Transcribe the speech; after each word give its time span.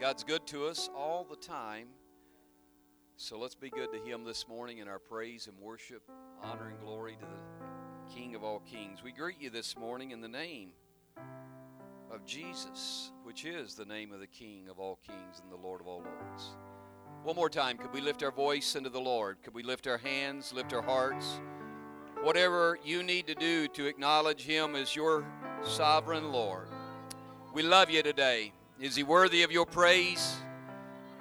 God's 0.00 0.22
good 0.22 0.46
to 0.46 0.66
us 0.66 0.88
all 0.96 1.26
the 1.28 1.34
time. 1.34 1.88
So 3.16 3.36
let's 3.36 3.56
be 3.56 3.68
good 3.68 3.92
to 3.92 3.98
Him 3.98 4.22
this 4.22 4.46
morning 4.46 4.78
in 4.78 4.86
our 4.86 5.00
praise 5.00 5.48
and 5.48 5.58
worship, 5.60 6.02
honor 6.40 6.68
and 6.68 6.78
glory 6.78 7.16
to 7.16 7.26
the 7.26 8.14
King 8.14 8.36
of 8.36 8.44
all 8.44 8.60
kings. 8.60 9.02
We 9.02 9.10
greet 9.10 9.40
you 9.40 9.50
this 9.50 9.76
morning 9.76 10.12
in 10.12 10.20
the 10.20 10.28
name 10.28 10.70
of 12.12 12.24
Jesus, 12.24 13.10
which 13.24 13.44
is 13.44 13.74
the 13.74 13.84
name 13.86 14.12
of 14.12 14.20
the 14.20 14.28
King 14.28 14.68
of 14.70 14.78
all 14.78 15.00
kings 15.04 15.40
and 15.42 15.50
the 15.50 15.56
Lord 15.56 15.80
of 15.80 15.88
all 15.88 16.04
lords. 16.04 16.44
One 17.24 17.34
more 17.34 17.50
time, 17.50 17.76
could 17.76 17.92
we 17.92 18.00
lift 18.00 18.22
our 18.22 18.30
voice 18.30 18.76
unto 18.76 18.90
the 18.90 19.00
Lord? 19.00 19.38
Could 19.42 19.54
we 19.54 19.64
lift 19.64 19.88
our 19.88 19.98
hands, 19.98 20.52
lift 20.52 20.72
our 20.72 20.82
hearts? 20.82 21.40
Whatever 22.22 22.78
you 22.84 23.02
need 23.02 23.26
to 23.26 23.34
do 23.34 23.66
to 23.66 23.86
acknowledge 23.86 24.42
Him 24.42 24.76
as 24.76 24.94
your 24.94 25.26
sovereign 25.64 26.30
Lord. 26.30 26.68
We 27.52 27.64
love 27.64 27.90
you 27.90 28.04
today. 28.04 28.52
Is 28.80 28.94
he 28.94 29.02
worthy 29.02 29.42
of 29.42 29.50
your 29.50 29.66
praise? 29.66 30.36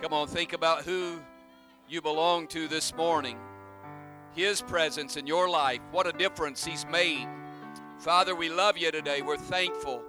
Come 0.01 0.13
on, 0.13 0.27
think 0.27 0.53
about 0.53 0.83
who 0.83 1.19
you 1.89 2.03
belong 2.03 2.47
to 2.49 2.67
this 2.67 2.93
morning. 2.95 3.39
His 4.33 4.61
presence 4.61 5.17
in 5.17 5.25
your 5.25 5.49
life, 5.49 5.79
what 5.91 6.05
a 6.05 6.11
difference 6.11 6.63
He's 6.63 6.85
made. 6.85 7.27
Father, 7.97 8.35
we 8.35 8.49
love 8.49 8.77
you 8.77 8.91
today. 8.91 9.23
We're 9.23 9.37
thankful. 9.37 10.03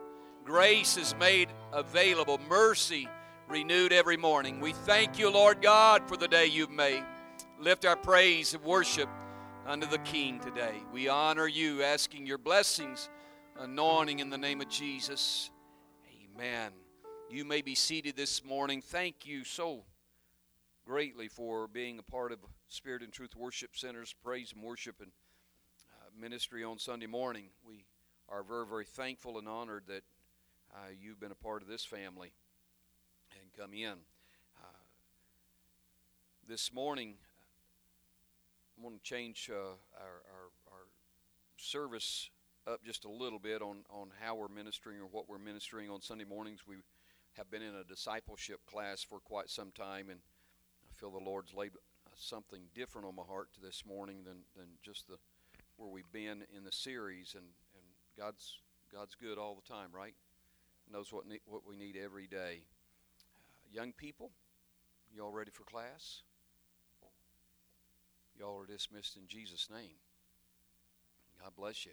Grace 0.45 0.99
is 0.99 1.15
made 1.19 1.49
available, 1.73 2.39
mercy 2.51 3.09
renewed 3.49 3.95
every 3.95 4.19
morning. 4.19 4.61
We 4.61 4.73
thank 4.73 5.19
you, 5.19 5.31
Lord 5.31 5.63
God, 5.63 6.07
for 6.07 6.19
the 6.19 6.29
day 6.29 6.47
you've 6.47 6.71
made. 6.71 7.03
Lift 7.59 7.87
our 7.87 7.97
praise 7.97 8.53
and 8.53 8.63
worship 8.63 9.09
unto 9.67 9.87
the 9.87 9.99
King 9.99 10.39
today. 10.41 10.83
We 10.93 11.09
honor 11.09 11.47
you, 11.47 11.83
asking 11.83 12.27
your 12.27 12.39
blessings, 12.39 13.09
anointing 13.59 14.19
in 14.19 14.29
the 14.29 14.39
name 14.39 14.61
of 14.61 14.69
Jesus. 14.69 15.49
Amen. 16.37 16.73
You 17.31 17.45
may 17.45 17.61
be 17.61 17.75
seated 17.75 18.17
this 18.17 18.43
morning. 18.43 18.81
Thank 18.81 19.27
you 19.27 19.45
so 19.45 19.83
greatly 20.87 21.29
for 21.29 21.69
being 21.69 21.99
a 21.99 22.03
part 22.03 22.33
of 22.33 22.39
Spirit 22.69 23.03
and 23.03 23.13
Truth 23.13 23.37
Worship 23.37 23.77
Center's 23.77 24.15
praise 24.25 24.55
and 24.55 24.63
worship 24.63 25.03
and 25.03 25.11
uh, 25.93 26.07
ministry 26.19 26.65
on 26.65 26.79
Sunday 26.79 27.07
morning. 27.07 27.51
We 27.63 27.85
are 28.31 28.43
very, 28.43 28.67
very 28.67 28.87
thankful 28.87 29.37
and 29.37 29.47
honored 29.47 29.83
that 29.89 30.05
uh, 30.75 30.89
you've 30.99 31.21
been 31.21 31.31
a 31.31 31.35
part 31.35 31.61
of 31.61 31.69
this 31.69 31.85
family 31.85 32.33
and 33.39 33.53
come 33.53 33.75
in. 33.75 33.99
Uh, 34.59 34.81
this 36.49 36.73
morning, 36.73 37.17
I 38.79 38.83
want 38.83 38.97
to 38.97 39.03
change 39.03 39.51
uh, 39.53 39.55
our, 39.55 40.23
our, 40.33 40.73
our 40.73 40.87
service 41.59 42.31
up 42.67 42.83
just 42.83 43.05
a 43.05 43.11
little 43.11 43.39
bit 43.39 43.61
on, 43.61 43.81
on 43.91 44.09
how 44.19 44.35
we're 44.35 44.49
ministering 44.49 44.99
or 44.99 45.09
what 45.11 45.29
we're 45.29 45.37
ministering 45.37 45.91
on 45.91 46.01
Sunday 46.01 46.25
mornings. 46.25 46.61
We 46.67 46.77
have 47.39 47.51
been 47.51 47.63
in 47.63 47.75
a 47.77 47.85
discipleship 47.85 48.67
class 48.67 49.03
for 49.03 49.21
quite 49.21 49.49
some 49.49 49.71
time, 49.71 50.11
and 50.11 50.19
I 50.83 50.93
feel 50.99 51.13
the 51.13 51.25
Lord's 51.25 51.55
laid 51.55 51.71
something 52.17 52.63
different 52.75 53.07
on 53.07 53.15
my 53.15 53.23
heart 53.23 53.49
this 53.63 53.85
morning 53.87 54.25
than, 54.25 54.39
than 54.57 54.67
just 54.83 55.07
the 55.07 55.17
where 55.77 55.89
we've 55.89 56.11
been 56.13 56.43
in 56.55 56.65
the 56.65 56.73
series. 56.73 57.35
And, 57.35 57.45
and 57.45 57.85
God's 58.19 58.59
God's 58.93 59.15
good 59.15 59.39
all 59.39 59.55
the 59.55 59.73
time, 59.73 59.91
right? 59.93 60.15
Knows 60.93 61.13
what 61.13 61.29
ne- 61.29 61.41
what 61.47 61.67
we 61.67 61.77
need 61.77 61.97
every 61.97 62.27
day. 62.27 62.63
Uh, 63.21 63.73
young 63.73 63.93
people, 63.93 64.33
y'all 65.15 65.31
ready 65.31 65.53
for 65.53 65.63
class? 65.63 66.23
Y'all 68.37 68.59
are 68.59 68.67
dismissed 68.67 69.17
in 69.17 69.29
Jesus' 69.29 69.69
name. 69.71 69.99
God 71.41 71.53
bless 71.57 71.87
you. 71.87 71.93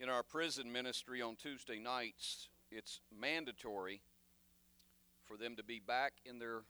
In 0.00 0.08
our 0.08 0.22
prison 0.22 0.70
ministry 0.70 1.20
on 1.20 1.36
Tuesday 1.36 1.78
nights, 1.78 2.48
it's 2.70 3.00
mandatory 3.18 4.02
for 5.26 5.36
them 5.36 5.56
to 5.56 5.64
be 5.64 5.80
back 5.80 6.12
in 6.24 6.38
their 6.38 6.62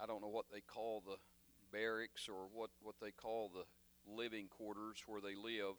I 0.00 0.06
don't 0.06 0.22
know 0.22 0.28
what 0.28 0.46
they 0.52 0.60
call 0.60 1.02
the 1.04 1.16
barracks 1.72 2.28
or 2.28 2.46
what, 2.52 2.70
what 2.80 2.94
they 3.00 3.10
call 3.10 3.50
the 3.52 3.64
living 4.10 4.46
quarters 4.46 5.02
where 5.06 5.20
they 5.20 5.34
live, 5.34 5.74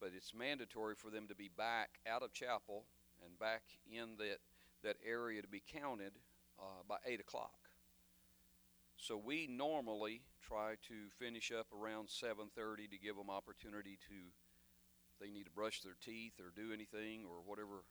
but 0.00 0.10
it's 0.16 0.34
mandatory 0.34 0.96
for 0.96 1.10
them 1.10 1.28
to 1.28 1.34
be 1.36 1.48
back 1.56 2.00
out 2.08 2.24
of 2.24 2.32
chapel 2.32 2.86
and 3.24 3.38
back 3.38 3.62
in 3.88 4.16
that, 4.18 4.38
that 4.82 4.96
area 5.06 5.40
to 5.40 5.46
be 5.48 5.62
counted 5.72 6.12
uh, 6.58 6.82
by 6.88 6.96
8 7.06 7.20
o'clock. 7.20 7.63
So 9.04 9.18
we 9.18 9.46
normally 9.46 10.22
try 10.40 10.76
to 10.88 10.94
finish 11.18 11.52
up 11.52 11.66
around 11.74 12.08
7:30 12.08 12.88
to 12.88 12.96
give 12.96 13.16
them 13.16 13.28
opportunity 13.28 13.98
to 14.08 14.32
they 15.20 15.30
need 15.30 15.44
to 15.44 15.50
brush 15.50 15.82
their 15.82 15.96
teeth 16.00 16.40
or 16.40 16.50
do 16.56 16.72
anything 16.72 17.26
or 17.26 17.42
whatever 17.44 17.84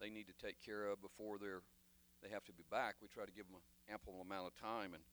they 0.00 0.10
need 0.10 0.26
to 0.26 0.32
take 0.44 0.60
care 0.60 0.86
of 0.86 1.00
before 1.00 1.38
they're 1.38 1.62
they 2.20 2.30
have 2.30 2.44
to 2.46 2.52
be 2.52 2.64
back. 2.68 2.96
We 3.00 3.06
try 3.06 3.26
to 3.26 3.32
give 3.32 3.46
them 3.46 3.62
an 3.62 3.94
ample 3.94 4.20
amount 4.20 4.48
of 4.48 4.60
time. 4.60 4.92
And 4.92 5.04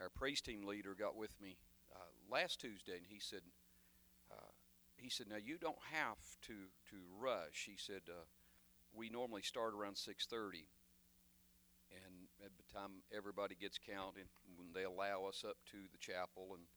our 0.00 0.08
praise 0.08 0.40
team 0.40 0.64
leader 0.64 0.96
got 0.98 1.14
with 1.14 1.40
me 1.40 1.56
uh, 1.94 2.10
last 2.28 2.60
Tuesday, 2.60 2.96
and 2.96 3.06
he 3.06 3.20
said, 3.20 3.42
uh, 4.32 4.50
he 4.96 5.10
said, 5.10 5.28
now 5.28 5.36
you 5.36 5.58
don't 5.58 5.78
have 5.92 6.18
to 6.48 6.54
to 6.90 6.96
rush. 7.20 7.68
He 7.70 7.76
said, 7.76 8.02
uh, 8.08 8.26
we 8.92 9.10
normally 9.10 9.42
start 9.42 9.74
around 9.74 9.94
6:30 9.94 10.66
and 11.90 12.30
at 12.44 12.54
the 12.56 12.66
time 12.70 13.02
everybody 13.10 13.56
gets 13.58 13.78
counted, 13.78 14.30
when 14.60 14.76
they 14.76 14.84
allow 14.84 15.24
us 15.24 15.42
up 15.48 15.56
to 15.72 15.88
the 15.90 15.98
chapel 15.98 16.52
and 16.52 16.68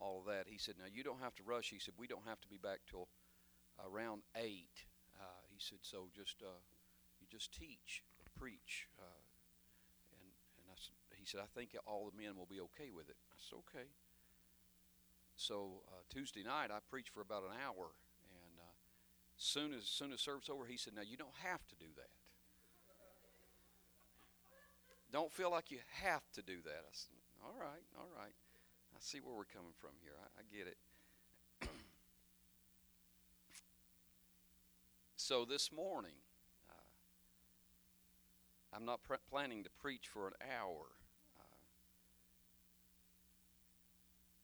all 0.00 0.18
of 0.18 0.26
that, 0.26 0.48
he 0.48 0.58
said, 0.58 0.76
"Now 0.78 0.86
you 0.90 1.04
don't 1.04 1.20
have 1.20 1.34
to 1.36 1.42
rush." 1.42 1.70
He 1.70 1.78
said, 1.78 1.94
"We 1.96 2.08
don't 2.08 2.26
have 2.26 2.40
to 2.40 2.48
be 2.48 2.58
back 2.58 2.80
till 2.90 3.08
around 3.78 4.22
eight. 4.34 4.86
Uh, 5.14 5.44
he 5.48 5.58
said, 5.60 5.78
"So 5.82 6.08
just 6.14 6.42
uh, 6.42 6.58
you 7.20 7.26
just 7.30 7.52
teach, 7.52 8.02
preach." 8.38 8.88
Uh, 8.98 9.20
and 10.18 10.32
and 10.58 10.66
I, 10.72 10.74
he 11.14 11.26
said, 11.26 11.40
"I 11.40 11.46
think 11.54 11.76
all 11.86 12.10
the 12.10 12.16
men 12.16 12.36
will 12.36 12.48
be 12.48 12.60
okay 12.60 12.90
with 12.90 13.08
it." 13.08 13.16
I 13.30 13.36
said, 13.38 13.58
"Okay." 13.68 13.88
So 15.36 15.84
uh, 15.88 16.02
Tuesday 16.08 16.42
night, 16.42 16.70
I 16.70 16.80
preached 16.90 17.10
for 17.10 17.20
about 17.20 17.44
an 17.44 17.56
hour, 17.64 17.92
and 18.32 18.58
uh, 18.58 18.72
soon 19.36 19.74
as 19.74 19.84
soon 19.84 20.12
as 20.12 20.20
service 20.20 20.48
over, 20.48 20.64
he 20.64 20.78
said, 20.78 20.94
"Now 20.94 21.02
you 21.02 21.16
don't 21.16 21.36
have 21.42 21.66
to 21.68 21.76
do 21.76 21.92
that." 21.96 22.10
Don't 25.12 25.32
feel 25.32 25.50
like 25.50 25.70
you 25.70 25.78
have 26.02 26.22
to 26.32 26.42
do 26.42 26.62
that. 26.62 26.84
I 26.86 26.92
said, 26.92 27.19
all 27.42 27.54
right, 27.58 27.82
all 27.98 28.08
right. 28.16 28.32
I 28.94 28.98
see 29.00 29.18
where 29.18 29.34
we're 29.34 29.44
coming 29.44 29.72
from 29.78 29.90
here. 30.02 30.12
I, 30.20 30.26
I 30.40 30.42
get 30.54 30.66
it. 30.66 30.76
so 35.16 35.44
this 35.44 35.72
morning, 35.72 36.16
uh, 36.68 36.74
I'm 38.76 38.84
not 38.84 39.00
planning 39.30 39.64
to 39.64 39.70
preach 39.80 40.08
for 40.08 40.28
an 40.28 40.34
hour. 40.60 40.86
Uh, 41.38 41.42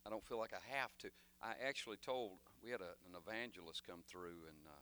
I 0.06 0.10
don't 0.10 0.24
feel 0.24 0.38
like 0.38 0.52
I 0.54 0.76
have 0.78 0.96
to. 0.98 1.10
I 1.42 1.52
actually 1.66 1.98
told, 1.98 2.38
we 2.62 2.70
had 2.70 2.80
a, 2.80 2.96
an 3.06 3.14
evangelist 3.14 3.82
come 3.86 4.00
through, 4.06 4.48
and 4.48 4.56
uh, 4.66 4.80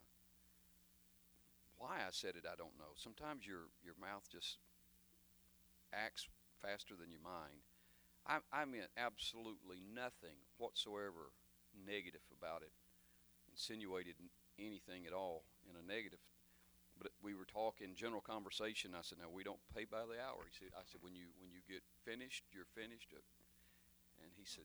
why 1.79 1.97
I 2.07 2.11
said 2.11 2.37
it, 2.37 2.45
I 2.47 2.55
don't 2.57 2.79
know. 2.79 2.95
Sometimes 2.95 3.47
your, 3.47 3.67
your 3.85 3.95
mouth 4.01 4.29
just 4.31 4.59
acts 5.93 6.29
faster 6.63 6.95
than 6.95 7.11
your 7.11 7.23
mind. 7.23 7.61
I, 8.27 8.39
I 8.53 8.65
meant 8.65 8.89
absolutely 8.97 9.85
nothing 9.95 10.37
whatsoever 10.57 11.33
negative 11.75 12.25
about 12.33 12.63
it, 12.63 12.73
insinuated 13.51 14.15
anything 14.59 15.07
at 15.07 15.13
all 15.13 15.45
in 15.69 15.77
a 15.77 15.85
negative. 15.85 16.21
But 16.97 17.11
we 17.23 17.35
were 17.35 17.45
talking 17.45 17.95
general 17.95 18.23
conversation. 18.23 18.95
I 18.95 19.03
said, 19.03 19.19
"Now 19.19 19.29
we 19.29 19.43
don't 19.43 19.61
pay 19.75 19.85
by 19.85 20.07
the 20.07 20.23
hour." 20.23 20.47
He 20.47 20.55
said, 20.57 20.73
"I 20.77 20.83
said 20.87 21.03
when 21.03 21.15
you 21.15 21.27
when 21.41 21.51
you 21.51 21.61
get 21.69 21.83
finished, 22.05 22.45
you're 22.53 22.71
finished." 22.71 23.13
And 24.23 24.31
he 24.37 24.45
said, 24.45 24.65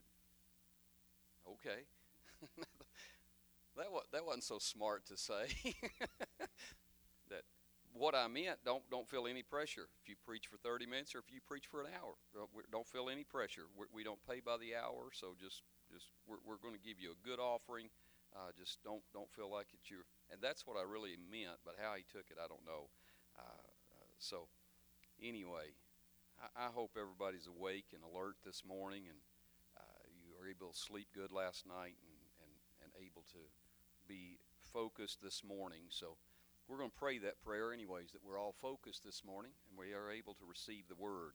"Okay." 1.46 1.84
that 3.76 3.90
was 3.90 4.04
that 4.12 4.24
wasn't 4.24 4.44
so 4.44 4.58
smart 4.58 5.06
to 5.06 5.16
say. 5.16 5.48
that 7.30 7.42
what 7.94 8.14
I 8.14 8.28
meant, 8.28 8.58
don't 8.64 8.82
don't 8.90 9.08
feel 9.08 9.26
any 9.26 9.42
pressure. 9.42 9.88
If 10.02 10.08
you 10.08 10.14
preach 10.26 10.46
for 10.46 10.56
30 10.58 10.86
minutes 10.86 11.14
or 11.14 11.18
if 11.18 11.30
you 11.32 11.40
preach 11.42 11.66
for 11.66 11.80
an 11.80 11.88
hour, 11.90 12.14
don't 12.70 12.86
feel 12.86 13.08
any 13.10 13.24
pressure. 13.24 13.66
We're, 13.76 13.90
we 13.92 14.04
do 14.04 14.14
not 14.14 14.22
pay 14.28 14.40
by 14.40 14.56
the 14.56 14.76
hour, 14.78 15.10
so 15.12 15.34
just 15.38 15.62
just 15.90 16.06
we're, 16.26 16.42
we're 16.46 16.62
going 16.62 16.74
to 16.74 16.80
give 16.82 17.02
you 17.02 17.10
a 17.10 17.20
good 17.26 17.42
offering. 17.42 17.90
Uh, 18.30 18.54
just 18.54 18.78
don't 18.86 19.02
don't 19.12 19.30
feel 19.34 19.50
like 19.50 19.74
it's 19.74 19.90
your. 19.90 20.06
And 20.30 20.38
that's 20.38 20.66
what 20.66 20.78
I 20.78 20.86
really 20.86 21.18
meant. 21.18 21.58
But 21.66 21.74
how 21.82 21.98
he 21.98 22.06
took 22.06 22.30
it, 22.30 22.38
I 22.38 22.46
don't 22.46 22.62
know. 22.62 22.86
Uh, 23.34 23.42
uh, 23.42 24.10
so 24.18 24.46
anyway, 25.18 25.74
I, 26.38 26.66
I, 26.66 26.68
hope 26.70 26.94
everybody's 26.94 27.50
awake 27.50 27.90
and 27.90 28.02
alert 28.06 28.38
this 28.46 28.62
morning, 28.62 29.10
and 29.10 29.18
uh, 29.74 30.02
you 30.14 30.30
are 30.38 30.46
able 30.46 30.70
to 30.70 30.78
sleep 30.78 31.08
good 31.10 31.32
last 31.34 31.66
night, 31.66 31.98
and 32.06 32.22
and 32.38 32.52
and 32.86 32.90
able 33.02 33.26
to 33.34 33.42
be 34.06 34.38
focused 34.72 35.18
this 35.22 35.42
morning. 35.42 35.90
So 35.90 36.14
we're 36.70 36.78
going 36.78 36.90
to 36.90 36.96
pray 36.96 37.18
that 37.18 37.42
prayer 37.42 37.72
anyways, 37.72 38.12
that 38.12 38.22
we're 38.24 38.38
all 38.38 38.54
focused 38.62 39.02
this 39.04 39.22
morning 39.26 39.50
and 39.68 39.76
we 39.76 39.92
are 39.92 40.08
able 40.08 40.34
to 40.34 40.46
receive 40.46 40.86
the 40.88 40.94
word. 40.94 41.34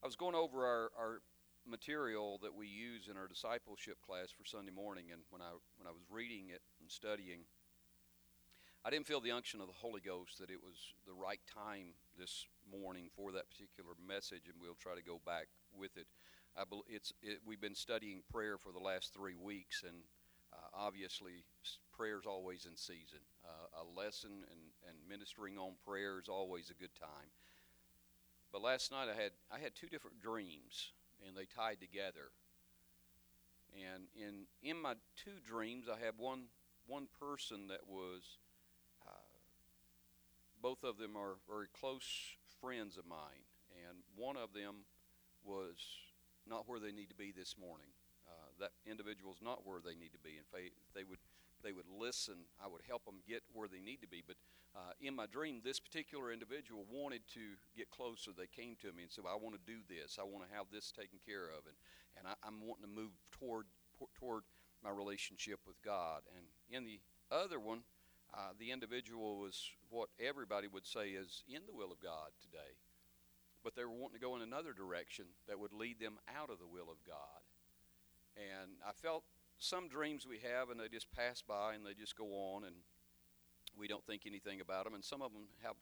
I 0.00 0.06
was 0.06 0.14
going 0.14 0.36
over 0.36 0.64
our, 0.64 0.90
our 0.96 1.22
material 1.66 2.38
that 2.42 2.54
we 2.54 2.68
use 2.68 3.08
in 3.10 3.16
our 3.16 3.26
discipleship 3.26 3.98
class 4.00 4.30
for 4.30 4.46
Sunday 4.46 4.70
morning, 4.70 5.06
and 5.10 5.22
when 5.30 5.42
I 5.42 5.50
when 5.76 5.86
I 5.86 5.90
was 5.90 6.06
reading 6.08 6.50
it 6.54 6.62
and 6.80 6.88
studying, 6.88 7.40
I 8.84 8.90
didn't 8.90 9.06
feel 9.06 9.20
the 9.20 9.32
unction 9.32 9.60
of 9.60 9.66
the 9.66 9.82
Holy 9.82 10.00
Ghost 10.00 10.38
that 10.38 10.50
it 10.50 10.62
was 10.62 10.94
the 11.06 11.14
right 11.14 11.42
time 11.52 11.94
this 12.16 12.46
morning 12.70 13.10
for 13.14 13.32
that 13.32 13.50
particular 13.50 13.94
message, 14.06 14.46
and 14.46 14.54
we'll 14.62 14.78
try 14.78 14.94
to 14.94 15.02
go 15.02 15.20
back 15.26 15.46
with 15.74 15.96
it. 15.96 16.06
I 16.56 16.62
bel 16.62 16.84
it's 16.86 17.12
it, 17.22 17.38
we've 17.44 17.60
been 17.60 17.74
studying 17.74 18.22
prayer 18.30 18.56
for 18.56 18.70
the 18.70 18.82
last 18.82 19.14
three 19.14 19.34
weeks, 19.34 19.82
and 19.82 20.06
uh, 20.52 20.56
obviously 20.74 21.44
prayer 21.96 22.18
is 22.18 22.26
always 22.26 22.66
in 22.66 22.76
season. 22.76 23.20
Uh, 23.44 23.82
a 23.82 23.98
lesson 23.98 24.30
and, 24.30 24.60
and 24.88 24.96
ministering 25.08 25.58
on 25.58 25.72
prayer 25.86 26.18
is 26.18 26.28
always 26.28 26.70
a 26.70 26.74
good 26.74 26.94
time. 26.98 27.30
But 28.52 28.62
last 28.62 28.92
night 28.92 29.08
I 29.08 29.20
had 29.20 29.32
I 29.50 29.58
had 29.58 29.74
two 29.74 29.88
different 29.88 30.20
dreams, 30.20 30.92
and 31.26 31.36
they 31.36 31.46
tied 31.46 31.80
together. 31.80 32.30
And 33.72 34.04
in 34.14 34.44
in 34.62 34.80
my 34.80 34.94
two 35.16 35.40
dreams, 35.46 35.86
I 35.88 36.04
had 36.04 36.14
one 36.18 36.44
one 36.86 37.06
person 37.18 37.68
that 37.68 37.88
was 37.88 38.22
both 40.62 40.84
of 40.84 40.96
them 40.96 41.16
are 41.16 41.34
very 41.48 41.66
close 41.78 42.06
friends 42.60 42.96
of 42.96 43.04
mine, 43.04 43.42
and 43.88 43.98
one 44.14 44.36
of 44.36 44.54
them 44.54 44.86
was 45.44 45.74
not 46.48 46.68
where 46.68 46.78
they 46.78 46.92
need 46.92 47.08
to 47.08 47.16
be 47.16 47.32
this 47.36 47.56
morning. 47.58 47.90
That 48.62 48.70
individual 48.86 49.34
is 49.34 49.42
not 49.42 49.66
where 49.66 49.82
they 49.82 49.98
need 49.98 50.14
to 50.14 50.22
be. 50.22 50.38
In 50.38 50.46
fact, 50.46 50.70
they 50.94 51.02
would 51.02 51.18
they 51.66 51.74
would 51.74 51.90
listen. 51.90 52.46
I 52.62 52.70
would 52.70 52.82
help 52.86 53.04
them 53.04 53.22
get 53.26 53.42
where 53.52 53.66
they 53.66 53.82
need 53.82 54.02
to 54.02 54.08
be. 54.08 54.22
But 54.22 54.38
uh, 54.74 54.94
in 55.00 55.14
my 55.14 55.26
dream, 55.26 55.60
this 55.62 55.78
particular 55.78 56.32
individual 56.32 56.86
wanted 56.90 57.26
to 57.34 57.58
get 57.76 57.90
closer. 57.90 58.30
They 58.30 58.46
came 58.46 58.78
to 58.82 58.94
me 58.94 59.02
and 59.02 59.10
said, 59.10 59.26
"I 59.26 59.34
want 59.34 59.58
to 59.58 59.66
do 59.66 59.82
this. 59.90 60.18
I 60.18 60.22
want 60.22 60.46
to 60.46 60.54
have 60.54 60.70
this 60.70 60.92
taken 60.94 61.18
care 61.26 61.50
of, 61.50 61.66
and 61.66 61.74
and 62.14 62.30
I, 62.30 62.38
I'm 62.46 62.62
wanting 62.62 62.86
to 62.86 62.94
move 62.94 63.10
toward 63.34 63.66
toward 64.14 64.44
my 64.82 64.90
relationship 64.90 65.58
with 65.66 65.82
God." 65.82 66.22
And 66.38 66.46
in 66.70 66.86
the 66.86 67.02
other 67.34 67.58
one, 67.58 67.82
uh, 68.32 68.54
the 68.58 68.70
individual 68.70 69.38
was 69.38 69.58
what 69.90 70.08
everybody 70.18 70.68
would 70.68 70.86
say 70.86 71.10
is 71.10 71.42
in 71.48 71.66
the 71.66 71.74
will 71.74 71.90
of 71.90 72.00
God 72.00 72.30
today. 72.40 72.78
But 73.62 73.76
they 73.76 73.84
were 73.84 73.90
wanting 73.90 74.18
to 74.18 74.26
go 74.26 74.36
in 74.36 74.42
another 74.42 74.72
direction 74.72 75.26
that 75.46 75.58
would 75.58 75.72
lead 75.72 76.00
them 76.00 76.18
out 76.26 76.50
of 76.50 76.58
the 76.58 76.66
will 76.66 76.90
of 76.90 76.98
God. 77.06 77.42
And 78.36 78.72
I 78.86 78.92
felt 78.92 79.24
some 79.58 79.88
dreams 79.88 80.26
we 80.26 80.38
have, 80.38 80.70
and 80.70 80.80
they 80.80 80.88
just 80.88 81.10
pass 81.12 81.42
by 81.42 81.74
and 81.74 81.84
they 81.84 81.94
just 81.94 82.16
go 82.16 82.26
on, 82.54 82.64
and 82.64 82.76
we 83.78 83.88
don't 83.88 84.04
think 84.04 84.22
anything 84.26 84.60
about 84.60 84.84
them. 84.84 84.94
And 84.94 85.04
some 85.04 85.22
of 85.22 85.32
them 85.32 85.48
have 85.62 85.76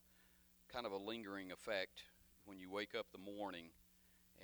kind 0.73 0.87
of 0.87 0.93
a 0.93 0.97
lingering 0.97 1.52
effect 1.52 2.02
when 2.44 2.58
you 2.58 2.70
wake 2.70 2.94
up 2.99 3.06
the 3.12 3.19
morning. 3.19 3.70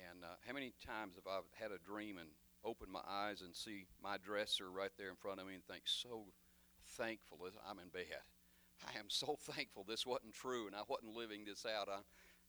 And 0.09 0.23
uh, 0.23 0.35
how 0.45 0.53
many 0.53 0.73
times 0.85 1.15
have 1.15 1.27
I 1.27 1.39
had 1.61 1.71
a 1.71 1.79
dream 1.79 2.17
and 2.17 2.29
opened 2.63 2.91
my 2.91 3.01
eyes 3.07 3.41
and 3.41 3.55
see 3.55 3.87
my 4.03 4.17
dresser 4.17 4.69
right 4.69 4.91
there 4.97 5.09
in 5.09 5.15
front 5.15 5.39
of 5.39 5.47
me 5.47 5.55
and 5.55 5.63
think, 5.63 5.83
so 5.85 6.25
thankful 6.97 7.39
as 7.47 7.53
I'm 7.67 7.79
in 7.79 7.89
bed. 7.89 8.21
I 8.85 8.97
am 8.99 9.09
so 9.09 9.37
thankful 9.51 9.85
this 9.87 10.05
wasn't 10.05 10.33
true 10.33 10.67
and 10.67 10.75
I 10.75 10.81
wasn't 10.87 11.15
living 11.15 11.45
this 11.45 11.65
out. 11.65 11.87
I'm 11.91 12.03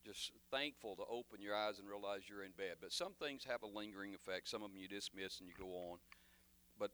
just 0.04 0.32
thankful 0.50 0.96
to 0.96 1.02
open 1.10 1.40
your 1.40 1.54
eyes 1.54 1.78
and 1.78 1.88
realize 1.88 2.22
you're 2.28 2.44
in 2.44 2.52
bed. 2.56 2.76
But 2.80 2.92
some 2.92 3.12
things 3.14 3.44
have 3.44 3.62
a 3.62 3.66
lingering 3.66 4.14
effect. 4.14 4.48
Some 4.48 4.62
of 4.62 4.70
them 4.70 4.80
you 4.80 4.88
dismiss 4.88 5.40
and 5.40 5.48
you 5.48 5.54
go 5.58 5.70
on. 5.90 5.98
But 6.78 6.90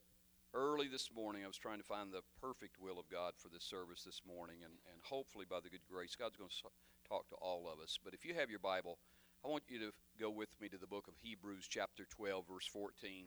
early 0.53 0.89
this 0.89 1.11
morning, 1.15 1.43
I 1.45 1.47
was 1.47 1.59
trying 1.59 1.79
to 1.79 1.85
find 1.85 2.13
the 2.13 2.23
perfect 2.41 2.81
will 2.81 2.99
of 2.99 3.11
God 3.11 3.35
for 3.37 3.49
this 3.49 3.65
service 3.65 4.03
this 4.05 4.23
morning. 4.27 4.57
And, 4.65 4.75
and 4.91 5.01
hopefully, 5.03 5.47
by 5.49 5.61
the 5.63 5.71
good 5.71 5.87
grace, 5.91 6.17
God's 6.17 6.37
going 6.37 6.51
to 6.51 6.69
talk 7.09 7.29
to 7.29 7.37
all 7.37 7.69
of 7.71 7.81
us. 7.81 7.99
But 8.03 8.15
if 8.15 8.25
you 8.25 8.35
have 8.35 8.51
your 8.51 8.59
Bible, 8.59 8.99
I 9.45 9.49
want 9.49 9.65
you 9.69 9.79
to 9.81 9.93
go 10.19 10.31
with 10.31 10.59
me 10.61 10.69
to 10.69 10.79
the 10.79 10.87
book 10.87 11.07
of 11.07 11.15
Hebrews, 11.23 11.67
chapter 11.69 12.07
12, 12.11 12.45
verse 12.49 12.67
14. 12.67 13.27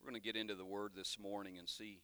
We're 0.00 0.10
going 0.10 0.20
to 0.20 0.24
get 0.24 0.36
into 0.36 0.54
the 0.54 0.66
Word 0.66 0.92
this 0.94 1.18
morning 1.18 1.58
and 1.58 1.68
see 1.68 2.00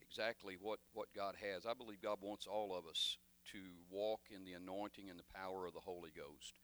exactly 0.00 0.56
what, 0.60 0.78
what 0.92 1.08
God 1.14 1.34
has. 1.40 1.66
I 1.66 1.74
believe 1.74 2.00
God 2.02 2.18
wants 2.20 2.46
all 2.46 2.76
of 2.76 2.86
us 2.86 3.18
to 3.52 3.58
walk 3.90 4.20
in 4.30 4.44
the 4.44 4.52
anointing 4.52 5.10
and 5.10 5.18
the 5.18 5.34
power 5.34 5.66
of 5.66 5.74
the 5.74 5.80
Holy 5.80 6.10
Ghost. 6.14 6.54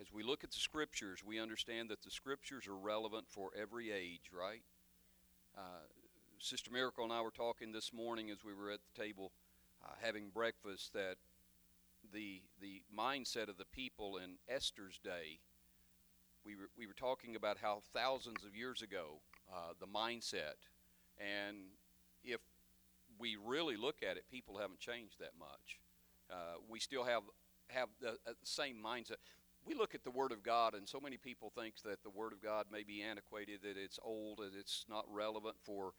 As 0.00 0.12
we 0.12 0.22
look 0.22 0.42
at 0.42 0.50
the 0.50 0.58
Scriptures, 0.58 1.22
we 1.24 1.38
understand 1.38 1.88
that 1.90 2.02
the 2.02 2.10
Scriptures 2.10 2.66
are 2.66 2.76
relevant 2.76 3.26
for 3.28 3.50
every 3.60 3.92
age, 3.92 4.30
right? 4.32 4.62
Uh, 5.56 5.86
Sister 6.38 6.70
Miracle 6.70 7.04
and 7.04 7.12
I 7.12 7.20
were 7.22 7.30
talking 7.30 7.72
this 7.72 7.92
morning 7.92 8.30
as 8.30 8.44
we 8.44 8.52
were 8.52 8.70
at 8.70 8.80
the 8.94 9.02
table 9.02 9.30
uh, 9.84 9.92
having 10.02 10.30
breakfast 10.30 10.92
that 10.92 11.16
the 12.12 12.42
the 12.60 12.82
mindset 12.96 13.48
of 13.48 13.56
the 13.56 13.64
people 13.64 14.16
in 14.16 14.36
Esther's 14.48 14.98
day. 14.98 15.38
We 16.44 16.56
were 16.56 16.68
we 16.76 16.86
were 16.86 16.94
talking 16.94 17.36
about 17.36 17.58
how 17.58 17.82
thousands 17.94 18.44
of 18.44 18.54
years 18.54 18.82
ago 18.82 19.20
uh, 19.52 19.72
the 19.80 19.86
mindset, 19.86 20.68
and 21.18 21.56
if 22.22 22.40
we 23.18 23.36
really 23.36 23.76
look 23.76 24.02
at 24.02 24.16
it, 24.16 24.24
people 24.30 24.58
haven't 24.58 24.80
changed 24.80 25.20
that 25.20 25.32
much. 25.38 25.78
Uh, 26.30 26.56
we 26.68 26.80
still 26.80 27.04
have 27.04 27.22
have 27.68 27.88
the, 28.00 28.10
uh, 28.10 28.32
same 28.42 28.76
mindset. 28.84 29.16
We 29.64 29.74
look 29.74 29.94
at 29.94 30.04
the 30.04 30.10
Word 30.10 30.32
of 30.32 30.42
God, 30.42 30.74
and 30.74 30.86
so 30.86 31.00
many 31.00 31.16
people 31.16 31.50
think 31.56 31.74
that 31.84 32.02
the 32.02 32.10
Word 32.10 32.32
of 32.32 32.42
God 32.42 32.66
may 32.70 32.82
be 32.82 33.02
antiquated, 33.02 33.60
that 33.62 33.76
it's 33.76 33.98
old, 34.02 34.38
that 34.38 34.52
it's 34.58 34.84
not 34.88 35.06
relevant 35.10 35.56
for 35.62 35.94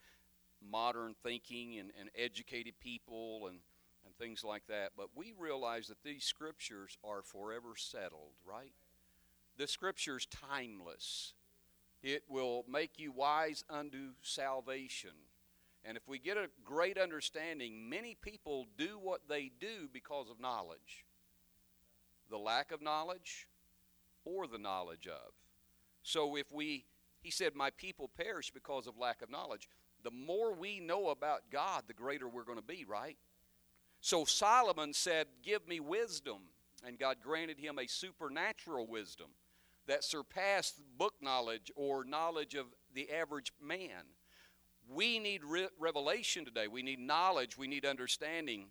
modern 0.62 1.16
thinking 1.24 1.80
and, 1.80 1.92
and 2.00 2.10
educated 2.16 2.80
people 2.80 3.48
and, 3.48 3.60
and 4.06 4.16
things 4.18 4.44
like 4.44 4.64
that. 4.68 4.92
But 4.96 5.10
we 5.16 5.34
realize 5.38 5.88
that 5.88 6.04
these 6.04 6.24
scriptures 6.24 6.98
are 7.04 7.24
forever 7.24 7.76
settled, 7.76 8.34
right? 8.46 8.74
The 9.58 9.68
scripture's 9.68 10.28
timeless. 10.28 11.34
It 12.04 12.24
will 12.28 12.66
make 12.70 13.00
you 13.00 13.12
wise 13.12 13.64
unto 13.68 14.12
salvation. 14.22 15.12
And 15.88 15.96
if 15.96 16.08
we 16.08 16.18
get 16.18 16.36
a 16.36 16.50
great 16.64 16.98
understanding, 16.98 17.90
many 17.90 18.18
people 18.20 18.66
do 18.78 18.98
what 19.00 19.22
they 19.30 19.52
do 19.60 19.88
because 19.92 20.30
of 20.30 20.40
knowledge 20.40 21.06
the 22.30 22.38
lack 22.38 22.72
of 22.72 22.82
knowledge 22.82 23.48
or 24.24 24.48
the 24.48 24.58
knowledge 24.58 25.08
of. 25.08 25.32
So 26.02 26.36
if 26.36 26.52
we, 26.52 26.86
he 27.22 27.30
said, 27.30 27.56
My 27.56 27.70
people 27.70 28.10
perish 28.18 28.52
because 28.52 28.88
of 28.88 28.98
lack 28.98 29.22
of 29.22 29.30
knowledge. 29.30 29.70
The 30.04 30.12
more 30.12 30.54
we 30.54 30.80
know 30.80 31.10
about 31.10 31.50
God, 31.52 31.84
the 31.88 31.94
greater 31.94 32.28
we're 32.28 32.44
going 32.44 32.60
to 32.60 32.64
be, 32.64 32.86
right? 32.86 33.18
So 34.02 34.26
Solomon 34.26 34.94
said, 34.94 35.28
Give 35.44 35.68
me 35.68 35.80
wisdom. 35.80 36.38
And 36.86 37.00
God 37.00 37.18
granted 37.24 37.58
him 37.58 37.80
a 37.80 37.88
supernatural 37.88 38.86
wisdom 38.86 39.28
that 39.88 40.04
surpassed 40.04 40.82
book 40.98 41.14
knowledge 41.22 41.72
or 41.76 42.04
knowledge 42.04 42.54
of 42.54 42.66
the 42.94 43.12
average 43.12 43.52
man. 43.62 44.06
We 44.94 45.20
need 45.20 45.44
re- 45.44 45.70
revelation 45.80 46.46
today. 46.46 46.68
We 46.68 46.84
need 46.84 47.00
knowledge. 47.00 47.58
We 47.58 47.68
need 47.68 47.86
understanding. 47.86 48.68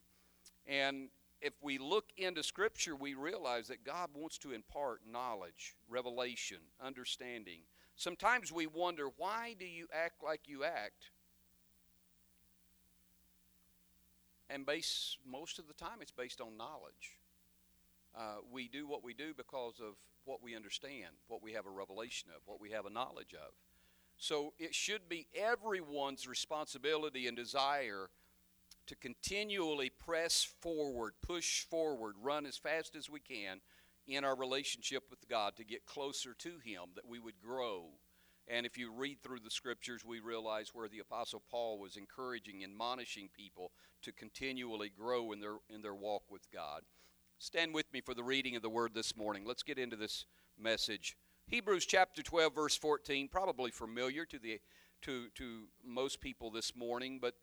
And 0.66 1.09
if 1.40 1.52
we 1.61 1.78
look 1.78 2.06
into 2.16 2.42
Scripture, 2.42 2.97
we 2.97 3.14
realize 3.14 3.68
that 3.68 3.85
God 3.85 4.11
wants 4.14 4.38
to 4.38 4.52
impart 4.52 5.00
knowledge, 5.11 5.75
revelation, 5.88 6.59
understanding. 6.83 7.61
Sometimes 7.97 8.50
we 8.50 8.66
wonder, 8.66 9.09
why 9.16 9.54
do 9.59 9.66
you 9.66 9.87
act 9.92 10.23
like 10.23 10.42
you 10.47 10.64
act? 10.64 11.11
And 14.49 14.64
base, 14.64 15.16
most 15.26 15.59
of 15.59 15.68
the 15.68 15.75
time, 15.75 15.99
it's 16.00 16.12
based 16.12 16.40
on 16.40 16.56
knowledge. 16.56 17.18
Uh, 18.16 18.37
we 18.52 18.68
do 18.68 18.87
what 18.87 19.02
we 19.02 19.14
do 19.14 19.35
because 19.37 19.80
of 19.80 19.94
what 20.25 20.42
we 20.42 20.54
understand, 20.54 21.11
what 21.28 21.42
we 21.42 21.52
have 21.52 21.66
a 21.66 21.71
revelation 21.71 22.30
of, 22.35 22.40
what 22.47 22.61
we 22.61 22.71
have 22.71 22.87
a 22.87 22.90
knowledge 22.90 23.35
of. 23.35 23.52
So 24.16 24.54
it 24.59 24.75
should 24.75 25.09
be 25.09 25.26
everyone's 25.35 26.26
responsibility 26.26 27.26
and 27.26 27.37
desire 27.37 28.09
to 28.87 28.97
continually 28.97 29.90
press 29.90 30.47
forward, 30.61 31.14
push 31.23 31.64
forward, 31.64 32.16
run 32.23 32.47
as 32.47 32.56
fast 32.56 32.94
as 32.97 33.09
we 33.09 33.21
can 33.21 33.61
in 34.06 34.25
our 34.25 34.37
relationship 34.37 35.04
with 35.11 35.28
God 35.28 35.56
to 35.56 35.64
get 35.64 35.87
closer 35.87 36.35
to 36.35 36.59
Him, 36.62 36.90
that 36.94 37.09
we 37.09 37.18
would 37.18 37.40
grow. 37.42 37.87
And 38.47 38.66
if 38.66 38.76
you 38.76 38.92
read 38.92 39.23
through 39.23 39.40
the 39.40 39.50
scriptures, 39.50 40.04
we 40.04 40.21
realize 40.21 40.75
where 40.75 40.88
the 40.88 40.99
Apostle 40.99 41.42
Paul 41.50 41.78
was 41.78 41.97
encouraging, 41.97 42.62
and 42.62 42.73
admonishing 42.73 43.30
people 43.35 43.73
to 44.02 44.12
continually 44.12 44.90
grow 44.90 45.33
in 45.33 45.40
their, 45.40 45.56
in 45.71 45.80
their 45.80 45.94
walk 45.94 46.25
with 46.30 46.50
God. 46.52 46.83
Stand 47.38 47.73
with 47.73 47.90
me 47.92 48.02
for 48.02 48.14
the 48.14 48.23
reading 48.23 48.54
of 48.54 48.62
the 48.62 48.68
word 48.68 48.92
this 48.94 49.16
morning. 49.16 49.44
Let's 49.47 49.62
get 49.62 49.78
into 49.78 49.97
this 49.97 50.26
message. 50.59 51.16
Hebrews 51.47 51.85
chapter 51.87 52.23
12, 52.23 52.55
verse 52.55 52.77
14, 52.77 53.29
probably 53.29 53.71
familiar 53.71 54.25
to, 54.25 54.39
the, 54.39 54.61
to, 55.03 55.29
to 55.35 55.65
most 55.85 56.21
people 56.21 56.51
this 56.51 56.75
morning, 56.75 57.19
but 57.21 57.35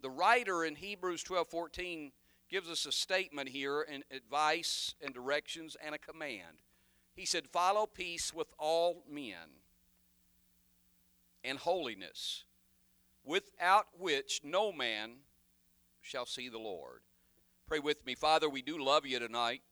the 0.00 0.10
writer 0.10 0.64
in 0.64 0.74
Hebrews 0.74 1.22
12, 1.22 1.46
14 1.46 2.12
gives 2.48 2.68
us 2.68 2.84
a 2.86 2.92
statement 2.92 3.48
here 3.48 3.82
and 3.82 4.04
advice 4.10 4.94
and 5.00 5.14
directions 5.14 5.76
and 5.84 5.94
a 5.94 5.98
command. 5.98 6.62
He 7.14 7.26
said, 7.26 7.46
Follow 7.48 7.86
peace 7.86 8.34
with 8.34 8.48
all 8.58 9.04
men 9.08 9.62
and 11.44 11.58
holiness, 11.58 12.44
without 13.24 13.86
which 13.98 14.40
no 14.42 14.72
man 14.72 15.18
shall 16.00 16.26
see 16.26 16.48
the 16.48 16.58
Lord. 16.58 17.00
Pray 17.66 17.78
with 17.78 18.04
me. 18.06 18.14
Father, 18.14 18.48
we 18.48 18.62
do 18.62 18.82
love 18.82 19.06
you 19.06 19.18
tonight, 19.18 19.62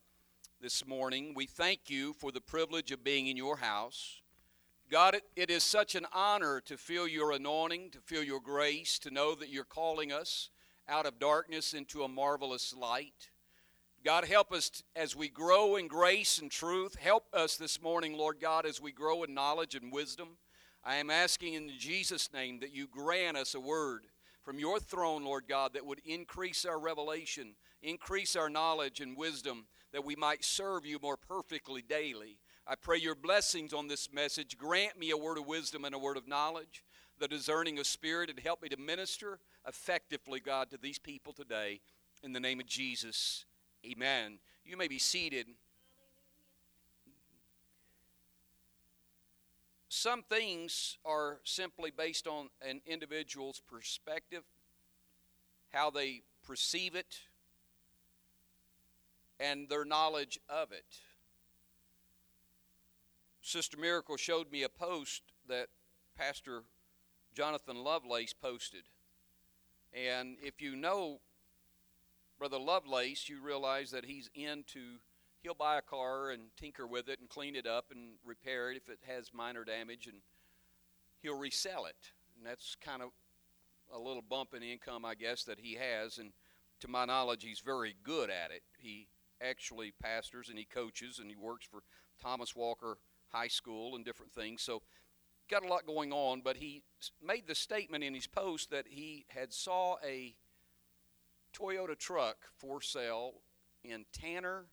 this 0.60 0.86
morning. 0.86 1.32
We 1.34 1.46
thank 1.46 1.90
you 1.90 2.12
for 2.14 2.32
the 2.32 2.40
privilege 2.40 2.90
of 2.90 3.04
being 3.04 3.26
in 3.26 3.36
your 3.36 3.58
house. 3.58 4.20
God, 4.90 5.16
it, 5.16 5.22
it 5.34 5.50
is 5.50 5.62
such 5.62 5.94
an 5.94 6.06
honor 6.12 6.60
to 6.66 6.76
feel 6.76 7.06
your 7.06 7.32
anointing, 7.32 7.90
to 7.90 8.00
feel 8.00 8.22
your 8.22 8.40
grace, 8.40 8.98
to 9.00 9.10
know 9.10 9.34
that 9.34 9.50
you're 9.50 9.64
calling 9.64 10.12
us 10.12 10.50
out 10.88 11.06
of 11.06 11.18
darkness 11.18 11.74
into 11.74 12.02
a 12.02 12.08
marvelous 12.08 12.74
light. 12.74 13.30
God, 14.04 14.24
help 14.24 14.52
us 14.52 14.82
as 14.94 15.16
we 15.16 15.28
grow 15.28 15.76
in 15.76 15.88
grace 15.88 16.38
and 16.38 16.50
truth. 16.50 16.96
Help 16.96 17.24
us 17.32 17.56
this 17.56 17.82
morning, 17.82 18.16
Lord 18.16 18.38
God, 18.40 18.64
as 18.64 18.80
we 18.80 18.92
grow 18.92 19.24
in 19.24 19.34
knowledge 19.34 19.74
and 19.74 19.92
wisdom. 19.92 20.38
I 20.84 20.96
am 20.96 21.10
asking 21.10 21.54
in 21.54 21.70
Jesus' 21.78 22.32
name 22.32 22.60
that 22.60 22.72
you 22.72 22.86
grant 22.86 23.36
us 23.36 23.54
a 23.54 23.60
word 23.60 24.06
from 24.42 24.58
your 24.58 24.78
throne, 24.78 25.24
Lord 25.24 25.44
God, 25.48 25.72
that 25.74 25.84
would 25.84 26.00
increase 26.04 26.64
our 26.64 26.78
revelation 26.78 27.56
Increase 27.82 28.34
our 28.36 28.50
knowledge 28.50 29.00
and 29.00 29.16
wisdom 29.16 29.66
that 29.96 30.04
we 30.04 30.14
might 30.14 30.44
serve 30.44 30.84
you 30.84 30.98
more 31.00 31.16
perfectly 31.16 31.80
daily. 31.80 32.36
I 32.66 32.74
pray 32.74 32.98
your 32.98 33.14
blessings 33.14 33.72
on 33.72 33.88
this 33.88 34.12
message. 34.12 34.58
Grant 34.58 34.98
me 34.98 35.08
a 35.08 35.16
word 35.16 35.38
of 35.38 35.46
wisdom 35.46 35.86
and 35.86 35.94
a 35.94 35.98
word 35.98 36.18
of 36.18 36.28
knowledge, 36.28 36.84
the 37.18 37.26
discerning 37.26 37.78
of 37.78 37.86
spirit, 37.86 38.28
and 38.28 38.38
help 38.38 38.60
me 38.60 38.68
to 38.68 38.76
minister 38.76 39.38
effectively, 39.66 40.38
God, 40.38 40.68
to 40.68 40.76
these 40.76 40.98
people 40.98 41.32
today. 41.32 41.80
In 42.22 42.34
the 42.34 42.40
name 42.40 42.60
of 42.60 42.66
Jesus, 42.66 43.46
amen. 43.90 44.38
You 44.66 44.76
may 44.76 44.86
be 44.86 44.98
seated. 44.98 45.46
Some 49.88 50.24
things 50.24 50.98
are 51.06 51.38
simply 51.44 51.90
based 51.90 52.26
on 52.26 52.50
an 52.60 52.82
individual's 52.84 53.62
perspective, 53.66 54.42
how 55.72 55.88
they 55.88 56.20
perceive 56.44 56.94
it, 56.94 57.20
and 59.38 59.68
their 59.68 59.84
knowledge 59.84 60.38
of 60.48 60.72
it. 60.72 61.00
Sister 63.40 63.76
Miracle 63.76 64.16
showed 64.16 64.50
me 64.50 64.62
a 64.62 64.68
post 64.68 65.22
that 65.48 65.68
Pastor 66.16 66.62
Jonathan 67.34 67.76
Lovelace 67.76 68.32
posted. 68.32 68.84
And 69.92 70.36
if 70.42 70.60
you 70.60 70.74
know 70.74 71.20
Brother 72.38 72.58
Lovelace, 72.58 73.28
you 73.28 73.40
realize 73.40 73.90
that 73.92 74.04
he's 74.04 74.30
into, 74.34 74.98
he'll 75.42 75.54
buy 75.54 75.78
a 75.78 75.82
car 75.82 76.30
and 76.30 76.42
tinker 76.56 76.86
with 76.86 77.08
it 77.08 77.20
and 77.20 77.28
clean 77.28 77.54
it 77.54 77.66
up 77.66 77.86
and 77.90 78.14
repair 78.24 78.70
it 78.70 78.76
if 78.76 78.88
it 78.88 78.98
has 79.06 79.32
minor 79.32 79.64
damage, 79.64 80.06
and 80.06 80.16
he'll 81.22 81.38
resell 81.38 81.86
it. 81.86 82.12
And 82.36 82.44
that's 82.44 82.76
kind 82.80 83.00
of 83.00 83.10
a 83.94 83.98
little 83.98 84.22
bump 84.22 84.54
in 84.54 84.62
income, 84.62 85.04
I 85.04 85.14
guess, 85.14 85.44
that 85.44 85.60
he 85.60 85.74
has. 85.74 86.18
And 86.18 86.32
to 86.80 86.88
my 86.88 87.04
knowledge, 87.04 87.44
he's 87.44 87.60
very 87.60 87.94
good 88.02 88.28
at 88.28 88.50
it. 88.50 88.62
He 88.78 89.06
actually 89.42 89.92
pastors 90.02 90.48
and 90.48 90.58
he 90.58 90.64
coaches 90.64 91.18
and 91.18 91.30
he 91.30 91.36
works 91.36 91.66
for 91.66 91.80
Thomas 92.20 92.54
Walker 92.54 92.98
High 93.28 93.48
School 93.48 93.96
and 93.96 94.04
different 94.04 94.32
things. 94.32 94.62
So 94.62 94.82
got 95.50 95.64
a 95.64 95.68
lot 95.68 95.86
going 95.86 96.12
on, 96.12 96.40
but 96.42 96.56
he 96.56 96.82
made 97.22 97.46
the 97.46 97.54
statement 97.54 98.02
in 98.02 98.14
his 98.14 98.26
post 98.26 98.70
that 98.70 98.86
he 98.88 99.26
had 99.28 99.52
saw 99.52 99.96
a 100.04 100.34
Toyota 101.56 101.96
truck 101.98 102.36
for 102.56 102.80
sale 102.80 103.34
in 103.84 104.04
Tanner, 104.12 104.66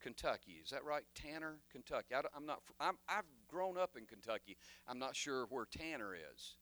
Kentucky. 0.00 0.60
Is 0.62 0.70
that 0.70 0.84
right? 0.84 1.04
Tanner, 1.14 1.58
Kentucky. 1.72 2.14
I 2.14 2.20
am 2.36 2.46
not. 2.46 2.60
I'm, 2.78 2.98
I've 3.08 3.24
grown 3.48 3.76
up 3.78 3.96
in 3.96 4.06
Kentucky. 4.06 4.56
I'm 4.86 4.98
not 4.98 5.16
sure 5.16 5.46
where 5.48 5.66
Tanner 5.66 6.14
is. 6.14 6.56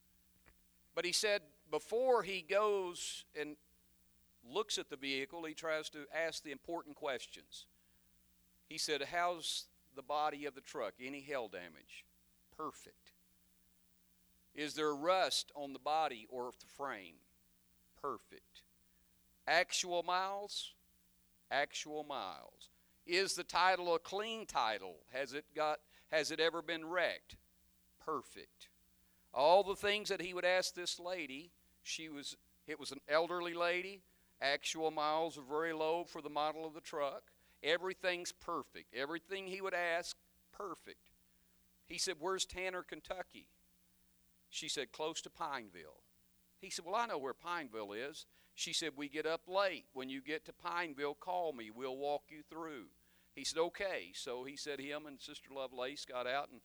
But 0.94 1.04
he 1.04 1.12
said 1.12 1.42
before 1.70 2.22
he 2.22 2.40
goes 2.40 3.24
and 3.38 3.56
looks 4.50 4.78
at 4.78 4.90
the 4.90 4.96
vehicle, 4.96 5.44
he 5.44 5.54
tries 5.54 5.88
to 5.90 6.06
ask 6.14 6.42
the 6.42 6.52
important 6.52 6.96
questions. 6.96 7.66
He 8.68 8.78
said, 8.78 9.02
How's 9.12 9.66
the 9.94 10.02
body 10.02 10.44
of 10.44 10.54
the 10.54 10.60
truck? 10.60 10.94
Any 11.00 11.20
hail 11.20 11.48
damage? 11.48 12.04
Perfect. 12.56 13.12
Is 14.54 14.74
there 14.74 14.94
rust 14.94 15.52
on 15.54 15.72
the 15.72 15.78
body 15.78 16.26
or 16.30 16.50
the 16.58 16.66
frame? 16.66 17.16
Perfect. 18.00 18.62
Actual 19.46 20.02
miles? 20.02 20.72
Actual 21.50 22.04
miles. 22.04 22.70
Is 23.06 23.34
the 23.34 23.44
title 23.44 23.94
a 23.94 23.98
clean 23.98 24.46
title? 24.46 24.96
Has 25.12 25.32
it 25.32 25.44
got 25.54 25.78
has 26.10 26.30
it 26.30 26.40
ever 26.40 26.62
been 26.62 26.84
wrecked? 26.86 27.36
Perfect. 28.04 28.68
All 29.34 29.62
the 29.62 29.76
things 29.76 30.08
that 30.08 30.22
he 30.22 30.32
would 30.32 30.44
ask 30.44 30.74
this 30.74 30.98
lady, 30.98 31.50
she 31.82 32.08
was 32.08 32.36
it 32.66 32.80
was 32.80 32.90
an 32.90 33.00
elderly 33.08 33.54
lady, 33.54 34.02
Actual 34.40 34.90
miles 34.90 35.38
are 35.38 35.42
very 35.48 35.72
low 35.72 36.04
for 36.04 36.20
the 36.20 36.28
model 36.28 36.66
of 36.66 36.74
the 36.74 36.80
truck. 36.80 37.30
Everything's 37.62 38.32
perfect. 38.32 38.94
Everything 38.94 39.46
he 39.46 39.60
would 39.60 39.74
ask, 39.74 40.16
perfect. 40.52 41.10
He 41.86 41.98
said, 41.98 42.16
Where's 42.18 42.44
Tanner, 42.44 42.82
Kentucky? 42.82 43.48
She 44.50 44.68
said, 44.68 44.92
Close 44.92 45.20
to 45.22 45.30
Pineville. 45.30 46.02
He 46.60 46.70
said, 46.70 46.84
Well, 46.84 46.94
I 46.94 47.06
know 47.06 47.18
where 47.18 47.34
Pineville 47.34 47.92
is. 47.92 48.26
She 48.54 48.72
said, 48.72 48.92
We 48.96 49.08
get 49.08 49.26
up 49.26 49.42
late. 49.46 49.86
When 49.92 50.08
you 50.08 50.20
get 50.20 50.44
to 50.46 50.52
Pineville, 50.52 51.14
call 51.14 51.52
me. 51.52 51.70
We'll 51.70 51.96
walk 51.96 52.24
you 52.28 52.42
through. 52.50 52.86
He 53.34 53.44
said, 53.44 53.58
Okay. 53.58 54.10
So 54.14 54.44
he 54.44 54.56
said, 54.56 54.80
Him 54.80 55.06
and 55.06 55.20
Sister 55.20 55.50
Lovelace 55.54 56.04
got 56.04 56.26
out 56.26 56.50
and 56.50 56.60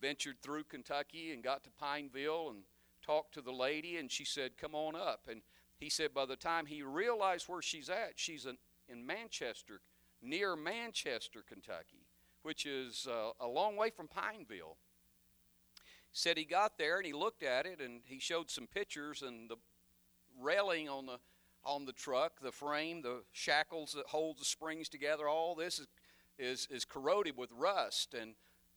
ventured 0.00 0.36
through 0.42 0.64
Kentucky 0.64 1.32
and 1.32 1.42
got 1.42 1.64
to 1.64 1.70
Pineville 1.70 2.50
and 2.50 2.64
talked 3.04 3.34
to 3.34 3.42
the 3.42 3.52
lady, 3.52 3.96
and 3.96 4.10
she 4.10 4.24
said, 4.24 4.56
Come 4.56 4.74
on 4.74 4.94
up. 4.96 5.28
And 5.30 5.42
he 5.84 5.90
said 5.90 6.14
by 6.14 6.24
the 6.24 6.34
time 6.34 6.64
he 6.64 6.82
realized 6.82 7.46
where 7.46 7.60
she's 7.60 7.90
at, 7.90 8.14
she's 8.16 8.46
in 8.88 9.04
Manchester, 9.04 9.82
near 10.22 10.56
Manchester, 10.56 11.44
Kentucky, 11.46 12.06
which 12.42 12.64
is 12.64 13.06
uh, 13.06 13.32
a 13.38 13.46
long 13.46 13.76
way 13.76 13.90
from 13.90 14.08
Pineville. 14.08 14.78
Said 16.10 16.38
he 16.38 16.46
got 16.46 16.78
there 16.78 16.96
and 16.96 17.04
he 17.04 17.12
looked 17.12 17.42
at 17.42 17.66
it 17.66 17.82
and 17.82 18.00
he 18.06 18.18
showed 18.18 18.50
some 18.50 18.66
pictures 18.66 19.20
and 19.20 19.50
the 19.50 19.56
railing 20.40 20.88
on 20.88 21.04
the 21.04 21.18
on 21.66 21.84
the 21.84 21.92
truck, 21.92 22.40
the 22.40 22.52
frame, 22.52 23.02
the 23.02 23.22
shackles 23.32 23.92
that 23.92 24.06
hold 24.06 24.38
the 24.38 24.44
springs 24.44 24.88
together, 24.88 25.28
all 25.28 25.54
this 25.54 25.78
is 25.78 25.86
is, 26.38 26.66
is 26.70 26.86
corroded 26.86 27.36
with 27.36 27.50
rust 27.52 28.14
and 28.14 28.34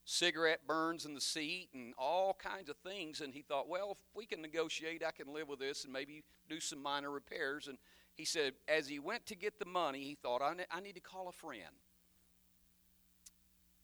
cigarette 0.10 0.66
burns 0.66 1.06
in 1.06 1.14
the 1.14 1.22
seat 1.22 1.68
and 1.74 1.94
all 1.98 2.34
kinds 2.34 2.70
of 2.70 2.78
things. 2.78 3.20
And 3.20 3.34
he 3.34 3.42
thought, 3.42 3.68
well, 3.68 3.92
if 3.92 3.98
we 4.16 4.26
can 4.26 4.42
negotiate, 4.42 5.04
I 5.06 5.12
can 5.12 5.34
live 5.34 5.50
with 5.50 5.60
this 5.60 5.84
and 5.84 5.92
maybe 5.92 6.24
do 6.50 6.62
some 6.62 6.82
minor 6.82 7.12
repairs. 7.12 7.68
And 7.68 7.78
he 8.16 8.24
said, 8.24 8.54
as 8.70 8.88
he 8.88 9.00
went 9.00 9.26
to 9.26 9.36
get 9.36 9.60
the 9.60 9.66
money, 9.66 10.04
he 10.04 10.16
thought, 10.16 10.42
I, 10.42 10.54
I 10.72 10.80
need 10.80 10.96
to 10.96 11.02
call 11.02 11.28
a 11.28 11.34
friend 11.34 11.62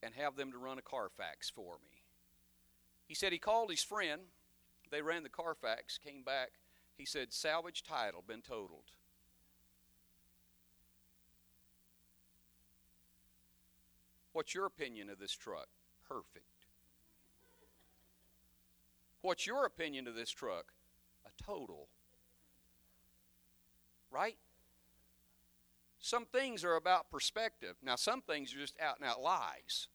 and 0.01 0.13
have 0.15 0.38
them 0.38 0.53
to 0.53 0.58
run 0.58 0.77
a 0.77 0.82
Carfax 0.82 1.50
for 1.50 1.74
me. 1.84 2.03
He 3.06 3.15
said 3.15 3.34
he 3.34 3.38
called 3.38 3.70
his 3.70 3.84
friend. 3.84 4.22
They 4.92 5.01
ran 5.01 5.24
the 5.24 5.30
Carfax, 5.30 5.98
came 5.98 6.24
back. 6.24 6.51
He 6.98 7.06
said, 7.06 7.34
salvage 7.34 7.84
title, 7.84 8.24
been 8.25 8.42
totaled. 8.42 8.92
What's 14.32 14.56
your 14.56 14.65
opinion 14.65 15.10
of 15.10 15.20
this 15.20 15.34
truck? 15.34 15.68
Perfect. 16.07 16.45
What's 19.22 19.48
your 19.48 19.65
opinion 19.65 20.07
of 20.07 20.15
this 20.15 20.31
truck? 20.31 20.74
A 21.25 21.43
total. 21.43 21.88
Right? 24.12 24.38
Some 26.00 26.25
things 26.25 26.65
are 26.65 26.75
about 26.75 27.10
perspective. 27.10 27.77
Now, 27.81 27.95
some 27.95 28.22
things 28.22 28.53
are 28.53 28.57
just 28.57 28.75
out 28.81 29.00
and 29.00 29.07
out 29.07 29.22
lies. 29.22 29.88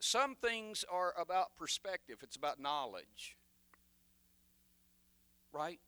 Some 0.00 0.34
things 0.34 0.84
are 0.92 1.14
about 1.18 1.56
perspective, 1.56 2.18
it's 2.22 2.36
about 2.36 2.60
knowledge. 2.60 3.36
Right? 5.52 5.78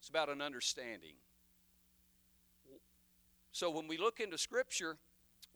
It's 0.00 0.08
about 0.08 0.28
an 0.28 0.42
understanding. 0.42 1.14
So 3.52 3.70
when 3.70 3.88
we 3.88 3.96
look 3.96 4.20
into 4.20 4.36
Scripture, 4.36 4.98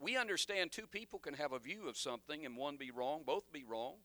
we 0.00 0.16
understand 0.16 0.72
two 0.72 0.86
people 0.86 1.18
can 1.18 1.34
have 1.34 1.52
a 1.52 1.58
view 1.58 1.88
of 1.88 1.96
something 1.96 2.44
and 2.46 2.56
one 2.56 2.76
be 2.76 2.90
wrong, 2.90 3.22
both 3.24 3.52
be 3.52 3.64
wrong. 3.64 3.96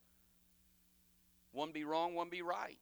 One 1.53 1.71
be 1.71 1.85
wrong, 1.85 2.13
one 2.13 2.29
be 2.29 2.41
right. 2.41 2.77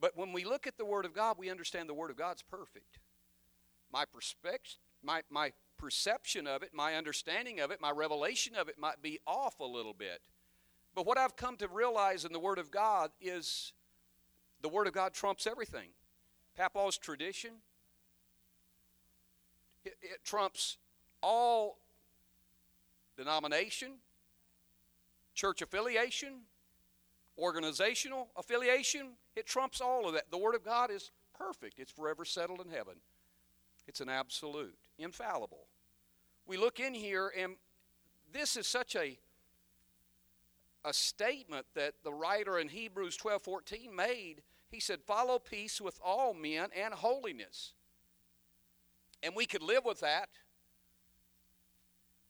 But 0.00 0.16
when 0.16 0.34
we 0.34 0.44
look 0.44 0.66
at 0.66 0.76
the 0.76 0.84
Word 0.84 1.06
of 1.06 1.14
God, 1.14 1.36
we 1.38 1.50
understand 1.50 1.88
the 1.88 1.94
Word 1.94 2.10
of 2.10 2.18
God's 2.18 2.42
perfect. 2.42 2.98
My, 3.90 4.04
perspective, 4.04 4.76
my, 5.02 5.22
my 5.30 5.52
perception 5.78 6.46
of 6.46 6.62
it, 6.62 6.70
my 6.74 6.94
understanding 6.94 7.58
of 7.60 7.70
it, 7.70 7.80
my 7.80 7.90
revelation 7.90 8.54
of 8.54 8.68
it 8.68 8.78
might 8.78 9.00
be 9.00 9.18
off 9.26 9.60
a 9.60 9.64
little 9.64 9.94
bit. 9.94 10.20
But 10.94 11.06
what 11.06 11.16
I've 11.16 11.36
come 11.36 11.56
to 11.56 11.68
realize 11.68 12.26
in 12.26 12.32
the 12.34 12.38
Word 12.38 12.58
of 12.58 12.70
God 12.70 13.12
is 13.18 13.72
the 14.60 14.68
Word 14.68 14.86
of 14.86 14.92
God 14.92 15.14
trumps 15.14 15.46
everything. 15.46 15.88
Papa's 16.54 16.98
tradition, 16.98 17.52
it, 19.86 19.94
it 20.02 20.22
trumps 20.22 20.76
all 21.24 21.78
denomination, 23.16 23.92
church 25.34 25.62
affiliation, 25.62 26.42
organizational 27.38 28.28
affiliation, 28.36 29.12
It 29.34 29.46
trumps 29.46 29.80
all 29.80 30.06
of 30.06 30.14
that. 30.14 30.30
The 30.30 30.38
Word 30.38 30.54
of 30.54 30.64
God 30.64 30.90
is 30.90 31.10
perfect, 31.36 31.78
it's 31.78 31.90
forever 31.90 32.24
settled 32.24 32.60
in 32.60 32.70
heaven. 32.70 32.94
It's 33.86 34.00
an 34.00 34.08
absolute, 34.08 34.78
infallible. 34.98 35.66
We 36.46 36.56
look 36.56 36.80
in 36.80 36.94
here, 36.94 37.32
and 37.36 37.56
this 38.32 38.56
is 38.56 38.66
such 38.66 38.96
a 38.96 39.18
a 40.84 40.92
statement 40.92 41.64
that 41.74 41.94
the 42.04 42.12
writer 42.12 42.58
in 42.58 42.68
Hebrews 42.68 43.16
12 43.16 43.42
14 43.42 43.96
made. 43.96 44.42
He 44.70 44.80
said, 44.80 45.00
Follow 45.00 45.38
peace 45.38 45.80
with 45.80 45.98
all 46.04 46.34
men 46.34 46.68
and 46.76 46.92
holiness. 46.92 47.72
And 49.22 49.34
we 49.34 49.46
could 49.46 49.62
live 49.62 49.84
with 49.84 50.00
that. 50.00 50.28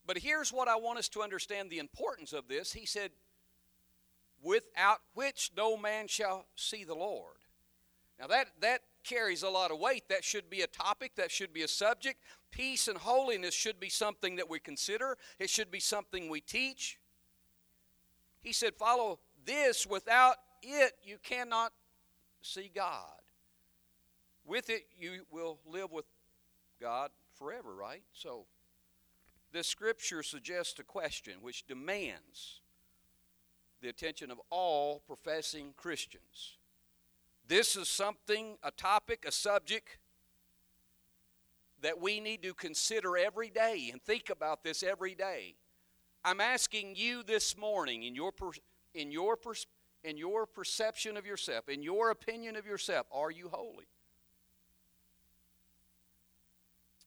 But 0.06 0.18
here's 0.18 0.52
what 0.52 0.68
I 0.68 0.76
want 0.76 0.98
us 0.98 1.08
to 1.10 1.22
understand 1.22 1.70
the 1.70 1.78
importance 1.78 2.32
of 2.32 2.48
this. 2.48 2.72
He 2.72 2.86
said, 2.86 3.10
Without 4.42 4.98
which 5.14 5.52
no 5.56 5.76
man 5.76 6.06
shall 6.06 6.44
see 6.54 6.84
the 6.84 6.94
Lord. 6.94 7.36
Now 8.20 8.26
that, 8.26 8.48
that 8.60 8.82
carries 9.04 9.42
a 9.42 9.48
lot 9.48 9.70
of 9.70 9.78
weight. 9.78 10.04
That 10.08 10.24
should 10.24 10.50
be 10.50 10.62
a 10.62 10.66
topic, 10.66 11.12
that 11.16 11.30
should 11.30 11.52
be 11.52 11.62
a 11.62 11.68
subject. 11.68 12.20
Peace 12.50 12.88
and 12.88 12.98
holiness 12.98 13.54
should 13.54 13.78
be 13.78 13.88
something 13.88 14.36
that 14.36 14.48
we 14.48 14.58
consider, 14.58 15.16
it 15.38 15.50
should 15.50 15.70
be 15.70 15.80
something 15.80 16.28
we 16.28 16.40
teach. 16.40 16.98
He 18.42 18.52
said, 18.52 18.74
Follow 18.74 19.20
this. 19.44 19.86
Without 19.86 20.36
it, 20.62 20.92
you 21.02 21.18
cannot 21.22 21.72
see 22.42 22.70
God. 22.74 23.20
With 24.46 24.68
it, 24.68 24.86
you 24.98 25.24
will 25.30 25.58
live 25.66 25.90
with 25.90 26.04
God 26.80 27.10
forever, 27.38 27.74
right? 27.74 28.02
So, 28.12 28.44
this 29.54 29.68
scripture 29.68 30.22
suggests 30.24 30.78
a 30.80 30.82
question 30.82 31.34
which 31.40 31.64
demands 31.66 32.60
the 33.80 33.88
attention 33.88 34.32
of 34.32 34.40
all 34.50 35.00
professing 35.06 35.72
Christians. 35.76 36.58
This 37.46 37.76
is 37.76 37.88
something, 37.88 38.56
a 38.64 38.72
topic, 38.72 39.24
a 39.26 39.30
subject 39.30 39.98
that 41.82 42.00
we 42.00 42.18
need 42.18 42.42
to 42.42 42.52
consider 42.52 43.16
every 43.16 43.48
day 43.48 43.90
and 43.92 44.02
think 44.02 44.28
about 44.28 44.64
this 44.64 44.82
every 44.82 45.14
day. 45.14 45.54
I'm 46.24 46.40
asking 46.40 46.94
you 46.96 47.22
this 47.22 47.56
morning, 47.56 48.02
in 48.02 48.16
your, 48.16 48.32
in, 48.92 49.12
your 49.12 49.38
in 50.02 50.16
your 50.16 50.46
perception 50.46 51.16
of 51.16 51.26
yourself, 51.26 51.68
in 51.68 51.80
your 51.80 52.10
opinion 52.10 52.56
of 52.56 52.66
yourself, 52.66 53.06
are 53.12 53.30
you 53.30 53.50
holy? 53.52 53.86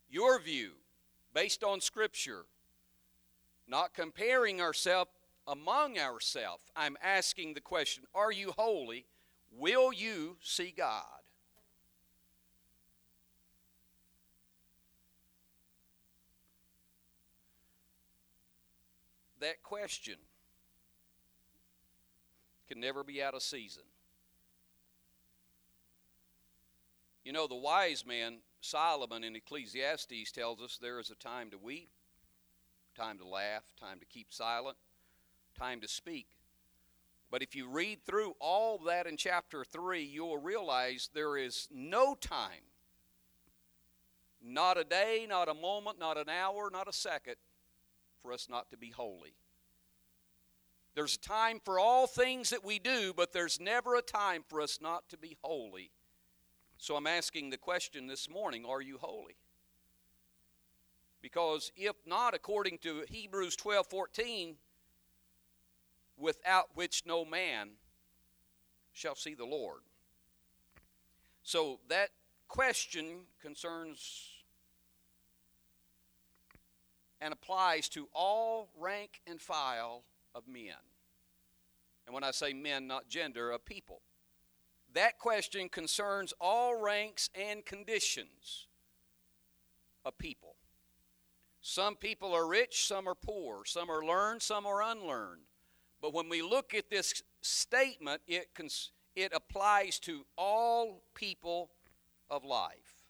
Your 0.09 0.39
view, 0.39 0.71
based 1.37 1.63
on 1.63 1.79
Scripture, 1.79 2.45
not 3.67 3.93
comparing 3.93 4.59
ourselves 4.59 5.11
among 5.45 5.99
ourselves. 5.99 6.63
I'm 6.75 6.97
asking 6.99 7.53
the 7.53 7.61
question 7.61 8.05
Are 8.15 8.31
you 8.31 8.53
holy? 8.57 9.05
Will 9.51 9.93
you 9.93 10.37
see 10.41 10.73
God? 10.75 11.03
that 19.39 19.61
question 19.61 20.15
can 22.67 22.79
never 22.79 23.03
be 23.03 23.21
out 23.21 23.35
of 23.35 23.43
season. 23.43 23.83
You 27.23 27.31
know, 27.31 27.45
the 27.45 27.53
wise 27.53 28.03
man, 28.03 28.37
Solomon 28.61 29.23
in 29.23 29.35
Ecclesiastes, 29.35 30.31
tells 30.31 30.61
us 30.61 30.77
there 30.81 30.99
is 30.99 31.09
a 31.09 31.15
time 31.15 31.49
to 31.51 31.57
weep, 31.57 31.89
time 32.95 33.17
to 33.19 33.27
laugh, 33.27 33.63
time 33.79 33.99
to 33.99 34.05
keep 34.05 34.27
silent, 34.33 34.77
time 35.57 35.79
to 35.81 35.87
speak. 35.87 36.27
But 37.29 37.43
if 37.43 37.55
you 37.55 37.69
read 37.69 38.03
through 38.05 38.35
all 38.39 38.77
that 38.85 39.05
in 39.05 39.17
chapter 39.17 39.63
3, 39.63 40.01
you'll 40.03 40.37
realize 40.37 41.09
there 41.13 41.37
is 41.37 41.67
no 41.71 42.15
time, 42.15 42.63
not 44.41 44.77
a 44.77 44.83
day, 44.83 45.25
not 45.27 45.49
a 45.49 45.53
moment, 45.53 45.99
not 45.99 46.17
an 46.17 46.29
hour, 46.29 46.69
not 46.71 46.87
a 46.87 46.93
second, 46.93 47.35
for 48.21 48.31
us 48.31 48.47
not 48.49 48.71
to 48.71 48.77
be 48.77 48.91
holy. 48.91 49.35
There's 50.95 51.15
a 51.15 51.19
time 51.19 51.59
for 51.63 51.77
all 51.77 52.07
things 52.07 52.49
that 52.49 52.65
we 52.65 52.79
do, 52.79 53.13
but 53.15 53.31
there's 53.31 53.59
never 53.59 53.95
a 53.95 54.01
time 54.01 54.43
for 54.47 54.61
us 54.61 54.79
not 54.81 55.07
to 55.09 55.17
be 55.17 55.37
holy. 55.43 55.91
So 56.77 56.95
I'm 56.95 57.07
asking 57.07 57.49
the 57.49 57.57
question 57.57 58.07
this 58.07 58.29
morning 58.29 58.65
are 58.65 58.81
you 58.81 58.97
holy? 58.99 59.35
Because 61.21 61.71
if 61.75 61.95
not, 62.05 62.33
according 62.33 62.77
to 62.79 63.03
Hebrews 63.09 63.55
12 63.55 63.87
14, 63.87 64.55
without 66.17 66.69
which 66.75 67.03
no 67.05 67.25
man 67.25 67.69
shall 68.93 69.15
see 69.15 69.33
the 69.33 69.45
Lord. 69.45 69.81
So 71.43 71.79
that 71.89 72.09
question 72.47 73.21
concerns 73.41 74.31
and 77.19 77.33
applies 77.33 77.89
to 77.89 78.07
all 78.13 78.69
rank 78.79 79.21
and 79.25 79.41
file 79.41 80.03
of 80.35 80.47
men. 80.47 80.75
And 82.05 82.13
when 82.13 82.23
I 82.23 82.31
say 82.31 82.53
men, 82.53 82.87
not 82.87 83.09
gender, 83.09 83.51
of 83.51 83.65
people. 83.65 84.01
That 84.97 85.19
question 85.19 85.69
concerns 85.69 86.33
all 86.41 86.73
ranks 86.81 87.29
and 87.35 87.63
conditions 87.63 88.65
of 90.03 90.17
people. 90.17 90.55
Some 91.61 91.95
people 91.95 92.33
are 92.33 92.47
rich, 92.47 92.87
some 92.87 93.07
are 93.07 93.13
poor, 93.13 93.63
some 93.63 93.91
are 93.91 94.03
learned, 94.03 94.41
some 94.41 94.65
are 94.65 94.81
unlearned. 94.81 95.43
But 96.01 96.15
when 96.15 96.29
we 96.29 96.41
look 96.41 96.73
at 96.73 96.89
this 96.89 97.21
statement, 97.43 98.23
it, 98.27 98.55
cons- 98.55 98.89
it 99.15 99.33
applies 99.35 99.99
to 99.99 100.25
all 100.35 101.03
people 101.13 101.69
of 102.31 102.43
life. 102.43 103.05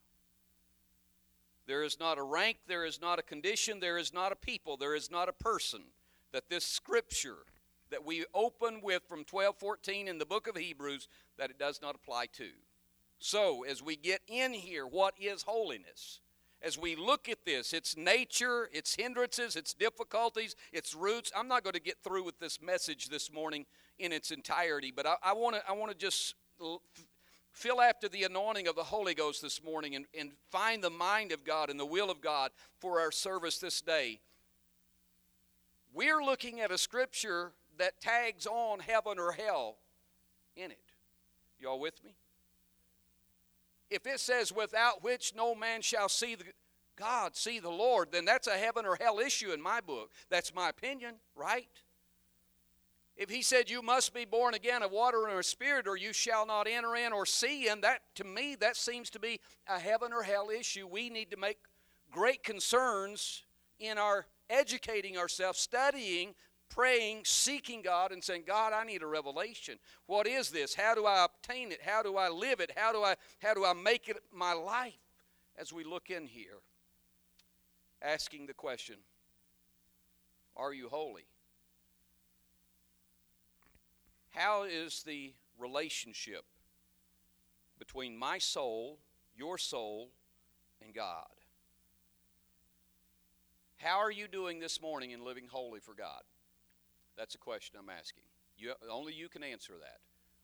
There 1.67 1.84
is 1.84 2.02
not 2.02 2.17
a 2.17 2.23
rank, 2.23 2.58
there 2.67 2.84
is 2.84 3.00
not 3.00 3.17
a 3.17 3.23
condition, 3.23 3.80
there 3.80 3.97
is 3.97 4.13
not 4.13 4.34
a 4.34 4.36
people, 4.36 4.76
there 4.76 4.93
is 4.93 5.10
not 5.10 5.30
a 5.30 5.34
person 5.34 5.84
that 6.34 6.50
this 6.50 6.65
scripture 6.65 7.45
that 7.91 8.06
we 8.06 8.26
open 8.34 8.82
with 8.82 9.04
from 9.08 9.19
1214 9.19 10.08
in 10.08 10.17
the 10.17 10.26
book 10.26 10.47
of 10.47 10.56
Hebrews 10.56 11.08
that 11.38 11.50
it 11.50 11.60
does 11.60 11.82
not 11.82 11.95
apply 11.95 12.28
to. 12.34 12.50
So, 13.19 13.63
as 13.63 13.82
we 13.82 13.95
get 13.95 14.21
in 14.28 14.54
here, 14.54 14.86
what 14.86 15.15
is 15.19 15.43
holiness? 15.43 16.19
As 16.62 16.78
we 16.78 16.95
look 16.95 17.30
at 17.30 17.45
this, 17.45 17.73
its 17.73 17.95
nature, 17.95 18.69
its 18.71 18.95
hindrances, 18.95 19.56
its 19.56 19.73
difficulties, 19.73 20.56
its 20.71 20.95
roots. 20.95 21.32
I'm 21.36 21.47
not 21.47 21.63
going 21.63 21.73
to 21.73 21.82
get 21.82 21.97
through 22.04 22.23
with 22.23 22.39
this 22.39 22.62
message 22.62 23.10
this 23.10 23.32
morning 23.32 23.65
in 24.00 24.12
its 24.12 24.32
entirety, 24.32 24.91
but 24.95 25.06
I 25.23 25.34
want 25.34 25.56
to 25.56 25.62
I 25.67 25.73
want 25.73 25.91
to 25.91 25.97
just 25.97 26.36
Feel 27.58 27.82
after 27.82 28.08
the 28.08 28.23
anointing 28.23 28.67
of 28.67 28.76
the 28.76 28.84
Holy 28.84 29.15
Ghost 29.15 29.41
this 29.41 29.63
morning 29.63 29.95
and, 29.95 30.06
and 30.15 30.30
find 30.52 30.84
the 30.84 30.91
mind 30.91 31.32
of 31.32 31.43
God 31.43 31.71
and 31.71 31.80
the 31.80 31.88
will 31.88 32.12
of 32.12 32.21
God 32.21 32.52
for 32.80 33.00
our 33.00 33.12
service 33.12 33.58
this 33.58 33.82
day. 33.82 34.19
We're 35.91 36.23
looking 36.23 36.60
at 36.60 36.69
a 36.69 36.78
scripture 36.78 37.54
that 37.78 38.00
tags 38.02 38.46
on 38.46 38.80
heaven 38.80 39.20
or 39.20 39.32
hell 39.32 39.78
in 40.56 40.72
it. 40.72 40.80
Y'all 41.60 41.80
with 41.80 42.04
me? 42.04 42.12
If 43.90 44.06
it 44.06 44.20
says, 44.20 44.52
without 44.52 45.04
which 45.04 45.34
no 45.36 45.56
man 45.56 45.82
shall 45.82 46.10
see 46.10 46.36
the, 46.36 46.44
God, 46.98 47.36
see 47.36 47.60
the 47.60 47.70
Lord, 47.70 48.10
then 48.12 48.26
that's 48.26 48.48
a 48.48 48.58
heaven 48.58 48.86
or 48.86 48.98
hell 49.00 49.20
issue 49.20 49.52
in 49.52 49.62
my 49.62 49.80
book. 49.80 50.12
That's 50.30 50.54
my 50.54 50.70
opinion, 50.70 51.16
right? 51.36 51.70
If 53.16 53.30
he 53.30 53.42
said, 53.42 53.70
You 53.70 53.82
must 53.82 54.13
be 54.13 54.26
born 54.26 54.54
again 54.54 54.84
of 54.84 54.92
water 54.92 55.28
and 55.28 55.38
of 55.38 55.46
spirit, 55.46 55.88
or 55.88 55.98
you 55.98 56.13
shall 56.13 56.46
not 56.46 56.68
enter 56.68 56.96
in 56.96 57.13
or 57.13 57.26
see 57.26 57.68
in, 57.68 57.82
that 57.82 58.02
to 58.16 58.24
me, 58.24 58.56
that 58.56 58.76
seems 58.76 59.10
to 59.12 59.20
be 59.20 59.40
a 59.68 59.80
heaven 59.80 60.13
or 60.13 60.24
hell 60.24 60.50
issue. 60.50 60.88
We 60.88 61.10
need 61.10 61.32
to 61.32 61.38
make 61.38 61.58
great 62.12 62.44
concerns 62.44 63.44
in 63.80 63.98
our 63.98 64.26
educating 64.50 65.18
ourselves, 65.18 65.60
studying, 65.60 66.36
praying, 66.69 67.21
seeking 67.23 67.82
God, 67.82 68.12
and 68.12 68.23
saying, 68.23 68.43
God, 68.45 68.73
I 68.73 68.84
need 68.84 69.01
a 69.01 69.08
revelation. 69.08 69.80
What 70.06 70.27
is 70.27 70.49
this? 70.49 70.75
How 70.75 70.95
do 70.95 71.06
I 71.06 71.25
obtain 71.25 71.71
it? 71.71 71.82
How 71.82 72.03
do 72.03 72.17
I 72.17 72.30
live 72.30 72.60
it? 72.60 72.71
How 72.75 72.91
do 72.91 73.03
I 73.03 73.15
how 73.39 73.53
do 73.53 73.65
I 73.65 73.73
make 73.73 74.10
it 74.10 74.17
my 74.34 74.53
life? 74.53 74.93
As 75.58 75.73
we 75.73 75.84
look 75.84 76.10
in 76.10 76.27
here, 76.27 76.60
asking 78.01 78.45
the 78.45 78.53
question, 78.53 78.97
Are 80.56 80.73
you 80.73 80.89
holy? 80.89 81.25
How 84.30 84.63
is 84.63 85.01
the 85.03 85.34
relationship 85.58 86.45
between 87.80 88.15
my 88.15 88.38
soul, 88.38 88.99
your 89.36 89.58
soul, 89.58 90.12
and 90.84 90.93
God? 90.93 91.25
How 93.77 93.99
are 93.99 94.12
you 94.12 94.27
doing 94.27 94.60
this 94.60 94.82
morning 94.82 95.12
in 95.12 95.23
living 95.23 95.47
holy 95.49 95.80
for 95.80 95.93
God? 95.93 96.21
That's 97.17 97.36
a 97.36 97.39
question 97.39 97.80
I'm 97.80 97.89
asking. 97.89 98.23
You, 98.58 98.73
only 98.91 99.13
you 99.13 99.27
can 99.27 99.43
answer 99.43 99.73
that. 99.80 99.99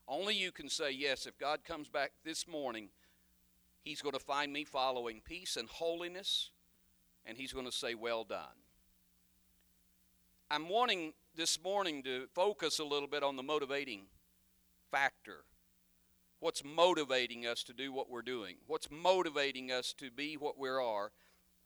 Only 0.06 0.34
you 0.34 0.52
can 0.52 0.68
say, 0.68 0.90
yes, 0.90 1.26
if 1.26 1.38
God 1.38 1.64
comes 1.64 1.88
back 1.88 2.12
this 2.24 2.46
morning, 2.46 2.88
He's 3.82 4.02
going 4.02 4.14
to 4.14 4.20
find 4.20 4.52
me 4.52 4.64
following 4.64 5.20
peace 5.24 5.56
and 5.56 5.68
holiness, 5.68 6.50
and 7.24 7.38
He's 7.38 7.52
going 7.52 7.66
to 7.66 7.72
say, 7.72 7.94
well 7.94 8.24
done. 8.24 8.64
I'm 10.50 10.68
wanting 10.68 11.14
this 11.36 11.62
morning 11.62 12.02
to 12.02 12.26
focus 12.34 12.78
a 12.78 12.84
little 12.84 13.08
bit 13.08 13.22
on 13.22 13.36
the 13.36 13.42
motivating 13.42 14.02
factor. 14.90 15.44
What's 16.40 16.62
motivating 16.62 17.46
us 17.46 17.62
to 17.64 17.72
do 17.72 17.92
what 17.92 18.10
we're 18.10 18.22
doing? 18.22 18.56
What's 18.66 18.90
motivating 18.90 19.72
us 19.72 19.94
to 19.94 20.10
be 20.10 20.36
what 20.36 20.58
we 20.58 20.68
are, 20.68 21.12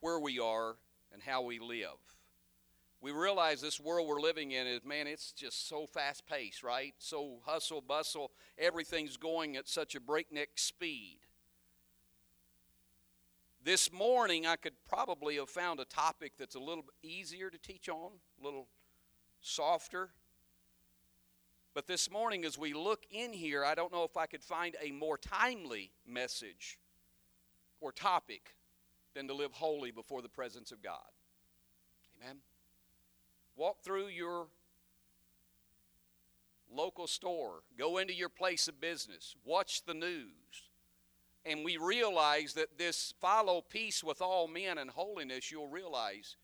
where 0.00 0.20
we 0.20 0.38
are, 0.38 0.76
and 1.12 1.22
how 1.22 1.42
we 1.42 1.58
live? 1.58 2.17
We 3.00 3.12
realize 3.12 3.60
this 3.60 3.78
world 3.78 4.08
we're 4.08 4.20
living 4.20 4.50
in 4.50 4.66
is, 4.66 4.84
man, 4.84 5.06
it's 5.06 5.30
just 5.32 5.68
so 5.68 5.86
fast 5.86 6.26
paced, 6.26 6.64
right? 6.64 6.94
So 6.98 7.38
hustle, 7.44 7.80
bustle, 7.80 8.32
everything's 8.58 9.16
going 9.16 9.56
at 9.56 9.68
such 9.68 9.94
a 9.94 10.00
breakneck 10.00 10.50
speed. 10.56 11.20
This 13.62 13.92
morning, 13.92 14.46
I 14.46 14.56
could 14.56 14.72
probably 14.88 15.36
have 15.36 15.48
found 15.48 15.78
a 15.78 15.84
topic 15.84 16.32
that's 16.38 16.54
a 16.54 16.60
little 16.60 16.86
easier 17.02 17.50
to 17.50 17.58
teach 17.58 17.88
on, 17.88 18.12
a 18.40 18.44
little 18.44 18.66
softer. 19.40 20.10
But 21.74 21.86
this 21.86 22.10
morning, 22.10 22.44
as 22.44 22.58
we 22.58 22.72
look 22.72 23.04
in 23.10 23.32
here, 23.32 23.64
I 23.64 23.76
don't 23.76 23.92
know 23.92 24.02
if 24.02 24.16
I 24.16 24.26
could 24.26 24.42
find 24.42 24.74
a 24.82 24.90
more 24.90 25.18
timely 25.18 25.92
message 26.04 26.78
or 27.80 27.92
topic 27.92 28.56
than 29.14 29.28
to 29.28 29.34
live 29.34 29.52
holy 29.52 29.92
before 29.92 30.22
the 30.22 30.28
presence 30.28 30.72
of 30.72 30.82
God. 30.82 31.10
Amen. 32.20 32.38
Walk 33.58 33.82
through 33.82 34.06
your 34.06 34.46
local 36.72 37.08
store, 37.08 37.64
go 37.76 37.98
into 37.98 38.14
your 38.14 38.28
place 38.28 38.68
of 38.68 38.80
business, 38.80 39.34
watch 39.44 39.84
the 39.84 39.94
news, 39.94 40.68
and 41.44 41.64
we 41.64 41.76
realize 41.76 42.54
that 42.54 42.78
this 42.78 43.14
follow 43.20 43.60
peace 43.60 44.04
with 44.04 44.22
all 44.22 44.46
men 44.46 44.78
and 44.78 44.88
holiness, 44.88 45.50
you'll 45.50 45.66
realize, 45.66 46.36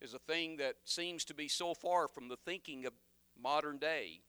is 0.00 0.12
a 0.12 0.18
thing 0.18 0.56
that 0.56 0.74
seems 0.84 1.24
to 1.26 1.34
be 1.34 1.46
so 1.46 1.72
far 1.72 2.08
from 2.08 2.26
the 2.26 2.38
thinking 2.44 2.84
of 2.84 2.94
modern 3.40 3.78
day. 3.78 4.20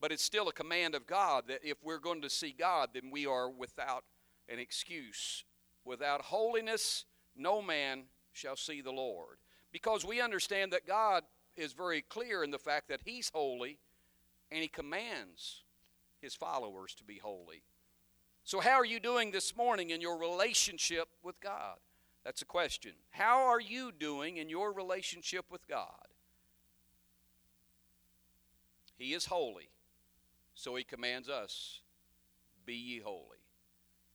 But 0.00 0.10
it's 0.10 0.24
still 0.24 0.48
a 0.48 0.52
command 0.52 0.96
of 0.96 1.06
God 1.06 1.44
that 1.46 1.60
if 1.62 1.76
we're 1.84 1.98
going 2.00 2.22
to 2.22 2.30
see 2.30 2.52
God, 2.58 2.88
then 2.94 3.10
we 3.12 3.24
are 3.24 3.48
without 3.48 4.02
an 4.48 4.58
excuse. 4.58 5.44
Without 5.84 6.22
holiness, 6.22 7.04
no 7.36 7.62
man 7.62 8.04
shall 8.32 8.56
see 8.56 8.80
the 8.80 8.90
Lord. 8.90 9.36
Because 9.72 10.04
we 10.04 10.20
understand 10.20 10.72
that 10.72 10.86
God 10.86 11.24
is 11.56 11.72
very 11.72 12.02
clear 12.02 12.42
in 12.42 12.50
the 12.50 12.58
fact 12.58 12.88
that 12.88 13.00
He's 13.04 13.30
holy 13.32 13.78
and 14.50 14.62
He 14.62 14.68
commands 14.68 15.62
His 16.20 16.34
followers 16.34 16.94
to 16.96 17.04
be 17.04 17.18
holy. 17.18 17.62
So, 18.44 18.60
how 18.60 18.72
are 18.72 18.84
you 18.84 19.00
doing 19.00 19.30
this 19.30 19.56
morning 19.56 19.90
in 19.90 20.00
your 20.00 20.18
relationship 20.18 21.08
with 21.22 21.40
God? 21.40 21.76
That's 22.24 22.42
a 22.42 22.46
question. 22.46 22.92
How 23.10 23.46
are 23.46 23.60
you 23.60 23.92
doing 23.92 24.36
in 24.36 24.48
your 24.48 24.72
relationship 24.72 25.46
with 25.50 25.66
God? 25.68 26.08
He 28.98 29.14
is 29.14 29.26
holy. 29.26 29.70
So 30.54 30.76
he 30.76 30.84
commands 30.84 31.30
us, 31.30 31.80
Be 32.66 32.74
ye 32.74 33.00
holy. 33.00 33.38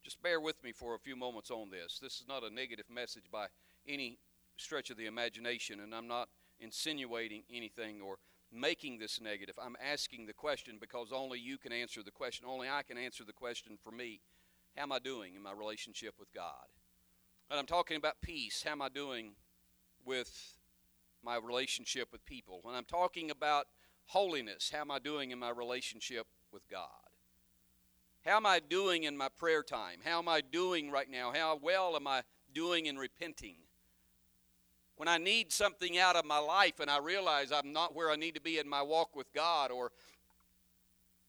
Just 0.04 0.22
bear 0.22 0.40
with 0.40 0.64
me 0.64 0.72
for 0.72 0.94
a 0.94 1.00
few 1.00 1.16
moments 1.16 1.50
on 1.50 1.72
this. 1.72 1.98
This 2.00 2.20
is 2.20 2.26
not 2.28 2.44
a 2.44 2.54
negative 2.54 2.86
message 2.94 3.24
by 3.32 3.48
any 3.88 4.20
stretch 4.58 4.90
of 4.90 4.98
the 4.98 5.06
imagination, 5.06 5.80
and 5.80 5.94
I'm 5.94 6.08
not 6.08 6.30
insinuating 6.60 7.44
anything 7.52 8.02
or 8.02 8.18
making 8.52 9.00
this 9.00 9.20
negative. 9.20 9.56
I'm 9.62 9.76
asking 9.84 10.26
the 10.26 10.34
question 10.34 10.78
because 10.80 11.12
only 11.12 11.40
you 11.40 11.58
can 11.58 11.72
answer 11.72 12.02
the 12.04 12.12
question. 12.12 12.46
Only 12.48 12.70
I 12.70 12.84
can 12.84 12.98
answer 12.98 13.24
the 13.24 13.34
question 13.34 13.78
for 13.84 13.92
me. 13.92 14.22
How 14.76 14.84
am 14.84 14.92
I 14.92 15.00
doing 15.00 15.36
in 15.36 15.42
my 15.42 15.52
relationship 15.52 16.16
with 16.20 16.34
God? 16.34 16.68
And 17.50 17.60
I'm 17.60 17.66
talking 17.66 17.98
about 17.98 18.22
peace. 18.22 18.64
How 18.66 18.72
am 18.72 18.82
I 18.82 18.90
doing 18.90 19.34
with 20.06 20.58
my 21.24 21.38
relationship 21.38 22.10
with 22.12 22.26
people? 22.26 22.60
When 22.62 22.76
I'm 22.76 22.86
talking 22.86 23.30
about 23.30 23.68
holiness, 24.08 24.72
how 24.74 24.82
am 24.82 24.92
I 24.92 25.00
doing 25.00 25.32
in 25.32 25.40
my 25.40 25.50
relationship 25.50 26.28
with 26.52 26.68
God? 26.70 26.90
How 28.26 28.38
am 28.38 28.46
I 28.46 28.60
doing 28.60 29.04
in 29.04 29.16
my 29.16 29.30
prayer 29.30 29.62
time? 29.62 30.00
How 30.04 30.18
am 30.18 30.28
I 30.28 30.42
doing 30.42 30.90
right 30.90 31.10
now? 31.10 31.32
How 31.34 31.60
well 31.62 31.96
am 31.96 32.08
I 32.08 32.24
doing 32.54 32.88
in 32.88 32.98
repenting? 32.98 33.58
When 34.98 35.08
I 35.08 35.18
need 35.18 35.52
something 35.52 35.98
out 35.98 36.16
of 36.16 36.26
my 36.26 36.38
life 36.38 36.80
and 36.80 36.90
I 36.90 37.00
realize 37.00 37.52
I'm 37.52 37.74
not 37.74 37.96
where 37.96 38.10
I 38.10 38.16
need 38.16 38.36
to 38.36 38.42
be 38.42 38.60
in 38.60 38.70
my 38.70 38.82
walk 38.82 39.16
with 39.16 39.32
God, 39.34 39.72
or 39.72 39.92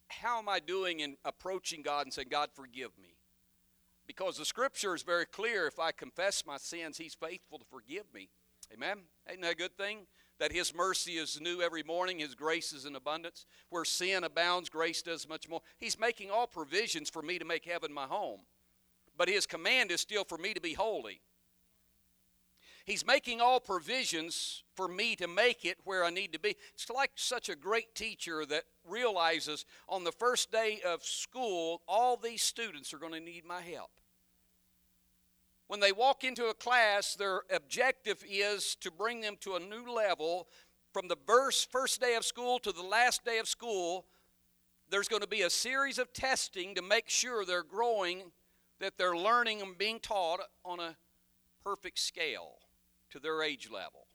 how 0.08 0.38
am 0.38 0.48
I 0.48 0.60
doing 0.60 1.00
in 1.00 1.16
approaching 1.24 1.82
God 1.82 2.06
and 2.06 2.12
saying, 2.12 2.28
God, 2.30 2.50
forgive 2.54 2.92
me? 3.00 3.16
Because 4.06 4.38
the 4.38 4.44
scripture 4.44 4.94
is 4.94 5.02
very 5.02 5.26
clear 5.26 5.66
if 5.66 5.80
I 5.80 5.90
confess 5.90 6.46
my 6.46 6.58
sins, 6.58 6.98
He's 6.98 7.14
faithful 7.14 7.58
to 7.58 7.64
forgive 7.64 8.04
me. 8.14 8.28
Amen? 8.72 8.98
Ain't 9.28 9.42
that 9.42 9.52
a 9.52 9.56
good 9.56 9.76
thing? 9.76 10.06
that 10.38 10.52
His 10.52 10.74
mercy 10.74 11.12
is 11.12 11.40
new 11.40 11.60
every 11.60 11.82
morning, 11.82 12.18
His 12.18 12.34
grace 12.34 12.72
is 12.72 12.84
in 12.84 12.96
abundance. 12.96 13.46
Where 13.70 13.84
sin 13.84 14.24
abounds, 14.24 14.68
grace 14.68 15.02
does 15.02 15.28
much 15.28 15.48
more. 15.48 15.60
He's 15.78 15.98
making 15.98 16.30
all 16.30 16.46
provisions 16.46 17.10
for 17.10 17.22
me 17.22 17.38
to 17.38 17.44
make 17.44 17.64
heaven 17.64 17.92
my 17.92 18.04
home. 18.04 18.40
But 19.16 19.28
His 19.28 19.46
command 19.46 19.90
is 19.90 20.00
still 20.00 20.24
for 20.24 20.38
me 20.38 20.54
to 20.54 20.60
be 20.60 20.74
holy. 20.74 21.20
He's 22.86 23.04
making 23.04 23.40
all 23.40 23.58
provisions 23.58 24.62
for 24.76 24.86
me 24.86 25.16
to 25.16 25.26
make 25.26 25.64
it 25.64 25.76
where 25.82 26.04
I 26.04 26.10
need 26.10 26.32
to 26.34 26.38
be. 26.38 26.56
It's 26.72 26.88
like 26.88 27.10
such 27.16 27.48
a 27.48 27.56
great 27.56 27.96
teacher 27.96 28.46
that 28.46 28.62
realizes 28.88 29.66
on 29.88 30.04
the 30.04 30.12
first 30.12 30.52
day 30.52 30.80
of 30.86 31.04
school, 31.04 31.82
all 31.88 32.16
these 32.16 32.42
students 32.42 32.94
are 32.94 32.98
going 32.98 33.12
to 33.12 33.20
need 33.20 33.44
my 33.44 33.60
help. 33.60 33.90
When 35.66 35.80
they 35.80 35.90
walk 35.90 36.22
into 36.22 36.46
a 36.46 36.54
class, 36.54 37.16
their 37.16 37.40
objective 37.52 38.22
is 38.28 38.76
to 38.76 38.92
bring 38.92 39.20
them 39.20 39.34
to 39.40 39.56
a 39.56 39.60
new 39.60 39.92
level. 39.92 40.46
From 40.92 41.08
the 41.08 41.16
first 41.72 42.00
day 42.00 42.14
of 42.14 42.24
school 42.24 42.60
to 42.60 42.70
the 42.70 42.84
last 42.84 43.24
day 43.24 43.38
of 43.38 43.48
school, 43.48 44.06
there's 44.90 45.08
going 45.08 45.22
to 45.22 45.28
be 45.28 45.42
a 45.42 45.50
series 45.50 45.98
of 45.98 46.12
testing 46.12 46.76
to 46.76 46.82
make 46.82 47.08
sure 47.08 47.44
they're 47.44 47.64
growing, 47.64 48.30
that 48.78 48.96
they're 48.96 49.16
learning 49.16 49.60
and 49.60 49.76
being 49.76 49.98
taught 49.98 50.38
on 50.64 50.78
a 50.78 50.94
perfect 51.64 51.98
scale 51.98 52.58
to 53.16 53.22
their 53.22 53.42
age 53.42 53.68
level. 53.72 54.06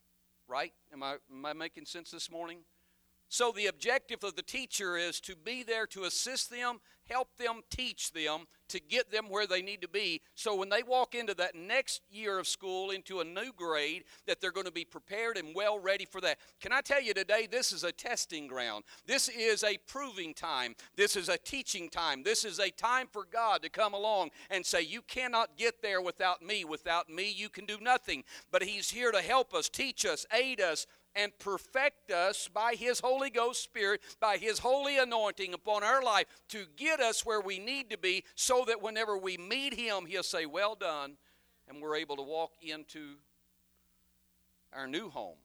Right? 0.47 0.73
Am 0.93 1.01
I, 1.01 1.15
am 1.31 1.45
I 1.45 1.53
making 1.53 1.85
sense 1.85 2.11
this 2.11 2.29
morning? 2.29 2.59
So, 3.29 3.51
the 3.51 3.67
objective 3.67 4.23
of 4.23 4.35
the 4.35 4.41
teacher 4.41 4.97
is 4.97 5.21
to 5.21 5.35
be 5.35 5.63
there 5.63 5.87
to 5.87 6.03
assist 6.03 6.49
them, 6.51 6.79
help 7.11 7.35
them, 7.37 7.61
teach 7.69 8.11
them 8.13 8.47
to 8.69 8.79
get 8.79 9.11
them 9.11 9.29
where 9.29 9.45
they 9.45 9.61
need 9.61 9.81
to 9.81 9.87
be. 9.87 10.21
So, 10.33 10.55
when 10.55 10.69
they 10.69 10.81
walk 10.81 11.13
into 11.13 11.33
that 11.35 11.55
next 11.55 12.01
year 12.09 12.39
of 12.39 12.47
school, 12.47 12.91
into 12.91 13.19
a 13.19 13.25
new 13.25 13.51
grade, 13.55 14.05
that 14.27 14.39
they're 14.39 14.51
going 14.51 14.65
to 14.65 14.71
be 14.71 14.85
prepared 14.85 15.37
and 15.37 15.53
well 15.53 15.77
ready 15.77 16.05
for 16.05 16.21
that. 16.21 16.37
Can 16.61 16.71
I 16.71 16.81
tell 16.81 17.01
you 17.01 17.13
today, 17.13 17.47
this 17.51 17.73
is 17.73 17.83
a 17.83 17.91
testing 17.91 18.47
ground. 18.47 18.85
This 19.05 19.27
is 19.27 19.63
a 19.63 19.77
proving 19.87 20.33
time. 20.33 20.75
This 20.95 21.15
is 21.15 21.27
a 21.27 21.37
teaching 21.37 21.89
time. 21.89 22.23
This 22.23 22.45
is 22.45 22.59
a 22.59 22.69
time 22.69 23.07
for 23.11 23.25
God 23.25 23.61
to 23.63 23.69
come 23.69 23.93
along 23.93 24.29
and 24.49 24.65
say, 24.65 24.81
You 24.81 25.01
cannot 25.01 25.57
get 25.57 25.81
there 25.81 26.01
without 26.01 26.41
me. 26.41 26.63
Without 26.63 27.09
me, 27.09 27.31
you 27.31 27.49
can 27.49 27.65
do 27.65 27.77
nothing. 27.81 28.23
But 28.51 28.63
He's 28.63 28.89
here 28.89 29.11
to 29.11 29.21
help 29.21 29.53
us, 29.53 29.67
teach 29.67 30.05
us, 30.05 30.25
aid 30.33 30.61
us, 30.61 30.87
and 31.15 31.37
perfect 31.39 32.11
us 32.11 32.47
by 32.47 32.75
His 32.75 32.99
Holy 32.99 33.29
Ghost 33.29 33.63
Spirit, 33.63 34.01
by 34.19 34.37
His 34.37 34.59
holy 34.59 34.97
anointing 34.97 35.53
upon 35.53 35.83
our 35.83 36.01
life 36.01 36.25
to 36.49 36.65
get 36.77 36.99
us 36.99 37.25
where 37.25 37.41
we 37.41 37.59
need 37.59 37.89
to 37.89 37.97
be 37.97 38.23
so 38.35 38.63
that 38.67 38.81
whenever 38.81 39.17
we 39.17 39.37
meet 39.37 39.73
Him, 39.73 40.05
He'll 40.05 40.23
say, 40.23 40.45
Well 40.45 40.75
done, 40.75 41.17
and 41.67 41.81
we're 41.81 41.95
able 41.95 42.15
to 42.17 42.23
walk 42.23 42.51
into 42.61 43.15
our 44.73 44.87
new 44.87 45.09
home. 45.09 45.37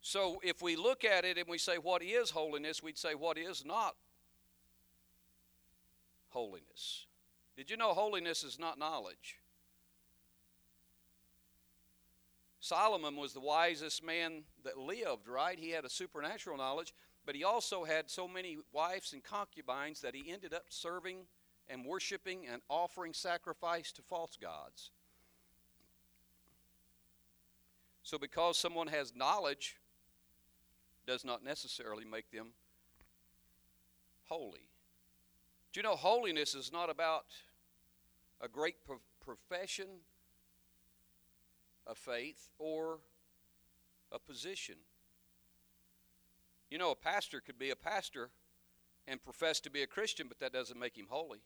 So 0.00 0.38
if 0.44 0.62
we 0.62 0.76
look 0.76 1.04
at 1.04 1.24
it 1.24 1.36
and 1.36 1.48
we 1.48 1.58
say, 1.58 1.78
What 1.78 2.02
is 2.02 2.30
holiness? 2.30 2.82
we'd 2.82 2.98
say, 2.98 3.14
What 3.14 3.38
is 3.38 3.64
not 3.64 3.96
holiness? 6.28 7.06
Did 7.56 7.70
you 7.70 7.76
know 7.76 7.94
holiness 7.94 8.44
is 8.44 8.58
not 8.58 8.78
knowledge? 8.78 9.40
Solomon 12.66 13.14
was 13.14 13.32
the 13.32 13.38
wisest 13.38 14.04
man 14.04 14.42
that 14.64 14.76
lived, 14.76 15.28
right? 15.28 15.56
He 15.56 15.70
had 15.70 15.84
a 15.84 15.88
supernatural 15.88 16.56
knowledge, 16.56 16.92
but 17.24 17.36
he 17.36 17.44
also 17.44 17.84
had 17.84 18.10
so 18.10 18.26
many 18.26 18.58
wives 18.72 19.12
and 19.12 19.22
concubines 19.22 20.00
that 20.00 20.16
he 20.16 20.32
ended 20.32 20.52
up 20.52 20.64
serving 20.68 21.18
and 21.68 21.86
worshiping 21.86 22.44
and 22.50 22.60
offering 22.68 23.12
sacrifice 23.12 23.92
to 23.92 24.02
false 24.02 24.36
gods. 24.36 24.90
So, 28.02 28.18
because 28.18 28.58
someone 28.58 28.88
has 28.88 29.14
knowledge, 29.14 29.76
does 31.06 31.24
not 31.24 31.44
necessarily 31.44 32.04
make 32.04 32.32
them 32.32 32.48
holy. 34.24 34.66
Do 35.72 35.78
you 35.78 35.82
know 35.84 35.94
holiness 35.94 36.56
is 36.56 36.72
not 36.72 36.90
about 36.90 37.26
a 38.40 38.48
great 38.48 38.74
profession 39.24 39.86
a 41.86 41.94
faith 41.94 42.50
or 42.58 42.98
a 44.12 44.18
position. 44.18 44.76
You 46.70 46.78
know, 46.78 46.90
a 46.90 46.96
pastor 46.96 47.40
could 47.40 47.58
be 47.58 47.70
a 47.70 47.76
pastor 47.76 48.30
and 49.06 49.22
profess 49.22 49.60
to 49.60 49.70
be 49.70 49.82
a 49.82 49.86
Christian, 49.86 50.26
but 50.26 50.40
that 50.40 50.52
doesn't 50.52 50.78
make 50.78 50.96
him 50.98 51.06
holy, 51.08 51.42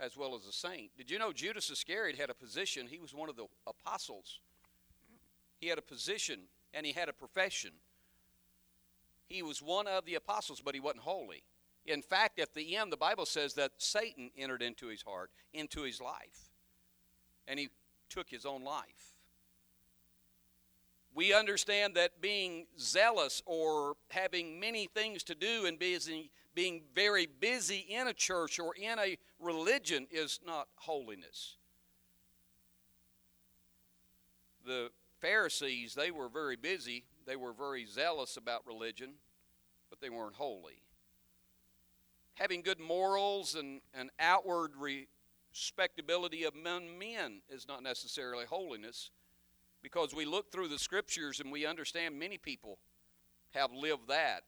as 0.00 0.16
well 0.16 0.34
as 0.34 0.46
a 0.46 0.52
saint. 0.52 0.96
Did 0.96 1.10
you 1.10 1.18
know 1.18 1.32
Judas 1.32 1.68
Iscariot 1.70 2.18
had 2.18 2.30
a 2.30 2.34
position? 2.34 2.86
He 2.86 2.98
was 2.98 3.14
one 3.14 3.28
of 3.28 3.36
the 3.36 3.46
apostles. 3.66 4.40
He 5.60 5.68
had 5.68 5.78
a 5.78 5.82
position 5.82 6.40
and 6.72 6.86
he 6.86 6.92
had 6.92 7.10
a 7.10 7.12
profession. 7.12 7.72
he 9.28 9.42
was 9.42 9.62
one 9.62 9.86
of 9.86 10.04
the 10.04 10.14
apostles, 10.14 10.62
but 10.64 10.74
he 10.74 10.80
wasn't 10.80 11.02
holy. 11.02 11.44
In 11.84 12.02
fact, 12.02 12.38
at 12.38 12.54
the 12.54 12.76
end, 12.76 12.92
the 12.92 12.96
Bible 12.96 13.26
says 13.26 13.54
that 13.54 13.72
Satan 13.78 14.30
entered 14.36 14.62
into 14.62 14.86
his 14.86 15.02
heart, 15.02 15.30
into 15.52 15.82
his 15.82 16.00
life, 16.00 16.50
and 17.46 17.58
he 17.58 17.68
took 18.12 18.28
his 18.28 18.44
own 18.44 18.62
life. 18.62 19.14
We 21.14 21.34
understand 21.34 21.94
that 21.96 22.20
being 22.20 22.66
zealous 22.78 23.42
or 23.44 23.94
having 24.08 24.58
many 24.58 24.86
things 24.86 25.22
to 25.24 25.34
do 25.34 25.66
and 25.66 25.78
busy, 25.78 26.30
being 26.54 26.82
very 26.94 27.26
busy 27.26 27.86
in 27.88 28.08
a 28.08 28.14
church 28.14 28.58
or 28.58 28.74
in 28.74 28.98
a 28.98 29.18
religion 29.38 30.06
is 30.10 30.40
not 30.46 30.68
holiness. 30.76 31.56
The 34.64 34.90
Pharisees, 35.20 35.94
they 35.94 36.10
were 36.10 36.28
very 36.28 36.56
busy, 36.56 37.04
they 37.26 37.36
were 37.36 37.52
very 37.52 37.84
zealous 37.84 38.36
about 38.36 38.66
religion, 38.66 39.14
but 39.90 40.00
they 40.00 40.10
weren't 40.10 40.36
holy. 40.36 40.82
Having 42.34 42.62
good 42.62 42.80
morals 42.80 43.54
and, 43.54 43.80
and 43.92 44.10
outward 44.18 44.72
respectability 45.52 46.44
among 46.44 46.98
men 46.98 47.42
is 47.50 47.68
not 47.68 47.82
necessarily 47.82 48.46
holiness 48.46 49.10
because 49.82 50.14
we 50.14 50.24
look 50.24 50.50
through 50.50 50.68
the 50.68 50.78
scriptures 50.78 51.40
and 51.40 51.52
we 51.52 51.66
understand 51.66 52.18
many 52.18 52.38
people 52.38 52.78
have 53.50 53.72
lived 53.72 54.08
that. 54.08 54.44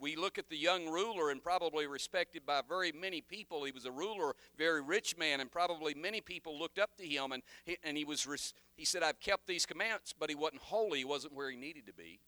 We 0.00 0.16
look 0.16 0.38
at 0.38 0.48
the 0.48 0.56
young 0.56 0.88
ruler 0.88 1.30
and 1.30 1.40
probably 1.40 1.86
respected 1.86 2.44
by 2.44 2.62
very 2.68 2.90
many 2.90 3.20
people. 3.20 3.62
He 3.62 3.70
was 3.70 3.84
a 3.84 3.92
ruler, 3.92 4.34
very 4.58 4.82
rich 4.82 5.16
man, 5.16 5.40
and 5.40 5.50
probably 5.50 5.94
many 5.94 6.20
people 6.20 6.58
looked 6.58 6.80
up 6.80 6.96
to 6.96 7.06
him. 7.06 7.30
And 7.30 7.44
he, 7.64 7.76
and 7.84 7.96
he 7.96 8.04
was 8.04 8.54
he 8.74 8.84
said, 8.84 9.04
"I've 9.04 9.20
kept 9.20 9.46
these 9.46 9.64
commandments," 9.64 10.12
but 10.12 10.30
he 10.30 10.34
wasn't 10.34 10.62
holy. 10.62 10.98
He 10.98 11.04
wasn't 11.04 11.34
where 11.34 11.48
he 11.48 11.56
needed 11.56 11.86
to 11.86 11.92
be. 11.92 12.18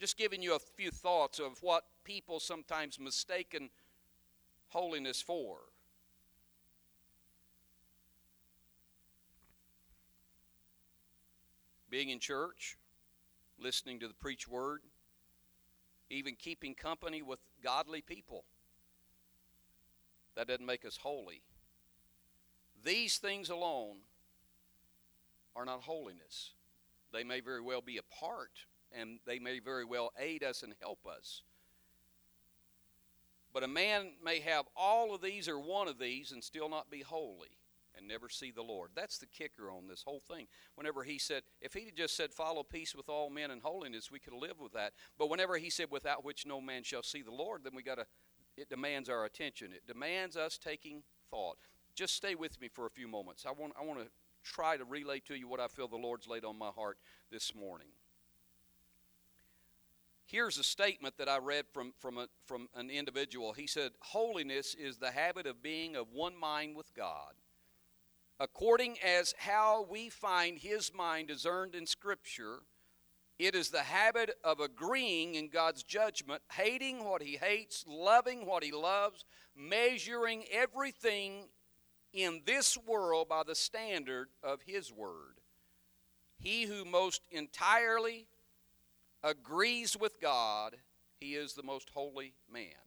Just 0.00 0.16
giving 0.16 0.42
you 0.42 0.56
a 0.56 0.58
few 0.58 0.90
thoughts 0.90 1.38
of 1.38 1.62
what 1.62 1.84
people 2.02 2.40
sometimes 2.40 2.98
mistaken 2.98 3.70
holiness 4.70 5.22
for. 5.22 5.58
Being 11.94 12.08
in 12.10 12.18
church, 12.18 12.76
listening 13.56 14.00
to 14.00 14.08
the 14.08 14.14
preach 14.14 14.48
word, 14.48 14.80
even 16.10 16.34
keeping 16.34 16.74
company 16.74 17.22
with 17.22 17.38
godly 17.62 18.00
people. 18.00 18.42
That 20.34 20.48
doesn't 20.48 20.66
make 20.66 20.84
us 20.84 20.98
holy. 21.00 21.42
These 22.84 23.18
things 23.18 23.48
alone 23.48 23.98
are 25.54 25.64
not 25.64 25.82
holiness. 25.82 26.54
They 27.12 27.22
may 27.22 27.38
very 27.38 27.60
well 27.60 27.80
be 27.80 27.98
a 27.98 28.02
part, 28.02 28.50
and 28.90 29.20
they 29.24 29.38
may 29.38 29.60
very 29.60 29.84
well 29.84 30.10
aid 30.18 30.42
us 30.42 30.64
and 30.64 30.74
help 30.80 31.06
us. 31.06 31.42
But 33.52 33.62
a 33.62 33.68
man 33.68 34.14
may 34.20 34.40
have 34.40 34.64
all 34.76 35.14
of 35.14 35.22
these 35.22 35.48
or 35.48 35.60
one 35.60 35.86
of 35.86 36.00
these 36.00 36.32
and 36.32 36.42
still 36.42 36.68
not 36.68 36.90
be 36.90 37.02
holy 37.02 37.56
and 37.96 38.06
never 38.06 38.28
see 38.28 38.50
the 38.50 38.62
Lord. 38.62 38.90
That's 38.94 39.18
the 39.18 39.26
kicker 39.26 39.70
on 39.70 39.88
this 39.88 40.02
whole 40.02 40.20
thing. 40.20 40.46
Whenever 40.74 41.04
he 41.04 41.18
said, 41.18 41.42
if 41.60 41.74
he 41.74 41.86
had 41.86 41.96
just 41.96 42.16
said, 42.16 42.32
follow 42.32 42.62
peace 42.62 42.94
with 42.94 43.08
all 43.08 43.30
men 43.30 43.50
and 43.50 43.62
holiness, 43.62 44.10
we 44.10 44.18
could 44.18 44.34
live 44.34 44.60
with 44.60 44.72
that. 44.72 44.92
But 45.18 45.30
whenever 45.30 45.56
he 45.56 45.70
said, 45.70 45.90
without 45.90 46.24
which 46.24 46.46
no 46.46 46.60
man 46.60 46.82
shall 46.82 47.02
see 47.02 47.22
the 47.22 47.30
Lord, 47.30 47.62
then 47.64 47.74
we 47.74 47.82
got 47.82 47.96
to, 47.96 48.06
it 48.56 48.68
demands 48.68 49.08
our 49.08 49.24
attention. 49.24 49.72
It 49.72 49.86
demands 49.86 50.36
us 50.36 50.58
taking 50.58 51.02
thought. 51.30 51.56
Just 51.94 52.14
stay 52.14 52.34
with 52.34 52.60
me 52.60 52.68
for 52.68 52.86
a 52.86 52.90
few 52.90 53.08
moments. 53.08 53.44
I 53.46 53.52
want, 53.52 53.72
I 53.80 53.84
want 53.84 54.00
to 54.00 54.06
try 54.42 54.76
to 54.76 54.84
relay 54.84 55.20
to 55.20 55.34
you 55.34 55.48
what 55.48 55.60
I 55.60 55.68
feel 55.68 55.88
the 55.88 55.96
Lord's 55.96 56.28
laid 56.28 56.44
on 56.44 56.58
my 56.58 56.70
heart 56.70 56.98
this 57.30 57.54
morning. 57.54 57.88
Here's 60.26 60.58
a 60.58 60.64
statement 60.64 61.18
that 61.18 61.28
I 61.28 61.38
read 61.38 61.66
from, 61.72 61.92
from, 61.98 62.18
a, 62.18 62.28
from 62.46 62.68
an 62.74 62.90
individual. 62.90 63.52
He 63.52 63.66
said, 63.66 63.92
Holiness 64.00 64.74
is 64.74 64.96
the 64.96 65.10
habit 65.10 65.46
of 65.46 65.62
being 65.62 65.96
of 65.96 66.12
one 66.12 66.36
mind 66.36 66.76
with 66.76 66.94
God 66.94 67.34
according 68.40 68.98
as 69.04 69.34
how 69.38 69.86
we 69.88 70.08
find 70.08 70.58
his 70.58 70.92
mind 70.94 71.28
discerned 71.28 71.74
in 71.74 71.86
Scripture, 71.86 72.60
it 73.38 73.54
is 73.54 73.70
the 73.70 73.82
habit 73.82 74.30
of 74.44 74.60
agreeing 74.60 75.34
in 75.34 75.48
God's 75.48 75.82
judgment, 75.82 76.42
hating 76.52 77.04
what 77.04 77.22
he 77.22 77.36
hates, 77.36 77.84
loving 77.86 78.46
what 78.46 78.62
he 78.62 78.72
loves, 78.72 79.24
measuring 79.56 80.44
everything 80.52 81.48
in 82.12 82.42
this 82.46 82.78
world 82.86 83.28
by 83.28 83.42
the 83.44 83.56
standard 83.56 84.28
of 84.42 84.62
his 84.62 84.92
word. 84.92 85.40
He 86.38 86.64
who 86.64 86.84
most 86.84 87.22
entirely 87.30 88.26
agrees 89.22 89.96
with 89.98 90.20
God, 90.20 90.76
he 91.18 91.34
is 91.34 91.54
the 91.54 91.62
most 91.62 91.90
holy 91.92 92.34
man. 92.52 92.83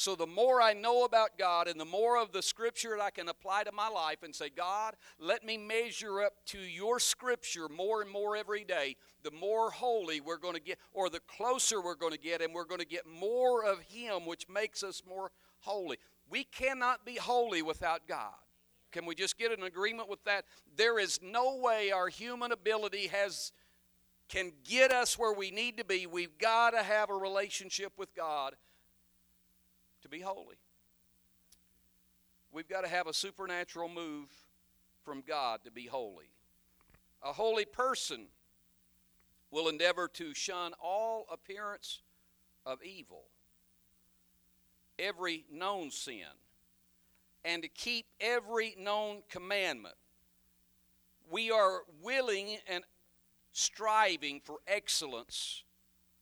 So 0.00 0.14
the 0.14 0.26
more 0.26 0.62
I 0.62 0.72
know 0.72 1.04
about 1.04 1.36
God 1.36 1.68
and 1.68 1.78
the 1.78 1.84
more 1.84 2.16
of 2.16 2.32
the 2.32 2.40
scripture 2.40 2.96
that 2.96 3.02
I 3.02 3.10
can 3.10 3.28
apply 3.28 3.64
to 3.64 3.70
my 3.70 3.90
life 3.90 4.22
and 4.22 4.34
say, 4.34 4.48
God, 4.48 4.94
let 5.18 5.44
me 5.44 5.58
measure 5.58 6.22
up 6.22 6.32
to 6.46 6.58
your 6.58 6.98
scripture 6.98 7.68
more 7.68 8.00
and 8.00 8.10
more 8.10 8.34
every 8.34 8.64
day, 8.64 8.96
the 9.24 9.30
more 9.30 9.70
holy 9.70 10.22
we're 10.22 10.38
going 10.38 10.54
to 10.54 10.60
get, 10.60 10.78
or 10.94 11.10
the 11.10 11.20
closer 11.28 11.82
we're 11.82 11.96
going 11.96 12.14
to 12.14 12.18
get, 12.18 12.40
and 12.40 12.54
we're 12.54 12.64
going 12.64 12.80
to 12.80 12.86
get 12.86 13.06
more 13.06 13.62
of 13.62 13.78
Him, 13.80 14.24
which 14.24 14.48
makes 14.48 14.82
us 14.82 15.02
more 15.06 15.32
holy. 15.58 15.98
We 16.30 16.44
cannot 16.44 17.04
be 17.04 17.16
holy 17.16 17.60
without 17.60 18.08
God. 18.08 18.32
Can 18.92 19.04
we 19.04 19.14
just 19.14 19.36
get 19.36 19.52
an 19.52 19.64
agreement 19.64 20.08
with 20.08 20.24
that? 20.24 20.46
There 20.78 20.98
is 20.98 21.20
no 21.22 21.56
way 21.56 21.90
our 21.90 22.08
human 22.08 22.52
ability 22.52 23.08
has 23.08 23.52
can 24.30 24.52
get 24.64 24.92
us 24.92 25.18
where 25.18 25.34
we 25.34 25.50
need 25.50 25.76
to 25.76 25.84
be. 25.84 26.06
We've 26.06 26.38
got 26.38 26.70
to 26.70 26.82
have 26.82 27.10
a 27.10 27.14
relationship 27.14 27.92
with 27.98 28.14
God 28.14 28.54
be 30.10 30.20
holy. 30.20 30.56
We've 32.52 32.68
got 32.68 32.82
to 32.82 32.88
have 32.88 33.06
a 33.06 33.14
supernatural 33.14 33.88
move 33.88 34.28
from 35.04 35.22
God 35.26 35.60
to 35.64 35.70
be 35.70 35.86
holy. 35.86 36.30
A 37.22 37.32
holy 37.32 37.64
person 37.64 38.26
will 39.50 39.68
endeavor 39.68 40.08
to 40.08 40.34
shun 40.34 40.72
all 40.82 41.26
appearance 41.30 42.02
of 42.66 42.82
evil, 42.82 43.24
every 44.98 45.44
known 45.50 45.90
sin, 45.90 46.24
and 47.44 47.62
to 47.62 47.68
keep 47.68 48.06
every 48.20 48.74
known 48.78 49.22
commandment. 49.28 49.94
We 51.30 51.50
are 51.50 51.82
willing 52.02 52.58
and 52.68 52.84
striving 53.52 54.40
for 54.44 54.56
excellence 54.66 55.64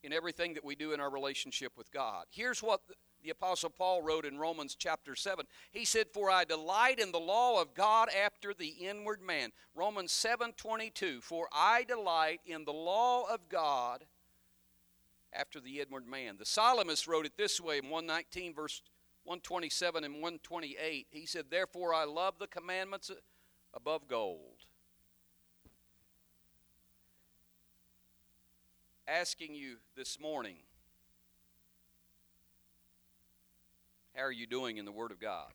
in 0.02 0.12
everything 0.12 0.54
that 0.54 0.64
we 0.64 0.74
do 0.74 0.92
in 0.92 1.00
our 1.00 1.10
relationship 1.10 1.72
with 1.76 1.90
God. 1.90 2.26
Here's 2.30 2.62
what 2.62 2.80
the 3.22 3.30
Apostle 3.30 3.70
Paul 3.70 4.02
wrote 4.02 4.24
in 4.24 4.38
Romans 4.38 4.76
chapter 4.78 5.14
7. 5.14 5.46
He 5.70 5.84
said, 5.84 6.06
For 6.12 6.30
I 6.30 6.44
delight 6.44 6.98
in 6.98 7.12
the 7.12 7.18
law 7.18 7.60
of 7.60 7.74
God 7.74 8.08
after 8.10 8.54
the 8.54 8.68
inward 8.68 9.20
man. 9.20 9.50
Romans 9.74 10.12
7 10.12 10.52
22. 10.52 11.20
For 11.20 11.48
I 11.52 11.84
delight 11.84 12.40
in 12.46 12.64
the 12.64 12.72
law 12.72 13.24
of 13.32 13.48
God 13.48 14.04
after 15.32 15.60
the 15.60 15.80
inward 15.80 16.06
man. 16.06 16.36
The 16.38 16.46
psalmist 16.46 17.06
wrote 17.06 17.26
it 17.26 17.36
this 17.36 17.60
way 17.60 17.78
in 17.78 17.90
119, 17.90 18.54
verse 18.54 18.82
127 19.24 20.04
and 20.04 20.14
128. 20.14 21.06
He 21.10 21.26
said, 21.26 21.46
Therefore 21.50 21.92
I 21.92 22.04
love 22.04 22.34
the 22.38 22.46
commandments 22.46 23.10
above 23.74 24.08
gold. 24.08 24.64
Asking 29.06 29.54
you 29.54 29.76
this 29.96 30.20
morning, 30.20 30.56
How 34.18 34.24
are 34.24 34.32
you 34.32 34.48
doing 34.48 34.78
in 34.78 34.84
the 34.84 34.90
Word 34.90 35.12
of 35.12 35.20
God? 35.20 35.52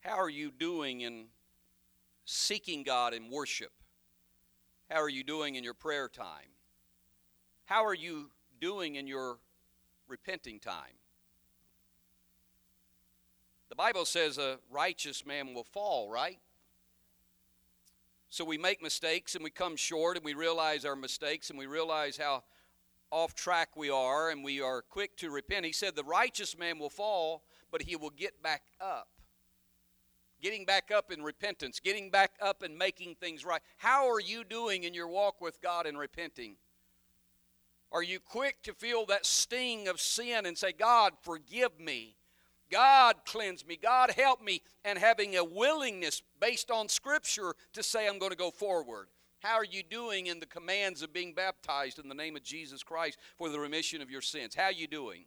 How 0.00 0.18
are 0.18 0.30
you 0.30 0.50
doing 0.50 1.02
in 1.02 1.26
seeking 2.24 2.84
God 2.84 3.12
in 3.12 3.30
worship? 3.30 3.72
How 4.88 5.02
are 5.02 5.10
you 5.10 5.22
doing 5.22 5.56
in 5.56 5.62
your 5.62 5.74
prayer 5.74 6.08
time? 6.08 6.54
How 7.66 7.84
are 7.84 7.94
you 7.94 8.30
doing 8.62 8.94
in 8.94 9.06
your 9.06 9.40
repenting 10.08 10.58
time? 10.58 10.96
The 13.68 13.76
Bible 13.76 14.06
says 14.06 14.38
a 14.38 14.58
righteous 14.70 15.26
man 15.26 15.52
will 15.52 15.64
fall, 15.64 16.08
right? 16.08 16.38
So 18.30 18.42
we 18.42 18.56
make 18.56 18.82
mistakes 18.82 19.34
and 19.34 19.44
we 19.44 19.50
come 19.50 19.76
short 19.76 20.16
and 20.16 20.24
we 20.24 20.32
realize 20.32 20.86
our 20.86 20.96
mistakes 20.96 21.50
and 21.50 21.58
we 21.58 21.66
realize 21.66 22.16
how 22.16 22.44
off 23.10 23.34
track 23.34 23.76
we 23.76 23.90
are 23.90 24.30
and 24.30 24.44
we 24.44 24.60
are 24.60 24.82
quick 24.82 25.16
to 25.18 25.30
repent. 25.30 25.66
He 25.66 25.72
said, 25.72 25.96
The 25.96 26.04
righteous 26.04 26.56
man 26.56 26.78
will 26.78 26.90
fall, 26.90 27.42
but 27.70 27.82
he 27.82 27.96
will 27.96 28.10
get 28.10 28.42
back 28.42 28.62
up. 28.80 29.08
Getting 30.40 30.64
back 30.64 30.90
up 30.90 31.12
in 31.12 31.22
repentance, 31.22 31.80
getting 31.80 32.10
back 32.10 32.32
up 32.40 32.62
and 32.62 32.78
making 32.78 33.16
things 33.16 33.44
right. 33.44 33.60
How 33.76 34.08
are 34.08 34.20
you 34.20 34.42
doing 34.42 34.84
in 34.84 34.94
your 34.94 35.08
walk 35.08 35.40
with 35.40 35.60
God 35.60 35.86
and 35.86 35.98
repenting? 35.98 36.56
Are 37.92 38.02
you 38.02 38.20
quick 38.20 38.62
to 38.62 38.72
feel 38.72 39.04
that 39.06 39.26
sting 39.26 39.88
of 39.88 40.00
sin 40.00 40.46
and 40.46 40.56
say, 40.56 40.72
God, 40.72 41.14
forgive 41.22 41.78
me? 41.78 42.16
God, 42.70 43.16
cleanse 43.26 43.66
me. 43.66 43.76
God, 43.76 44.12
help 44.12 44.40
me. 44.40 44.62
And 44.84 44.98
having 44.98 45.36
a 45.36 45.44
willingness 45.44 46.22
based 46.40 46.70
on 46.70 46.88
Scripture 46.88 47.54
to 47.72 47.82
say, 47.82 48.08
I'm 48.08 48.18
going 48.18 48.30
to 48.30 48.36
go 48.36 48.50
forward. 48.50 49.08
How 49.40 49.54
are 49.54 49.64
you 49.64 49.82
doing 49.82 50.26
in 50.26 50.38
the 50.38 50.46
commands 50.46 51.02
of 51.02 51.12
being 51.12 51.32
baptized 51.32 51.98
in 51.98 52.08
the 52.08 52.14
name 52.14 52.36
of 52.36 52.42
Jesus 52.42 52.82
Christ 52.82 53.18
for 53.38 53.48
the 53.48 53.58
remission 53.58 54.02
of 54.02 54.10
your 54.10 54.20
sins? 54.20 54.54
How 54.54 54.64
are 54.64 54.72
you 54.72 54.86
doing? 54.86 55.24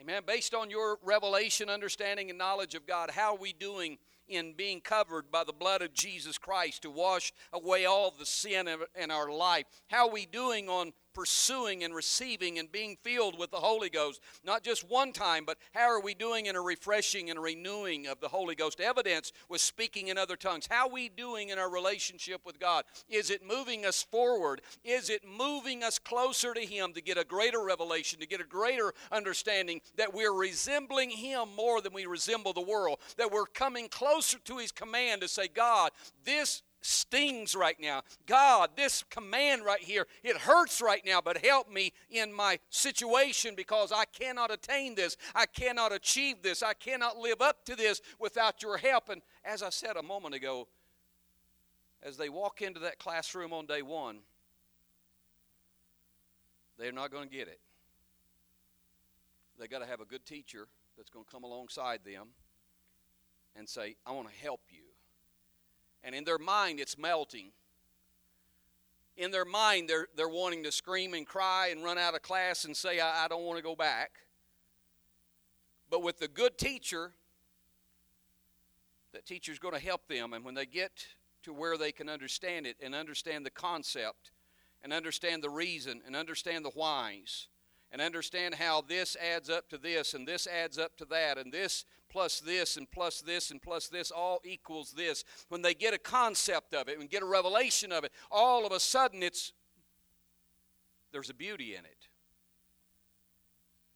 Amen. 0.00 0.22
Based 0.26 0.54
on 0.54 0.70
your 0.70 0.98
revelation, 1.04 1.68
understanding, 1.68 2.30
and 2.30 2.38
knowledge 2.38 2.74
of 2.74 2.86
God, 2.86 3.10
how 3.10 3.34
are 3.34 3.38
we 3.38 3.52
doing 3.52 3.98
in 4.28 4.54
being 4.54 4.80
covered 4.80 5.30
by 5.30 5.44
the 5.44 5.52
blood 5.52 5.82
of 5.82 5.92
Jesus 5.92 6.38
Christ 6.38 6.82
to 6.82 6.90
wash 6.90 7.32
away 7.52 7.84
all 7.84 8.10
the 8.10 8.26
sin 8.26 8.68
in 8.98 9.10
our 9.10 9.30
life? 9.30 9.66
How 9.88 10.08
are 10.08 10.12
we 10.12 10.26
doing 10.26 10.68
on 10.68 10.92
pursuing 11.12 11.84
and 11.84 11.94
receiving 11.94 12.58
and 12.58 12.70
being 12.70 12.96
filled 13.02 13.38
with 13.38 13.50
the 13.50 13.58
Holy 13.58 13.90
Ghost. 13.90 14.20
Not 14.44 14.62
just 14.62 14.88
one 14.88 15.12
time, 15.12 15.44
but 15.44 15.58
how 15.72 15.88
are 15.88 16.00
we 16.00 16.14
doing 16.14 16.46
in 16.46 16.56
a 16.56 16.60
refreshing 16.60 17.30
and 17.30 17.40
renewing 17.40 18.06
of 18.06 18.20
the 18.20 18.28
Holy 18.28 18.54
Ghost? 18.54 18.80
Evidence 18.80 19.32
was 19.48 19.62
speaking 19.62 20.08
in 20.08 20.18
other 20.18 20.36
tongues. 20.36 20.66
How 20.70 20.86
are 20.86 20.92
we 20.92 21.08
doing 21.08 21.48
in 21.48 21.58
our 21.58 21.70
relationship 21.70 22.40
with 22.44 22.58
God? 22.58 22.84
Is 23.08 23.30
it 23.30 23.46
moving 23.46 23.84
us 23.84 24.02
forward? 24.02 24.62
Is 24.84 25.10
it 25.10 25.22
moving 25.26 25.82
us 25.82 25.98
closer 25.98 26.54
to 26.54 26.60
Him 26.60 26.92
to 26.94 27.02
get 27.02 27.18
a 27.18 27.24
greater 27.24 27.62
revelation, 27.62 28.20
to 28.20 28.26
get 28.26 28.40
a 28.40 28.44
greater 28.44 28.92
understanding 29.12 29.80
that 29.96 30.14
we're 30.14 30.32
resembling 30.32 31.10
Him 31.10 31.48
more 31.56 31.80
than 31.80 31.92
we 31.92 32.06
resemble 32.06 32.52
the 32.52 32.60
world? 32.60 32.98
That 33.16 33.32
we're 33.32 33.46
coming 33.46 33.88
closer 33.88 34.38
to 34.38 34.58
His 34.58 34.72
command 34.72 35.20
to 35.22 35.28
say, 35.28 35.48
God, 35.48 35.90
this 36.24 36.62
stings 36.80 37.54
right 37.54 37.76
now. 37.80 38.02
God, 38.26 38.70
this 38.76 39.04
command 39.10 39.64
right 39.64 39.80
here, 39.80 40.06
it 40.22 40.36
hurts 40.36 40.80
right 40.80 41.02
now, 41.04 41.20
but 41.20 41.44
help 41.44 41.70
me 41.70 41.92
in 42.10 42.32
my 42.32 42.58
situation 42.70 43.54
because 43.54 43.92
I 43.92 44.04
cannot 44.04 44.50
attain 44.50 44.94
this. 44.94 45.16
I 45.34 45.46
cannot 45.46 45.92
achieve 45.92 46.42
this. 46.42 46.62
I 46.62 46.74
cannot 46.74 47.18
live 47.18 47.40
up 47.40 47.64
to 47.66 47.76
this 47.76 48.00
without 48.18 48.62
your 48.62 48.76
help. 48.76 49.08
And 49.08 49.22
as 49.44 49.62
I 49.62 49.70
said 49.70 49.96
a 49.96 50.02
moment 50.02 50.34
ago, 50.34 50.68
as 52.02 52.16
they 52.16 52.28
walk 52.28 52.62
into 52.62 52.80
that 52.80 52.98
classroom 52.98 53.52
on 53.52 53.66
day 53.66 53.82
one, 53.82 54.20
they're 56.78 56.92
not 56.92 57.10
going 57.10 57.28
to 57.28 57.34
get 57.34 57.46
it. 57.46 57.60
They 59.58 59.68
got 59.68 59.80
to 59.80 59.86
have 59.86 60.00
a 60.00 60.06
good 60.06 60.24
teacher 60.24 60.66
that's 60.96 61.10
going 61.10 61.26
to 61.26 61.30
come 61.30 61.44
alongside 61.44 62.00
them 62.04 62.28
and 63.54 63.68
say, 63.68 63.96
I 64.06 64.12
want 64.12 64.28
to 64.28 64.34
help 64.34 64.62
you. 64.70 64.89
And 66.02 66.14
in 66.14 66.24
their 66.24 66.38
mind, 66.38 66.80
it's 66.80 66.96
melting. 66.96 67.50
In 69.16 69.30
their 69.30 69.44
mind, 69.44 69.88
they're, 69.88 70.08
they're 70.16 70.28
wanting 70.28 70.62
to 70.64 70.72
scream 70.72 71.14
and 71.14 71.26
cry 71.26 71.68
and 71.70 71.84
run 71.84 71.98
out 71.98 72.14
of 72.14 72.22
class 72.22 72.64
and 72.64 72.76
say, 72.76 73.00
I, 73.00 73.24
I 73.24 73.28
don't 73.28 73.44
want 73.44 73.58
to 73.58 73.62
go 73.62 73.76
back. 73.76 74.12
But 75.90 76.02
with 76.02 76.18
the 76.18 76.28
good 76.28 76.56
teacher, 76.56 77.12
that 79.12 79.26
teacher's 79.26 79.58
going 79.58 79.74
to 79.74 79.80
help 79.80 80.06
them. 80.08 80.32
And 80.32 80.44
when 80.44 80.54
they 80.54 80.66
get 80.66 81.06
to 81.42 81.52
where 81.52 81.76
they 81.76 81.92
can 81.92 82.08
understand 82.08 82.66
it 82.66 82.76
and 82.82 82.94
understand 82.94 83.44
the 83.44 83.50
concept 83.50 84.30
and 84.82 84.92
understand 84.92 85.42
the 85.42 85.50
reason 85.50 86.00
and 86.06 86.14
understand 86.14 86.64
the 86.64 86.70
whys 86.70 87.48
and 87.92 88.00
understand 88.00 88.54
how 88.54 88.80
this 88.80 89.16
adds 89.16 89.50
up 89.50 89.68
to 89.70 89.78
this 89.78 90.14
and 90.14 90.26
this 90.26 90.46
adds 90.46 90.78
up 90.78 90.96
to 90.96 91.04
that 91.06 91.38
and 91.38 91.52
this 91.52 91.84
plus 92.10 92.40
this 92.40 92.76
and 92.76 92.90
plus 92.90 93.20
this 93.20 93.50
and 93.50 93.62
plus 93.62 93.88
this 93.88 94.10
all 94.10 94.40
equals 94.44 94.92
this. 94.92 95.24
When 95.48 95.62
they 95.62 95.74
get 95.74 95.94
a 95.94 95.98
concept 95.98 96.74
of 96.74 96.88
it 96.88 96.98
and 96.98 97.08
get 97.08 97.22
a 97.22 97.26
revelation 97.26 97.92
of 97.92 98.04
it, 98.04 98.12
all 98.30 98.66
of 98.66 98.72
a 98.72 98.80
sudden 98.80 99.22
it's 99.22 99.52
there's 101.12 101.30
a 101.30 101.34
beauty 101.34 101.74
in 101.74 101.84
it. 101.84 102.08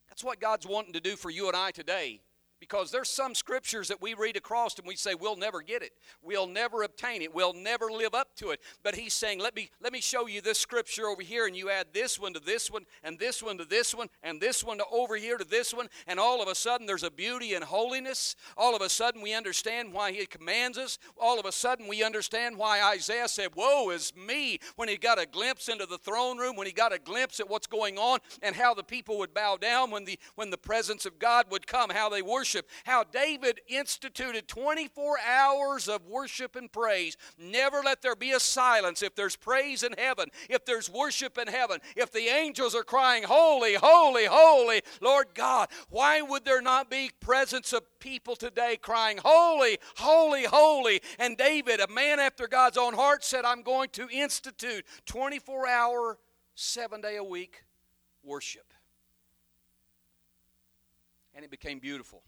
That's 0.09 0.23
what 0.23 0.39
God's 0.39 0.65
wanting 0.67 0.93
to 0.93 0.99
do 0.99 1.15
for 1.15 1.29
you 1.29 1.47
and 1.47 1.55
I 1.55 1.71
today. 1.71 2.21
Because 2.67 2.89
there's 2.89 3.09
some 3.09 3.35
scriptures 3.35 3.89
that 3.89 4.01
we 4.01 4.15
read 4.15 4.35
across 4.35 4.77
and 4.79 4.87
we 4.87 4.95
say 4.95 5.13
we'll 5.13 5.35
never 5.35 5.61
get 5.61 5.83
it. 5.83 5.91
We'll 6.23 6.47
never 6.47 6.81
obtain 6.81 7.21
it. 7.21 7.33
We'll 7.33 7.53
never 7.53 7.91
live 7.91 8.15
up 8.15 8.35
to 8.37 8.49
it. 8.49 8.59
But 8.81 8.95
he's 8.95 9.13
saying, 9.13 9.39
let 9.39 9.55
me 9.55 9.69
let 9.81 9.93
me 9.93 10.01
show 10.01 10.25
you 10.25 10.41
this 10.41 10.57
scripture 10.57 11.05
over 11.05 11.21
here, 11.21 11.45
and 11.45 11.55
you 11.55 11.69
add 11.69 11.87
this 11.93 12.19
one 12.19 12.33
to 12.33 12.39
this 12.39 12.71
one, 12.71 12.85
and 13.03 13.19
this 13.19 13.43
one 13.43 13.59
to 13.59 13.65
this 13.65 13.93
one, 13.93 14.07
and 14.23 14.41
this 14.41 14.63
one 14.63 14.79
to 14.79 14.85
over 14.91 15.15
here 15.15 15.37
to 15.37 15.45
this 15.45 15.75
one, 15.75 15.87
and 16.07 16.19
all 16.19 16.41
of 16.41 16.47
a 16.47 16.55
sudden 16.55 16.87
there's 16.87 17.03
a 17.03 17.11
beauty 17.11 17.53
and 17.53 17.63
holiness. 17.63 18.35
All 18.57 18.75
of 18.75 18.81
a 18.81 18.89
sudden 18.89 19.21
we 19.21 19.35
understand 19.35 19.93
why 19.93 20.11
he 20.11 20.25
commands 20.25 20.79
us. 20.79 20.97
All 21.19 21.39
of 21.39 21.45
a 21.45 21.51
sudden 21.51 21.87
we 21.87 22.03
understand 22.03 22.57
why 22.57 22.81
Isaiah 22.81 23.27
said, 23.27 23.49
Woe 23.55 23.91
is 23.91 24.11
me, 24.15 24.59
when 24.75 24.89
he 24.89 24.97
got 24.97 25.21
a 25.21 25.27
glimpse 25.27 25.69
into 25.69 25.85
the 25.85 25.99
throne 25.99 26.39
room, 26.39 26.55
when 26.55 26.65
he 26.65 26.73
got 26.73 26.93
a 26.93 26.99
glimpse 26.99 27.39
at 27.39 27.47
what's 27.47 27.67
going 27.67 27.99
on, 27.99 28.19
and 28.41 28.55
how 28.55 28.73
the 28.73 28.83
people 28.83 29.19
would 29.19 29.35
bow 29.35 29.55
down 29.55 29.91
when 29.91 30.05
the 30.05 30.17
when 30.33 30.49
the 30.49 30.57
presence 30.57 31.05
of 31.05 31.19
God 31.19 31.45
would 31.51 31.67
come, 31.67 31.91
how 31.91 32.09
they 32.09 32.21
worship 32.21 32.54
worship, 32.55 32.69
how 32.85 33.03
David 33.03 33.61
instituted 33.67 34.47
24 34.47 35.17
hours 35.27 35.87
of 35.87 36.05
worship 36.07 36.55
and 36.55 36.71
praise. 36.71 37.17
Never 37.37 37.81
let 37.83 38.01
there 38.01 38.15
be 38.15 38.31
a 38.31 38.39
silence 38.39 39.01
if 39.01 39.15
there's 39.15 39.35
praise 39.35 39.83
in 39.83 39.93
heaven, 39.97 40.29
if 40.49 40.65
there's 40.65 40.89
worship 40.89 41.37
in 41.37 41.47
heaven, 41.47 41.79
if 41.95 42.11
the 42.11 42.27
angels 42.27 42.75
are 42.75 42.83
crying, 42.83 43.23
Holy, 43.23 43.75
holy, 43.75 44.25
holy, 44.25 44.81
Lord 45.01 45.27
God. 45.33 45.69
Why 45.89 46.21
would 46.21 46.45
there 46.45 46.61
not 46.61 46.89
be 46.89 47.11
presence 47.19 47.73
of 47.73 47.83
people 47.99 48.35
today 48.35 48.77
crying, 48.81 49.19
Holy, 49.23 49.77
holy, 49.97 50.45
holy? 50.45 51.01
And 51.19 51.37
David, 51.37 51.79
a 51.79 51.87
man 51.87 52.19
after 52.19 52.47
God's 52.47 52.77
own 52.77 52.93
heart, 52.93 53.23
said, 53.23 53.45
I'm 53.45 53.63
going 53.63 53.89
to 53.93 54.07
institute 54.09 54.85
24 55.05 55.67
hour, 55.67 56.17
seven 56.55 57.01
day 57.01 57.17
a 57.17 57.23
week 57.23 57.63
worship. 58.23 58.65
And 61.35 61.43
it 61.43 61.51
became 61.51 61.79
beautiful. 61.79 62.23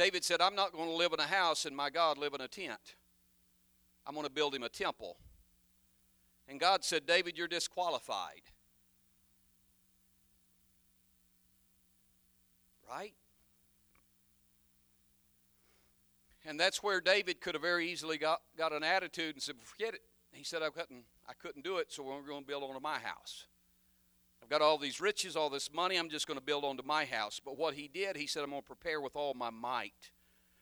David 0.00 0.24
said, 0.24 0.40
I'm 0.40 0.54
not 0.54 0.72
going 0.72 0.88
to 0.88 0.94
live 0.94 1.12
in 1.12 1.20
a 1.20 1.26
house 1.26 1.66
and 1.66 1.76
my 1.76 1.90
God 1.90 2.16
live 2.16 2.32
in 2.32 2.40
a 2.40 2.48
tent. 2.48 2.94
I'm 4.06 4.14
going 4.14 4.26
to 4.26 4.32
build 4.32 4.54
him 4.54 4.62
a 4.62 4.68
temple. 4.70 5.18
And 6.48 6.58
God 6.58 6.84
said, 6.84 7.04
David, 7.04 7.36
you're 7.36 7.46
disqualified. 7.46 8.40
Right? 12.88 13.12
And 16.46 16.58
that's 16.58 16.82
where 16.82 17.02
David 17.02 17.42
could 17.42 17.54
have 17.54 17.60
very 17.60 17.90
easily 17.90 18.16
got, 18.16 18.40
got 18.56 18.72
an 18.72 18.82
attitude 18.82 19.34
and 19.34 19.42
said, 19.42 19.56
forget 19.62 19.92
it. 19.92 20.00
He 20.32 20.44
said, 20.44 20.62
I 20.62 20.70
couldn't, 20.70 21.04
I 21.28 21.34
couldn't 21.34 21.62
do 21.62 21.76
it, 21.76 21.92
so 21.92 22.04
we're 22.04 22.26
going 22.26 22.40
to 22.40 22.46
build 22.46 22.62
onto 22.62 22.80
my 22.80 22.98
house. 23.00 23.48
Got 24.50 24.62
all 24.62 24.78
these 24.78 25.00
riches, 25.00 25.36
all 25.36 25.48
this 25.48 25.72
money, 25.72 25.96
I'm 25.96 26.08
just 26.08 26.26
going 26.26 26.38
to 26.38 26.44
build 26.44 26.64
onto 26.64 26.82
my 26.84 27.04
house. 27.04 27.40
But 27.42 27.56
what 27.56 27.74
he 27.74 27.86
did, 27.86 28.16
he 28.16 28.26
said, 28.26 28.42
I'm 28.42 28.50
going 28.50 28.62
to 28.62 28.66
prepare 28.66 29.00
with 29.00 29.14
all 29.14 29.32
my 29.32 29.48
might. 29.48 30.10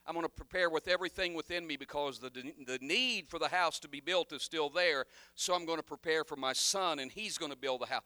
I'm 0.06 0.12
going 0.12 0.26
to 0.26 0.30
prepare 0.30 0.68
with 0.68 0.88
everything 0.88 1.32
within 1.32 1.66
me 1.66 1.76
because 1.76 2.18
the, 2.18 2.30
the 2.66 2.78
need 2.82 3.28
for 3.28 3.38
the 3.38 3.48
house 3.48 3.78
to 3.80 3.88
be 3.88 4.00
built 4.00 4.32
is 4.32 4.42
still 4.42 4.68
there. 4.68 5.06
So 5.34 5.54
I'm 5.54 5.64
going 5.64 5.78
to 5.78 5.82
prepare 5.82 6.22
for 6.22 6.36
my 6.36 6.52
son, 6.52 6.98
and 6.98 7.10
he's 7.10 7.38
going 7.38 7.50
to 7.50 7.56
build 7.56 7.80
the 7.80 7.86
house. 7.86 8.02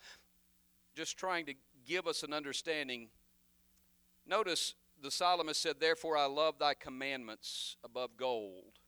Just 0.95 1.17
trying 1.17 1.47
to 1.47 1.55
give 1.85 2.07
us 2.07 2.23
an 2.23 2.33
understanding. 2.33 3.09
Notice 4.25 4.75
the 5.03 5.11
psalmist 5.11 5.61
said, 5.61 5.81
Therefore 5.81 6.17
I 6.17 6.27
love 6.27 6.61
thy 6.61 6.75
commandments 6.75 7.77
above 7.85 8.17
gold. 8.17 8.79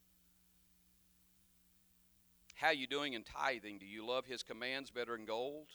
How 2.54 2.70
you 2.70 2.87
doing 2.87 3.14
in 3.14 3.24
tithing? 3.24 3.78
Do 3.78 3.87
you 3.87 4.07
love 4.07 4.26
his 4.26 4.44
commands 4.44 4.90
better 4.90 5.16
than 5.16 5.24
gold? 5.24 5.66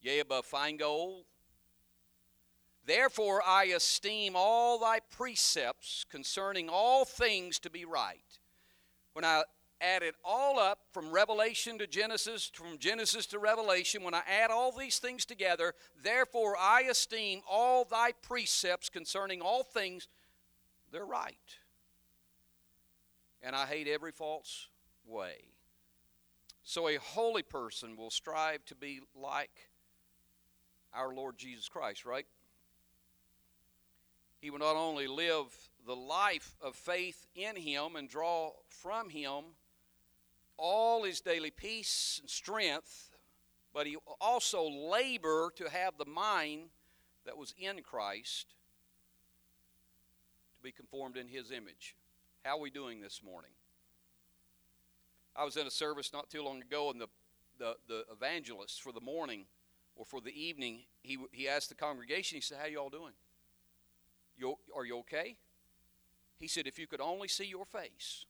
Yea, 0.00 0.20
above 0.20 0.46
fine 0.46 0.76
gold. 0.76 1.24
Therefore 2.86 3.42
I 3.46 3.64
esteem 3.64 4.32
all 4.34 4.78
thy 4.78 5.00
precepts 5.00 6.04
concerning 6.10 6.68
all 6.68 7.04
things 7.04 7.58
to 7.60 7.70
be 7.70 7.84
right. 7.84 8.38
When 9.12 9.24
I 9.24 9.42
add 9.80 10.02
it 10.02 10.14
all 10.24 10.58
up 10.58 10.80
from 10.92 11.10
Revelation 11.10 11.78
to 11.78 11.86
Genesis, 11.86 12.50
from 12.52 12.78
Genesis 12.78 13.26
to 13.26 13.38
Revelation, 13.38 14.02
when 14.02 14.14
I 14.14 14.22
add 14.28 14.50
all 14.50 14.72
these 14.72 14.98
things 14.98 15.24
together, 15.24 15.74
therefore 16.02 16.56
I 16.58 16.82
esteem 16.82 17.40
all 17.48 17.84
thy 17.84 18.12
precepts 18.12 18.88
concerning 18.88 19.40
all 19.40 19.62
things, 19.62 20.08
they're 20.92 21.04
right. 21.04 21.34
And 23.42 23.56
I 23.56 23.66
hate 23.66 23.88
every 23.88 24.12
false 24.12 24.68
way. 25.06 25.44
So 26.62 26.88
a 26.88 26.96
holy 26.96 27.42
person 27.42 27.96
will 27.96 28.10
strive 28.10 28.64
to 28.66 28.74
be 28.74 29.00
like 29.14 29.69
our 30.94 31.14
Lord 31.14 31.36
Jesus 31.38 31.68
Christ, 31.68 32.04
right? 32.04 32.26
He 34.40 34.50
will 34.50 34.58
not 34.58 34.76
only 34.76 35.06
live 35.06 35.46
the 35.86 35.96
life 35.96 36.56
of 36.62 36.74
faith 36.74 37.26
in 37.34 37.56
Him 37.56 37.96
and 37.96 38.08
draw 38.08 38.52
from 38.68 39.10
Him 39.10 39.44
all 40.60 41.04
his 41.04 41.20
daily 41.20 41.50
peace 41.50 42.18
and 42.20 42.28
strength, 42.28 43.16
but 43.72 43.86
he 43.86 43.96
also 44.20 44.68
labor 44.68 45.50
to 45.56 45.70
have 45.70 45.96
the 45.96 46.04
mind 46.04 46.68
that 47.24 47.36
was 47.36 47.54
in 47.58 47.82
Christ 47.82 48.54
to 50.56 50.62
be 50.62 50.70
conformed 50.70 51.16
in 51.16 51.28
his 51.28 51.50
image. 51.50 51.96
How 52.44 52.58
are 52.58 52.60
we 52.60 52.70
doing 52.70 53.00
this 53.00 53.22
morning? 53.24 53.50
I 55.34 55.44
was 55.44 55.56
in 55.56 55.66
a 55.66 55.70
service 55.70 56.12
not 56.12 56.28
too 56.28 56.42
long 56.42 56.60
ago, 56.60 56.90
and 56.90 57.00
the, 57.00 57.08
the, 57.58 57.76
the 57.88 58.04
evangelist 58.12 58.82
for 58.82 58.92
the 58.92 59.00
morning 59.00 59.46
or 60.00 60.06
for 60.06 60.22
the 60.22 60.32
evening, 60.32 60.78
he, 61.02 61.18
he 61.30 61.46
asked 61.46 61.68
the 61.68 61.74
congregation, 61.74 62.36
he 62.36 62.40
said, 62.40 62.56
How 62.58 62.66
you 62.66 62.78
all 62.78 62.88
doing? 62.88 63.12
You, 64.38 64.56
are 64.74 64.86
you 64.86 65.00
okay? 65.00 65.36
He 66.38 66.48
said, 66.48 66.66
If 66.66 66.78
you 66.78 66.86
could 66.86 67.02
only 67.02 67.28
see 67.28 67.44
your 67.44 67.66
face. 67.66 68.24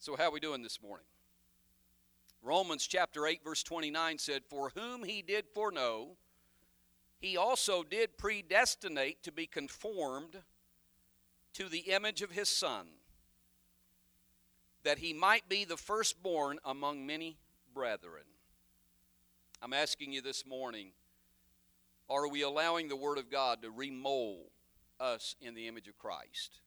So, 0.00 0.16
how 0.16 0.24
are 0.24 0.30
we 0.32 0.40
doing 0.40 0.64
this 0.64 0.82
morning? 0.82 1.06
Romans 2.42 2.88
chapter 2.88 3.24
8, 3.24 3.44
verse 3.44 3.62
29 3.62 4.18
said, 4.18 4.42
For 4.50 4.72
whom 4.74 5.04
he 5.04 5.22
did 5.22 5.44
foreknow, 5.54 6.16
he 7.20 7.36
also 7.36 7.84
did 7.84 8.18
predestinate 8.18 9.22
to 9.22 9.30
be 9.30 9.46
conformed 9.46 10.38
to 11.52 11.68
the 11.68 11.92
image 11.92 12.20
of 12.20 12.32
his 12.32 12.48
Son, 12.48 12.86
that 14.82 14.98
he 14.98 15.12
might 15.12 15.48
be 15.48 15.64
the 15.64 15.76
firstborn 15.76 16.58
among 16.64 17.06
many 17.06 17.36
brethren. 17.80 18.24
I'm 19.62 19.72
asking 19.72 20.12
you 20.12 20.20
this 20.20 20.44
morning 20.46 20.92
are 22.10 22.28
we 22.28 22.42
allowing 22.42 22.88
the 22.88 22.96
Word 22.96 23.16
of 23.16 23.30
God 23.30 23.62
to 23.62 23.70
remold 23.70 24.50
us 25.00 25.34
in 25.40 25.54
the 25.54 25.66
image 25.66 25.88
of 25.88 25.96
Christ? 25.96 26.60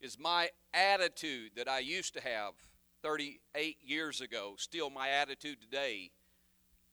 Is 0.00 0.18
my 0.18 0.48
attitude 0.72 1.50
that 1.56 1.68
I 1.68 1.80
used 1.80 2.14
to 2.14 2.22
have 2.22 2.54
38 3.02 3.76
years 3.84 4.22
ago 4.22 4.54
still 4.56 4.88
my 4.88 5.10
attitude 5.10 5.60
today? 5.60 6.12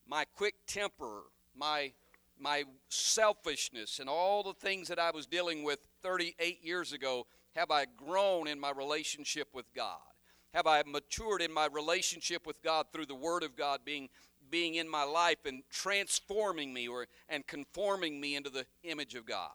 My 0.05 0.25
quick 0.35 0.55
temper, 0.67 1.21
my 1.55 1.93
my 2.37 2.65
selfishness 2.89 3.99
and 3.99 4.09
all 4.09 4.43
the 4.43 4.53
things 4.53 4.89
that 4.89 4.99
I 4.99 5.11
was 5.11 5.25
dealing 5.25 5.63
with 5.63 5.79
38 6.03 6.61
years 6.61 6.91
ago, 6.91 7.25
have 7.55 7.71
I 7.71 7.85
grown 7.85 8.49
in 8.49 8.59
my 8.59 8.71
relationship 8.71 9.47
with 9.53 9.73
God? 9.73 10.09
Have 10.53 10.67
I 10.67 10.83
matured 10.85 11.41
in 11.41 11.53
my 11.53 11.67
relationship 11.71 12.47
with 12.47 12.61
God 12.63 12.87
through 12.91 13.05
the 13.05 13.15
Word 13.15 13.43
of 13.43 13.55
God 13.55 13.81
being, 13.85 14.09
being 14.49 14.75
in 14.75 14.89
my 14.89 15.03
life 15.03 15.45
and 15.45 15.63
transforming 15.69 16.73
me 16.73 16.87
or, 16.87 17.07
and 17.27 17.45
conforming 17.45 18.19
me 18.19 18.35
into 18.35 18.49
the 18.49 18.65
image 18.83 19.15
of 19.15 19.25
God? 19.25 19.51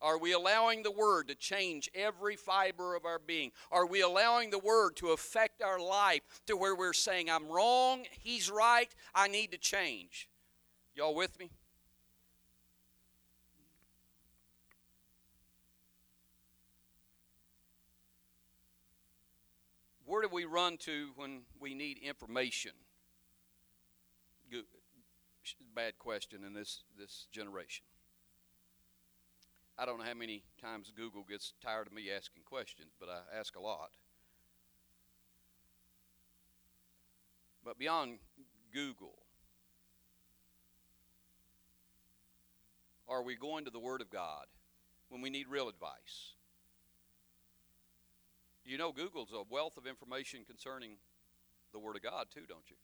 Are 0.00 0.18
we 0.18 0.32
allowing 0.32 0.82
the 0.82 0.90
Word 0.90 1.28
to 1.28 1.34
change 1.34 1.90
every 1.94 2.36
fiber 2.36 2.94
of 2.94 3.04
our 3.04 3.18
being? 3.18 3.50
Are 3.72 3.86
we 3.86 4.02
allowing 4.02 4.50
the 4.50 4.58
Word 4.58 4.96
to 4.96 5.08
affect 5.08 5.62
our 5.62 5.80
life 5.80 6.22
to 6.46 6.56
where 6.56 6.76
we're 6.76 6.92
saying, 6.92 7.30
I'm 7.30 7.48
wrong, 7.48 8.04
He's 8.10 8.50
right, 8.50 8.94
I 9.14 9.28
need 9.28 9.50
to 9.52 9.58
change? 9.58 10.28
Y'all 10.94 11.14
with 11.14 11.38
me? 11.38 11.50
Where 20.14 20.22
do 20.22 20.28
we 20.32 20.44
run 20.44 20.76
to 20.76 21.08
when 21.16 21.40
we 21.58 21.74
need 21.74 21.98
information? 21.98 22.70
Good, 24.48 24.62
bad 25.74 25.98
question 25.98 26.44
in 26.46 26.54
this, 26.54 26.84
this 26.96 27.26
generation. 27.32 27.84
I 29.76 29.84
don't 29.84 29.98
know 29.98 30.04
how 30.04 30.14
many 30.14 30.44
times 30.62 30.92
Google 30.96 31.24
gets 31.28 31.52
tired 31.60 31.88
of 31.88 31.92
me 31.92 32.12
asking 32.16 32.44
questions, 32.44 32.92
but 33.00 33.08
I 33.08 33.36
ask 33.36 33.56
a 33.56 33.60
lot. 33.60 33.90
But 37.64 37.76
beyond 37.76 38.20
Google, 38.72 39.18
are 43.08 43.24
we 43.24 43.34
going 43.34 43.64
to 43.64 43.72
the 43.72 43.80
Word 43.80 44.00
of 44.00 44.10
God 44.10 44.46
when 45.08 45.22
we 45.22 45.28
need 45.28 45.48
real 45.48 45.68
advice? 45.68 46.36
You 48.64 48.78
know, 48.78 48.92
Google's 48.92 49.32
a 49.32 49.42
wealth 49.50 49.76
of 49.76 49.86
information 49.86 50.44
concerning 50.46 50.92
the 51.72 51.78
Word 51.78 51.96
of 51.96 52.02
God, 52.02 52.26
too, 52.32 52.44
don't 52.48 52.70
you? 52.70 52.76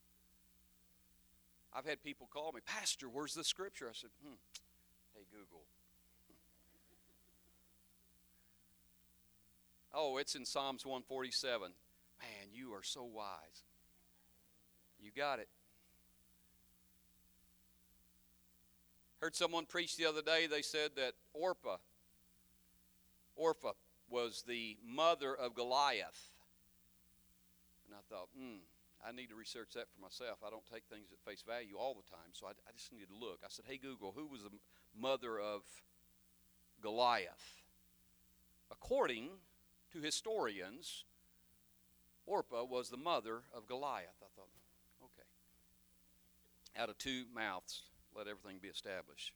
I've 1.73 1.87
had 1.87 2.03
people 2.03 2.29
call 2.31 2.53
me, 2.53 2.61
Pastor, 2.65 3.09
where's 3.09 3.35
the 3.35 3.45
scripture? 3.45 3.87
I 3.89 3.95
said, 3.95 4.11
hmm, 4.23 4.35
hey, 5.15 5.25
Google. 5.31 5.63
oh, 9.95 10.19
it's 10.19 10.35
in 10.35 10.45
Psalms 10.45 10.85
147. 10.85 11.73
Man, 12.21 12.49
you 12.53 12.75
are 12.75 12.83
so 12.83 13.05
wise. 13.05 13.65
You 15.01 15.11
got 15.17 15.39
it. 15.39 15.49
Heard 19.21 19.35
someone 19.35 19.67
preach 19.67 19.97
the 19.97 20.07
other 20.07 20.23
day, 20.23 20.47
they 20.47 20.63
said 20.63 20.93
that 20.97 21.13
Orpah, 21.33 21.77
Orpah 23.37 23.73
was 24.11 24.45
the 24.47 24.77
mother 24.85 25.35
of 25.35 25.55
Goliath. 25.55 26.31
And 27.87 27.95
I 27.95 28.03
thought, 28.09 28.29
hmm, 28.37 28.59
I 29.07 29.13
need 29.13 29.29
to 29.31 29.35
research 29.35 29.71
that 29.75 29.87
for 29.95 30.01
myself. 30.01 30.39
I 30.47 30.51
don't 30.51 30.67
take 30.71 30.85
things 30.91 31.09
at 31.13 31.31
face 31.31 31.43
value 31.47 31.77
all 31.79 31.95
the 31.95 32.09
time, 32.11 32.33
so 32.33 32.47
I, 32.47 32.51
I 32.51 32.73
just 32.77 32.93
needed 32.93 33.09
to 33.09 33.19
look. 33.19 33.41
I 33.45 33.49
said, 33.49 33.65
hey, 33.69 33.79
Google, 33.79 34.13
who 34.15 34.27
was 34.27 34.43
the 34.43 34.51
mother 34.99 35.39
of 35.39 35.63
Goliath? 36.83 37.63
According 38.71 39.29
to 39.93 40.01
historians, 40.01 41.05
Orpah 42.27 42.65
was 42.65 42.91
the 42.91 42.97
mother 42.97 43.43
of 43.55 43.67
Goliath. 43.67 44.21
I 44.23 44.31
thought, 44.37 44.49
okay. 45.03 45.27
Out 46.81 46.91
of 46.91 46.99
two 46.99 47.25
mouths, 47.35 47.83
let 48.15 48.29
everything 48.29 48.59
be 48.61 48.69
established 48.69 49.33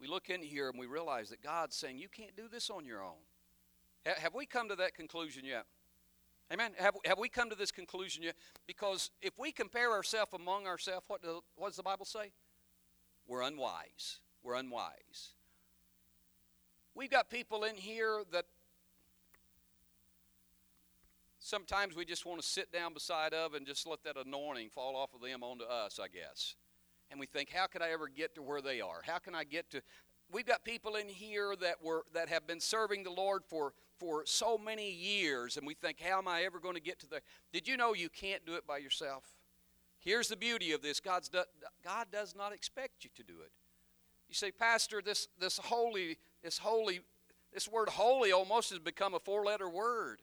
we 0.00 0.08
look 0.08 0.30
in 0.30 0.42
here 0.42 0.68
and 0.68 0.78
we 0.78 0.86
realize 0.86 1.30
that 1.30 1.42
God's 1.42 1.76
saying, 1.76 1.98
You 1.98 2.08
can't 2.08 2.36
do 2.36 2.48
this 2.48 2.70
on 2.70 2.84
your 2.84 3.02
own. 3.02 3.22
have 4.04 4.34
we 4.34 4.46
come 4.46 4.68
to 4.68 4.76
that 4.76 4.94
conclusion 4.94 5.44
yet? 5.44 5.66
Amen. 6.52 6.72
Have, 6.76 6.94
have 7.06 7.18
we 7.18 7.28
come 7.28 7.48
to 7.50 7.56
this 7.56 7.70
conclusion 7.70 8.22
yet? 8.22 8.34
Because 8.66 9.10
if 9.22 9.38
we 9.38 9.50
compare 9.50 9.92
ourselves 9.92 10.32
among 10.34 10.66
ourselves, 10.66 11.06
what, 11.08 11.20
what 11.56 11.68
does 11.68 11.76
the 11.76 11.82
Bible 11.82 12.04
say? 12.04 12.32
We're 13.26 13.42
unwise. 13.42 14.20
We're 14.42 14.56
unwise. 14.56 15.32
We've 16.94 17.10
got 17.10 17.30
people 17.30 17.64
in 17.64 17.76
here 17.76 18.22
that 18.30 18.44
sometimes 21.38 21.96
we 21.96 22.04
just 22.04 22.26
want 22.26 22.42
to 22.42 22.46
sit 22.46 22.70
down 22.70 22.92
beside 22.92 23.32
of 23.32 23.54
and 23.54 23.66
just 23.66 23.86
let 23.86 24.04
that 24.04 24.16
anointing 24.16 24.68
fall 24.68 24.96
off 24.96 25.14
of 25.14 25.22
them 25.22 25.42
onto 25.42 25.64
us, 25.64 25.98
I 25.98 26.08
guess 26.08 26.56
and 27.14 27.20
we 27.20 27.26
think, 27.26 27.48
how 27.50 27.66
could 27.66 27.80
I 27.80 27.90
ever 27.90 28.08
get 28.08 28.34
to 28.34 28.42
where 28.42 28.60
they 28.60 28.80
are? 28.80 29.00
How 29.06 29.18
can 29.18 29.34
I 29.34 29.44
get 29.44 29.70
to 29.70 29.82
We've 30.32 30.46
got 30.46 30.64
people 30.64 30.96
in 30.96 31.08
here 31.08 31.54
that 31.60 31.76
were 31.82 32.04
that 32.12 32.28
have 32.28 32.46
been 32.46 32.60
serving 32.60 33.04
the 33.04 33.10
Lord 33.10 33.44
for 33.48 33.72
for 33.98 34.24
so 34.26 34.58
many 34.58 34.90
years 34.90 35.56
and 35.56 35.66
we 35.66 35.74
think, 35.74 36.00
how 36.00 36.18
am 36.18 36.26
I 36.26 36.42
ever 36.42 36.58
going 36.58 36.74
to 36.74 36.80
get 36.80 36.98
to 37.00 37.08
the 37.08 37.20
Did 37.52 37.68
you 37.68 37.76
know 37.76 37.94
you 37.94 38.08
can't 38.08 38.44
do 38.44 38.54
it 38.54 38.66
by 38.66 38.78
yourself? 38.78 39.24
Here's 40.00 40.28
the 40.28 40.36
beauty 40.36 40.72
of 40.72 40.82
this. 40.82 40.98
God's 40.98 41.30
God 41.84 42.06
does 42.10 42.34
not 42.34 42.52
expect 42.52 43.04
you 43.04 43.10
to 43.16 43.22
do 43.22 43.34
it. 43.44 43.52
You 44.28 44.34
say, 44.34 44.50
Pastor, 44.50 45.00
this 45.04 45.28
this 45.38 45.58
holy 45.58 46.18
this 46.42 46.58
holy 46.58 47.00
this 47.52 47.68
word 47.68 47.90
holy 47.90 48.32
almost 48.32 48.70
has 48.70 48.80
become 48.80 49.14
a 49.14 49.20
four-letter 49.20 49.68
word. 49.68 50.20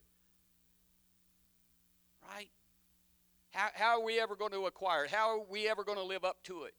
Right? 2.30 2.50
How, 3.52 3.70
how 3.74 3.99
are 3.99 4.04
we 4.04 4.20
ever 4.20 4.36
going 4.36 4.52
to 4.52 4.66
acquire 4.66 5.06
it? 5.06 5.12
How 5.12 5.38
are 5.38 5.43
we 5.49 5.68
ever 5.68 5.84
going 5.84 5.97
to 5.97 6.04
live 6.04 6.24
up 6.24 6.43
to 6.43 6.64
it? 6.64 6.76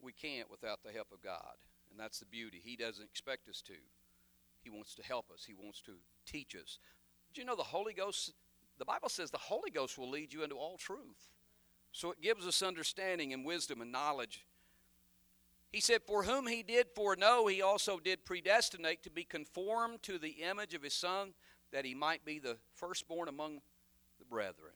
We 0.00 0.12
can't 0.12 0.50
without 0.50 0.82
the 0.84 0.92
help 0.92 1.08
of 1.12 1.20
God. 1.22 1.56
And 1.90 1.98
that's 1.98 2.18
the 2.18 2.26
beauty. 2.26 2.60
He 2.62 2.76
doesn't 2.76 3.04
expect 3.04 3.48
us 3.48 3.60
to. 3.62 3.74
He 4.62 4.70
wants 4.70 4.94
to 4.96 5.02
help 5.02 5.30
us, 5.32 5.44
He 5.44 5.54
wants 5.54 5.80
to 5.82 5.92
teach 6.26 6.56
us. 6.56 6.78
Did 7.32 7.40
you 7.40 7.46
know 7.46 7.56
the 7.56 7.62
Holy 7.62 7.92
Ghost? 7.92 8.32
The 8.78 8.84
Bible 8.84 9.08
says 9.08 9.30
the 9.30 9.38
Holy 9.38 9.70
Ghost 9.70 9.96
will 9.96 10.10
lead 10.10 10.32
you 10.32 10.42
into 10.42 10.56
all 10.56 10.76
truth. 10.76 11.30
So 11.92 12.10
it 12.10 12.20
gives 12.20 12.46
us 12.46 12.62
understanding 12.62 13.32
and 13.32 13.44
wisdom 13.44 13.80
and 13.80 13.90
knowledge. 13.90 14.44
He 15.72 15.80
said, 15.80 16.02
For 16.06 16.24
whom 16.24 16.46
he 16.46 16.62
did 16.62 16.88
foreknow, 16.94 17.46
he 17.46 17.62
also 17.62 17.98
did 17.98 18.24
predestinate 18.24 19.02
to 19.04 19.10
be 19.10 19.24
conformed 19.24 20.02
to 20.02 20.18
the 20.18 20.42
image 20.42 20.74
of 20.74 20.82
his 20.82 20.94
Son, 20.94 21.32
that 21.72 21.84
he 21.84 21.94
might 21.94 22.24
be 22.24 22.38
the 22.38 22.56
firstborn 22.74 23.28
among 23.28 23.60
the 24.18 24.24
brethren. 24.24 24.72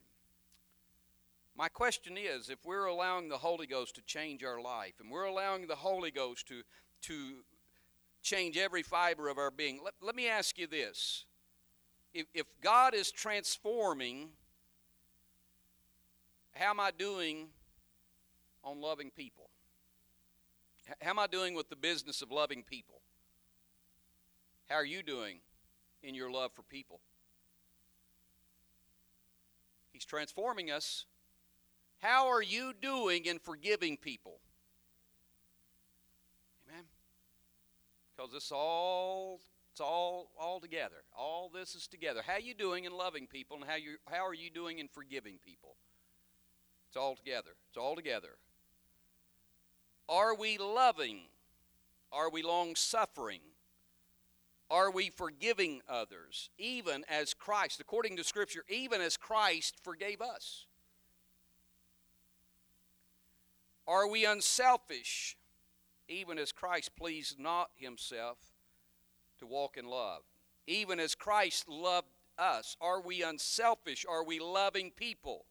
My 1.55 1.67
question 1.67 2.17
is 2.17 2.49
if 2.49 2.65
we're 2.65 2.85
allowing 2.85 3.29
the 3.29 3.37
Holy 3.37 3.67
Ghost 3.67 3.95
to 3.95 4.01
change 4.01 4.43
our 4.43 4.61
life 4.61 4.93
and 4.99 5.11
we're 5.11 5.25
allowing 5.25 5.67
the 5.67 5.75
Holy 5.75 6.11
Ghost 6.11 6.47
to, 6.47 6.63
to 7.03 7.43
change 8.21 8.57
every 8.57 8.83
fiber 8.83 9.29
of 9.29 9.37
our 9.37 9.51
being, 9.51 9.79
let, 9.83 9.93
let 10.01 10.15
me 10.15 10.27
ask 10.27 10.57
you 10.57 10.67
this. 10.67 11.25
If, 12.13 12.25
if 12.33 12.45
God 12.61 12.93
is 12.93 13.11
transforming, 13.11 14.29
how 16.53 16.71
am 16.71 16.79
I 16.79 16.91
doing 16.91 17.47
on 18.63 18.81
loving 18.81 19.11
people? 19.11 19.49
How 21.01 21.11
am 21.11 21.19
I 21.19 21.27
doing 21.27 21.53
with 21.53 21.69
the 21.69 21.75
business 21.75 22.21
of 22.21 22.31
loving 22.31 22.63
people? 22.63 23.01
How 24.67 24.75
are 24.75 24.85
you 24.85 25.03
doing 25.03 25.39
in 26.03 26.15
your 26.15 26.31
love 26.31 26.51
for 26.53 26.63
people. 26.63 26.99
He's 29.91 30.05
transforming 30.05 30.71
us. 30.71 31.05
How 31.99 32.29
are 32.29 32.41
you 32.41 32.73
doing 32.79 33.25
in 33.25 33.37
forgiving 33.37 33.97
people? 33.97 34.39
Amen. 36.67 36.85
Because 38.15 38.33
it's 38.33 38.51
all 38.51 39.39
it's 39.71 39.81
all 39.81 40.31
all 40.39 40.59
together. 40.59 41.03
All 41.15 41.51
this 41.53 41.75
is 41.75 41.87
together. 41.87 42.21
How 42.25 42.37
you 42.37 42.53
doing 42.53 42.85
in 42.85 42.91
loving 42.91 43.27
people 43.27 43.57
and 43.57 43.65
how 43.65 43.75
you 43.75 43.97
how 44.09 44.25
are 44.25 44.33
you 44.33 44.49
doing 44.49 44.79
in 44.79 44.87
forgiving 44.87 45.37
people? 45.45 45.75
It's 46.87 46.97
all 46.97 47.15
together. 47.15 47.51
It's 47.69 47.77
all 47.77 47.95
together. 47.95 48.35
Are 50.09 50.35
we 50.35 50.57
loving? 50.57 51.19
Are 52.11 52.29
we 52.29 52.41
long 52.41 52.75
suffering? 52.75 53.39
Are 54.71 54.89
we 54.89 55.09
forgiving 55.09 55.81
others, 55.89 56.49
even 56.57 57.03
as 57.09 57.33
Christ, 57.33 57.81
according 57.81 58.15
to 58.15 58.23
Scripture, 58.23 58.63
even 58.69 59.01
as 59.01 59.17
Christ 59.17 59.75
forgave 59.83 60.21
us? 60.21 60.65
Are 63.85 64.07
we 64.07 64.23
unselfish, 64.23 65.35
even 66.07 66.39
as 66.39 66.53
Christ 66.53 66.95
pleased 66.95 67.37
not 67.37 67.71
himself 67.75 68.37
to 69.39 69.45
walk 69.45 69.75
in 69.75 69.83
love? 69.83 70.21
Even 70.67 71.01
as 71.01 71.15
Christ 71.15 71.67
loved 71.67 72.07
us? 72.37 72.77
Are 72.79 73.01
we 73.01 73.23
unselfish? 73.23 74.05
Are 74.09 74.23
we 74.23 74.39
loving 74.39 74.91
people? 74.91 75.47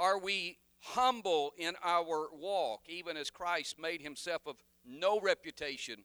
Are 0.00 0.18
we 0.18 0.58
humble 0.80 1.52
in 1.56 1.74
our 1.84 2.26
walk, 2.32 2.86
even 2.88 3.16
as 3.16 3.30
Christ 3.30 3.78
made 3.78 4.00
himself 4.00 4.42
of 4.48 4.56
no 4.84 5.20
reputation 5.20 6.02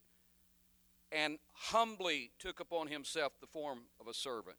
and 1.12 1.40
humbly 1.54 2.32
took 2.40 2.60
upon 2.60 2.88
himself 2.88 3.34
the 3.40 3.48
form 3.48 3.80
of 4.00 4.08
a 4.08 4.14
servant. 4.14 4.58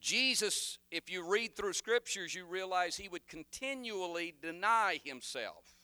Jesus, 0.00 0.78
if 0.90 1.10
you 1.10 1.26
read 1.26 1.56
through 1.56 1.72
scriptures, 1.72 2.34
you 2.34 2.44
realize 2.44 2.96
he 2.96 3.08
would 3.08 3.26
continually 3.26 4.34
deny 4.42 5.00
himself 5.02 5.76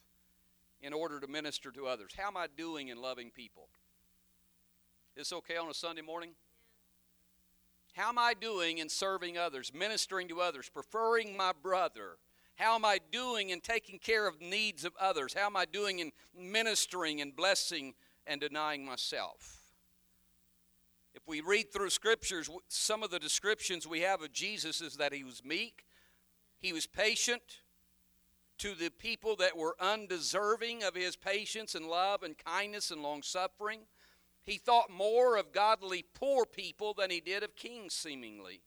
in 0.82 0.92
order 0.92 1.20
to 1.20 1.26
minister 1.26 1.70
to 1.70 1.86
others. 1.86 2.12
How 2.16 2.28
am 2.28 2.36
I 2.36 2.46
doing 2.54 2.88
in 2.88 3.00
loving 3.00 3.30
people? 3.30 3.68
Is 5.16 5.32
okay 5.32 5.56
on 5.56 5.70
a 5.70 5.74
Sunday 5.74 6.02
morning? 6.02 6.32
How 7.94 8.10
am 8.10 8.18
I 8.18 8.34
doing 8.34 8.78
in 8.78 8.88
serving 8.88 9.36
others, 9.36 9.72
ministering 9.74 10.28
to 10.28 10.40
others, 10.40 10.68
preferring 10.68 11.36
my 11.36 11.52
brother? 11.62 12.18
How 12.56 12.74
am 12.74 12.84
I 12.84 12.98
doing 13.10 13.50
in 13.50 13.60
taking 13.60 13.98
care 13.98 14.28
of 14.28 14.40
needs 14.40 14.84
of 14.84 14.92
others? 15.00 15.34
How 15.34 15.46
am 15.46 15.56
I 15.56 15.64
doing 15.64 15.98
in 15.98 16.12
ministering 16.38 17.20
and 17.20 17.34
blessing 17.34 17.94
and 18.26 18.40
denying 18.40 18.84
myself. 18.84 19.58
If 21.14 21.26
we 21.26 21.40
read 21.40 21.72
through 21.72 21.90
scriptures, 21.90 22.48
some 22.68 23.02
of 23.02 23.10
the 23.10 23.18
descriptions 23.18 23.86
we 23.86 24.00
have 24.00 24.22
of 24.22 24.32
Jesus 24.32 24.80
is 24.80 24.96
that 24.96 25.12
he 25.12 25.24
was 25.24 25.44
meek, 25.44 25.86
he 26.58 26.72
was 26.72 26.86
patient 26.86 27.42
to 28.58 28.74
the 28.74 28.90
people 28.90 29.36
that 29.36 29.56
were 29.56 29.74
undeserving 29.80 30.84
of 30.84 30.94
his 30.94 31.16
patience 31.16 31.74
and 31.74 31.86
love 31.86 32.22
and 32.22 32.36
kindness 32.36 32.90
and 32.90 33.02
long 33.02 33.22
suffering. 33.22 33.80
He 34.42 34.58
thought 34.58 34.90
more 34.90 35.36
of 35.36 35.52
godly 35.52 36.04
poor 36.14 36.44
people 36.44 36.94
than 36.94 37.10
he 37.10 37.20
did 37.20 37.42
of 37.42 37.56
kings, 37.56 37.94
seemingly. 37.94 38.60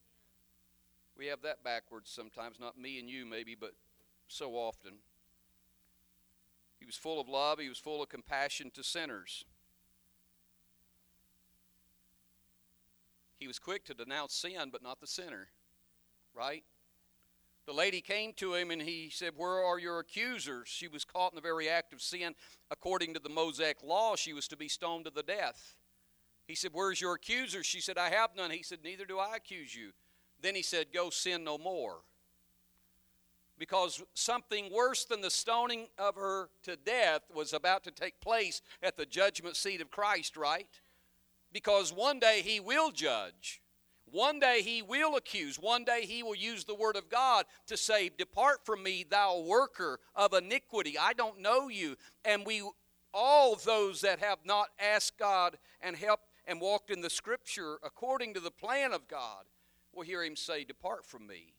We 1.17 1.27
have 1.27 1.43
that 1.43 1.63
backwards 1.63 2.09
sometimes, 2.09 2.59
not 2.59 2.77
me 2.77 2.99
and 2.99 3.07
you, 3.07 3.25
maybe, 3.25 3.55
but 3.55 3.73
so 4.27 4.53
often. 4.53 4.93
He 6.83 6.85
was 6.85 6.97
full 6.97 7.21
of 7.21 7.29
love, 7.29 7.59
he 7.59 7.69
was 7.69 7.77
full 7.77 8.03
of 8.03 8.09
compassion 8.09 8.69
to 8.71 8.83
sinners. 8.83 9.45
He 13.39 13.47
was 13.47 13.57
quick 13.57 13.85
to 13.85 13.93
denounce 13.93 14.33
sin, 14.33 14.67
but 14.69 14.83
not 14.83 14.99
the 14.99 15.07
sinner, 15.07 15.47
right? 16.35 16.65
The 17.67 17.71
lady 17.71 18.01
came 18.01 18.33
to 18.33 18.53
him 18.53 18.69
and 18.69 18.81
he 18.81 19.09
said, 19.09 19.31
Where 19.37 19.63
are 19.63 19.79
your 19.79 19.99
accusers? 19.99 20.67
She 20.67 20.89
was 20.89 21.05
caught 21.05 21.31
in 21.31 21.37
the 21.37 21.41
very 21.41 21.69
act 21.69 21.93
of 21.93 22.01
sin. 22.01 22.35
According 22.69 23.13
to 23.13 23.21
the 23.21 23.29
Mosaic 23.29 23.81
law, 23.81 24.17
she 24.17 24.33
was 24.33 24.49
to 24.49 24.57
be 24.57 24.67
stoned 24.67 25.05
to 25.05 25.11
the 25.11 25.23
death. 25.23 25.75
He 26.47 26.55
said, 26.55 26.71
Where's 26.73 26.99
your 26.99 27.13
accusers? 27.13 27.65
She 27.65 27.79
said, 27.79 27.97
I 27.97 28.09
have 28.09 28.31
none. 28.35 28.51
He 28.51 28.61
said, 28.61 28.79
Neither 28.83 29.05
do 29.05 29.19
I 29.19 29.37
accuse 29.37 29.73
you. 29.73 29.91
Then 30.41 30.53
he 30.53 30.61
said, 30.61 30.87
Go 30.93 31.09
sin 31.11 31.45
no 31.45 31.57
more 31.57 32.01
because 33.63 34.03
something 34.13 34.69
worse 34.73 35.05
than 35.05 35.21
the 35.21 35.29
stoning 35.29 35.87
of 35.97 36.15
her 36.15 36.49
to 36.63 36.75
death 36.75 37.21
was 37.33 37.53
about 37.53 37.81
to 37.81 37.91
take 37.91 38.19
place 38.19 38.61
at 38.81 38.97
the 38.97 39.05
judgment 39.05 39.55
seat 39.55 39.79
of 39.79 39.89
Christ, 39.89 40.35
right? 40.35 40.67
Because 41.49 41.93
one 41.93 42.19
day 42.19 42.41
he 42.43 42.59
will 42.59 42.91
judge. 42.91 43.61
One 44.03 44.41
day 44.41 44.63
he 44.63 44.81
will 44.81 45.15
accuse. 45.15 45.55
One 45.55 45.85
day 45.85 46.01
he 46.05 46.23
will 46.23 46.35
use 46.35 46.65
the 46.65 46.75
word 46.75 46.97
of 46.97 47.07
God 47.07 47.45
to 47.67 47.77
say, 47.77 48.09
Depart 48.09 48.65
from 48.65 48.83
me, 48.83 49.05
thou 49.09 49.39
worker 49.39 50.01
of 50.13 50.33
iniquity. 50.33 50.97
I 50.99 51.13
don't 51.13 51.39
know 51.39 51.69
you. 51.69 51.95
And 52.25 52.45
we, 52.45 52.69
all 53.13 53.55
those 53.55 54.01
that 54.01 54.19
have 54.19 54.39
not 54.43 54.71
asked 54.77 55.17
God 55.17 55.57
and 55.79 55.95
helped 55.95 56.25
and 56.45 56.59
walked 56.59 56.91
in 56.91 56.99
the 56.99 57.09
scripture 57.09 57.77
according 57.81 58.33
to 58.33 58.41
the 58.41 58.51
plan 58.51 58.91
of 58.91 59.07
God, 59.07 59.45
will 59.93 60.03
hear 60.03 60.21
him 60.21 60.35
say, 60.35 60.65
Depart 60.65 61.05
from 61.05 61.25
me. 61.25 61.52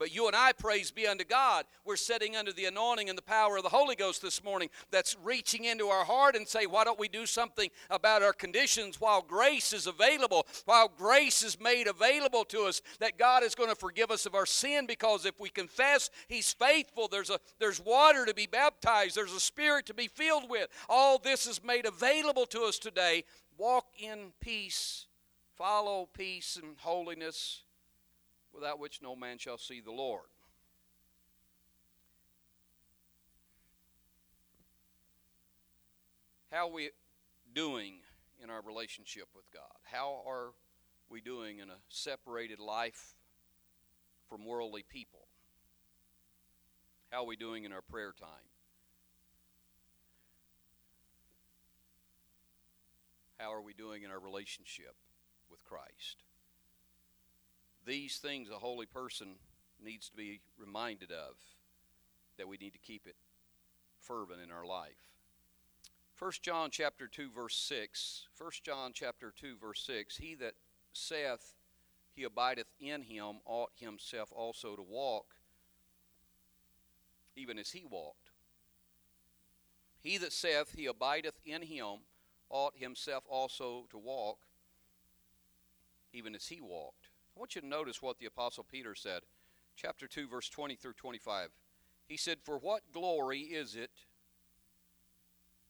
But 0.00 0.14
you 0.14 0.26
and 0.28 0.34
I, 0.34 0.52
praise 0.52 0.90
be 0.90 1.06
unto 1.06 1.24
God, 1.24 1.66
we're 1.84 1.94
sitting 1.94 2.34
under 2.34 2.54
the 2.54 2.64
anointing 2.64 3.10
and 3.10 3.18
the 3.18 3.22
power 3.22 3.58
of 3.58 3.62
the 3.62 3.68
Holy 3.68 3.94
Ghost 3.94 4.22
this 4.22 4.42
morning 4.42 4.70
that's 4.90 5.14
reaching 5.22 5.66
into 5.66 5.88
our 5.88 6.06
heart 6.06 6.34
and 6.34 6.48
say, 6.48 6.64
why 6.64 6.84
don't 6.84 6.98
we 6.98 7.06
do 7.06 7.26
something 7.26 7.68
about 7.90 8.22
our 8.22 8.32
conditions 8.32 8.98
while 8.98 9.20
grace 9.20 9.74
is 9.74 9.86
available, 9.86 10.46
while 10.64 10.88
grace 10.88 11.42
is 11.42 11.60
made 11.60 11.86
available 11.86 12.46
to 12.46 12.62
us, 12.62 12.80
that 12.98 13.18
God 13.18 13.42
is 13.42 13.54
going 13.54 13.68
to 13.68 13.76
forgive 13.76 14.10
us 14.10 14.24
of 14.24 14.34
our 14.34 14.46
sin 14.46 14.86
because 14.86 15.26
if 15.26 15.38
we 15.38 15.50
confess 15.50 16.08
He's 16.28 16.50
faithful, 16.50 17.06
there's, 17.06 17.28
a, 17.28 17.38
there's 17.58 17.78
water 17.78 18.24
to 18.24 18.32
be 18.32 18.46
baptized, 18.46 19.14
there's 19.14 19.34
a 19.34 19.38
spirit 19.38 19.84
to 19.84 19.94
be 19.94 20.08
filled 20.08 20.48
with. 20.48 20.68
All 20.88 21.18
this 21.18 21.46
is 21.46 21.62
made 21.62 21.84
available 21.84 22.46
to 22.46 22.62
us 22.62 22.78
today. 22.78 23.24
Walk 23.58 23.84
in 23.98 24.32
peace, 24.40 25.08
follow 25.58 26.08
peace 26.14 26.58
and 26.60 26.76
holiness 26.78 27.64
without 28.52 28.78
which 28.78 29.00
no 29.02 29.14
man 29.14 29.38
shall 29.38 29.58
see 29.58 29.80
the 29.80 29.92
Lord. 29.92 30.28
How 36.50 36.68
are 36.68 36.72
we 36.72 36.90
doing 37.54 38.00
in 38.42 38.50
our 38.50 38.60
relationship 38.60 39.28
with 39.34 39.50
God? 39.52 39.62
How 39.84 40.22
are 40.26 40.50
we 41.08 41.20
doing 41.20 41.58
in 41.58 41.70
a 41.70 41.78
separated 41.88 42.58
life 42.58 43.14
from 44.28 44.44
worldly 44.44 44.82
people? 44.82 45.28
How 47.10 47.22
are 47.22 47.26
we 47.26 47.36
doing 47.36 47.64
in 47.64 47.72
our 47.72 47.82
prayer 47.82 48.12
time? 48.18 48.28
How 53.38 53.52
are 53.52 53.62
we 53.62 53.72
doing 53.72 54.02
in 54.02 54.10
our 54.10 54.20
relationship 54.20 54.94
with 55.50 55.64
Christ? 55.64 56.22
These 57.90 58.18
things 58.18 58.50
a 58.50 58.58
holy 58.60 58.86
person 58.86 59.34
needs 59.84 60.10
to 60.10 60.16
be 60.16 60.38
reminded 60.56 61.10
of, 61.10 61.34
that 62.38 62.46
we 62.46 62.56
need 62.56 62.72
to 62.74 62.78
keep 62.78 63.04
it 63.04 63.16
fervent 63.98 64.40
in 64.40 64.52
our 64.52 64.64
life. 64.64 65.10
1 66.16 66.30
John 66.40 66.68
chapter 66.70 67.08
2 67.08 67.32
verse 67.32 67.56
6. 67.56 68.28
1 68.38 68.50
John 68.62 68.92
chapter 68.94 69.34
2 69.36 69.56
verse 69.60 69.82
6. 69.84 70.18
He 70.18 70.36
that 70.36 70.54
saith 70.92 71.54
he 72.14 72.22
abideth 72.22 72.68
in 72.78 73.02
him 73.02 73.40
ought 73.44 73.72
himself 73.74 74.32
also 74.32 74.76
to 74.76 74.82
walk 74.82 75.34
even 77.34 77.58
as 77.58 77.72
he 77.72 77.84
walked. 77.90 78.30
He 79.98 80.16
that 80.18 80.32
saith 80.32 80.76
he 80.76 80.86
abideth 80.86 81.40
in 81.44 81.62
him 81.62 82.02
ought 82.50 82.76
himself 82.76 83.24
also 83.28 83.86
to 83.90 83.98
walk 83.98 84.38
even 86.12 86.36
as 86.36 86.46
he 86.46 86.60
walked. 86.60 86.99
I 87.40 87.42
want 87.42 87.54
you 87.54 87.62
to 87.62 87.66
notice 87.66 88.02
what 88.02 88.18
the 88.18 88.26
Apostle 88.26 88.66
Peter 88.70 88.94
said, 88.94 89.22
chapter 89.74 90.06
2, 90.06 90.28
verse 90.28 90.50
20 90.50 90.74
through 90.74 90.92
25. 90.92 91.48
He 92.06 92.18
said, 92.18 92.36
For 92.42 92.58
what 92.58 92.82
glory 92.92 93.38
is 93.38 93.74
it 93.76 93.92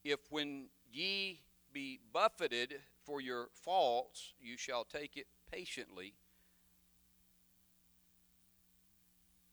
if 0.03 0.19
when 0.31 0.71
ye 0.93 1.43
be 1.73 2.01
buffeted 2.13 2.75
for 3.05 3.21
your 3.21 3.51
faults, 3.53 4.35
you 4.41 4.57
shall 4.57 4.83
take 4.83 5.17
it 5.17 5.29
patiently? 5.53 6.15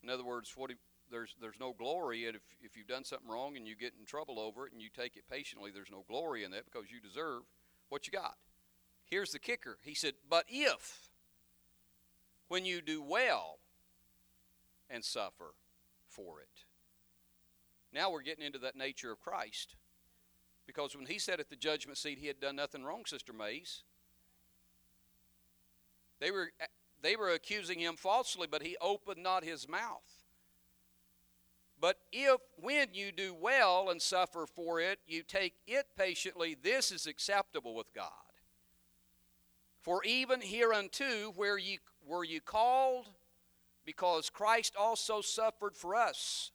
In 0.01 0.09
other 0.09 0.25
words, 0.25 0.51
what 0.55 0.71
if, 0.71 0.77
there's 1.11 1.35
there's 1.39 1.59
no 1.59 1.71
glory 1.71 2.25
if 2.25 2.41
if 2.63 2.75
you've 2.75 2.87
done 2.87 3.03
something 3.03 3.29
wrong 3.29 3.57
and 3.57 3.67
you 3.67 3.75
get 3.75 3.93
in 3.99 4.07
trouble 4.07 4.39
over 4.39 4.65
it 4.65 4.73
and 4.73 4.81
you 4.81 4.89
take 4.89 5.17
it 5.17 5.23
patiently. 5.29 5.69
There's 5.69 5.91
no 5.91 6.03
glory 6.07 6.43
in 6.43 6.49
that 6.49 6.65
because 6.65 6.89
you 6.89 6.99
deserve 6.99 7.43
what 7.89 8.07
you 8.07 8.11
got. 8.11 8.37
Here's 9.05 9.33
the 9.33 9.39
kicker. 9.39 9.77
He 9.83 9.93
said, 9.93 10.15
"But 10.27 10.45
if 10.49 11.06
when 12.47 12.65
you 12.65 12.81
do 12.81 13.01
well 13.01 13.59
and 14.89 15.03
suffer 15.03 15.53
for 16.07 16.39
it. 16.41 16.65
Now 17.93 18.11
we're 18.11 18.21
getting 18.21 18.45
into 18.45 18.59
that 18.59 18.75
nature 18.75 19.11
of 19.11 19.19
Christ. 19.19 19.75
Because 20.65 20.95
when 20.95 21.05
he 21.05 21.17
said 21.17 21.39
at 21.39 21.49
the 21.49 21.55
judgment 21.55 21.97
seat 21.97 22.19
he 22.19 22.27
had 22.27 22.39
done 22.39 22.57
nothing 22.57 22.83
wrong, 22.83 23.03
Sister 23.05 23.31
Mays, 23.31 23.83
they 26.19 26.31
were, 26.31 26.51
they 27.01 27.15
were 27.15 27.29
accusing 27.29 27.79
him 27.79 27.95
falsely, 27.95 28.47
but 28.49 28.63
he 28.63 28.75
opened 28.81 29.23
not 29.23 29.43
his 29.43 29.67
mouth. 29.67 30.25
But 31.79 31.97
if, 32.11 32.41
when 32.59 32.87
you 32.93 33.11
do 33.11 33.35
well 33.39 33.89
and 33.89 34.01
suffer 34.01 34.45
for 34.47 34.79
it, 34.79 34.99
you 35.07 35.21
take 35.21 35.53
it 35.67 35.85
patiently, 35.95 36.57
this 36.61 36.91
is 36.91 37.05
acceptable 37.05 37.75
with 37.75 37.93
God. 37.93 38.11
For 39.81 40.03
even 40.03 40.41
hereunto, 40.41 41.31
where 41.35 41.57
ye 41.57 41.79
were 42.07 42.23
you 42.23 42.41
called? 42.41 43.09
Because 43.85 44.29
Christ 44.29 44.75
also 44.77 45.21
suffered 45.21 45.75
for 45.75 45.95
us, 45.95 46.51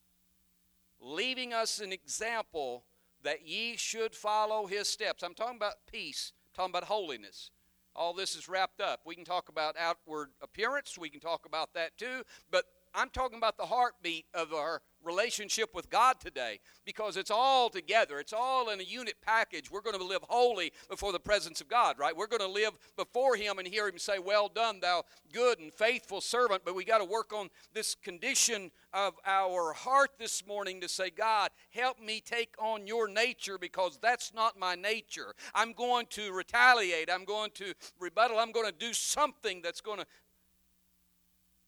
leaving 1.01 1.53
us 1.53 1.81
an 1.81 1.93
example 1.93 2.85
that 3.23 3.47
ye 3.47 3.77
should 3.77 4.15
follow 4.15 4.67
his 4.67 4.89
steps. 4.89 5.23
I'm 5.23 5.35
talking 5.35 5.57
about 5.57 5.75
peace, 5.91 6.33
I'm 6.49 6.57
talking 6.57 6.73
about 6.73 6.85
holiness. 6.89 7.51
all 7.95 8.15
this 8.15 8.35
is 8.35 8.49
wrapped 8.49 8.81
up. 8.81 9.01
We 9.05 9.15
can 9.15 9.25
talk 9.25 9.49
about 9.49 9.77
outward 9.79 10.31
appearance, 10.41 10.97
we 10.99 11.11
can 11.11 11.21
talk 11.21 11.47
about 11.47 11.75
that 11.75 11.97
too, 11.99 12.23
but 12.51 12.65
I'm 12.95 13.11
talking 13.11 13.39
about 13.39 13.57
the 13.57 13.67
heartbeat 13.67 14.27
of 14.35 14.53
our 14.53 14.83
relationship 15.05 15.75
with 15.75 15.91
God 15.91 16.21
today 16.21 16.61
because 16.85 17.17
it's 17.17 17.31
all 17.31 17.69
together. 17.69 18.19
It's 18.19 18.33
all 18.33 18.71
in 18.71 18.81
a 18.81 18.85
unit 18.85 19.15
package. 19.23 19.71
We're 19.71 19.81
going 19.81 19.99
to 19.99 20.05
live 20.05 20.23
holy 20.29 20.73
before 20.89 21.13
the 21.13 21.21
presence 21.21 21.61
of 21.61 21.69
God, 21.69 21.99
right? 21.99 22.17
We're 22.17 22.27
going 22.27 22.41
to 22.41 22.49
live 22.49 22.73
before 22.97 23.37
Him 23.37 23.59
and 23.59 23.67
hear 23.67 23.89
Him 23.89 23.99
say, 23.99 24.19
Well 24.19 24.49
done, 24.49 24.81
thou 24.81 25.05
good 25.33 25.59
and 25.59 25.73
faithful 25.73 26.21
servant. 26.21 26.63
But 26.65 26.75
we 26.75 26.85
got 26.85 26.99
to 26.99 27.05
work 27.05 27.33
on 27.33 27.49
this 27.75 27.95
condition 27.95 28.71
of 28.93 29.15
our 29.27 29.73
heart 29.73 30.11
this 30.19 30.47
morning 30.47 30.81
to 30.81 30.89
say, 30.89 31.11
God, 31.11 31.51
help 31.71 32.01
me 32.01 32.21
take 32.21 32.55
on 32.59 32.87
your 32.87 33.09
nature 33.09 33.59
because 33.59 33.99
that's 34.01 34.35
not 34.35 34.59
my 34.59 34.75
nature. 34.75 35.35
I'm 35.55 35.73
going 35.73 36.07
to 36.11 36.33
retaliate. 36.33 37.11
I'm 37.11 37.25
going 37.25 37.51
to 37.55 37.75
rebuttal. 37.99 38.39
I'm 38.39 38.53
going 38.53 38.67
to 38.67 38.73
do 38.77 38.93
something 38.93 39.63
that's 39.63 39.81
going 39.81 39.99
to 39.99 40.07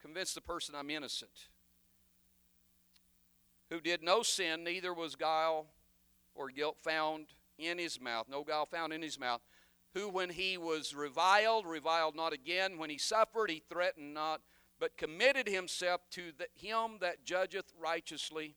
convince 0.00 0.34
the 0.34 0.40
person 0.40 0.74
I'm 0.74 0.90
innocent. 0.90 1.30
Who 3.74 3.80
did 3.80 4.04
no 4.04 4.22
sin, 4.22 4.62
neither 4.62 4.94
was 4.94 5.16
guile 5.16 5.66
or 6.36 6.48
guilt 6.48 6.76
found 6.80 7.26
in 7.58 7.76
his 7.76 8.00
mouth, 8.00 8.28
no 8.28 8.44
guile 8.44 8.66
found 8.66 8.92
in 8.92 9.02
his 9.02 9.18
mouth. 9.18 9.40
Who, 9.94 10.08
when 10.08 10.30
he 10.30 10.56
was 10.56 10.94
reviled, 10.94 11.66
reviled 11.66 12.14
not 12.14 12.32
again. 12.32 12.78
When 12.78 12.88
he 12.88 12.98
suffered, 12.98 13.50
he 13.50 13.64
threatened 13.68 14.14
not, 14.14 14.42
but 14.78 14.96
committed 14.96 15.48
himself 15.48 16.02
to 16.12 16.30
the, 16.38 16.46
him 16.54 16.98
that 17.00 17.24
judgeth 17.24 17.72
righteously. 17.76 18.54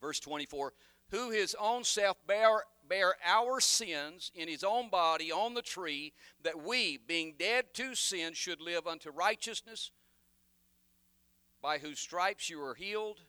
Verse 0.00 0.20
24 0.20 0.74
Who 1.10 1.30
his 1.30 1.56
own 1.58 1.82
self 1.82 2.16
bare, 2.24 3.14
our 3.24 3.60
sins 3.60 4.30
in 4.32 4.46
his 4.46 4.62
own 4.62 4.90
body 4.90 5.32
on 5.32 5.54
the 5.54 5.62
tree, 5.62 6.12
that 6.44 6.62
we, 6.62 7.00
being 7.04 7.34
dead 7.36 7.74
to 7.74 7.96
sin, 7.96 8.34
should 8.34 8.60
live 8.60 8.86
unto 8.86 9.10
righteousness 9.10 9.90
by 11.60 11.78
whose 11.78 11.98
stripes 11.98 12.48
you 12.48 12.62
are 12.62 12.76
healed. 12.76 13.22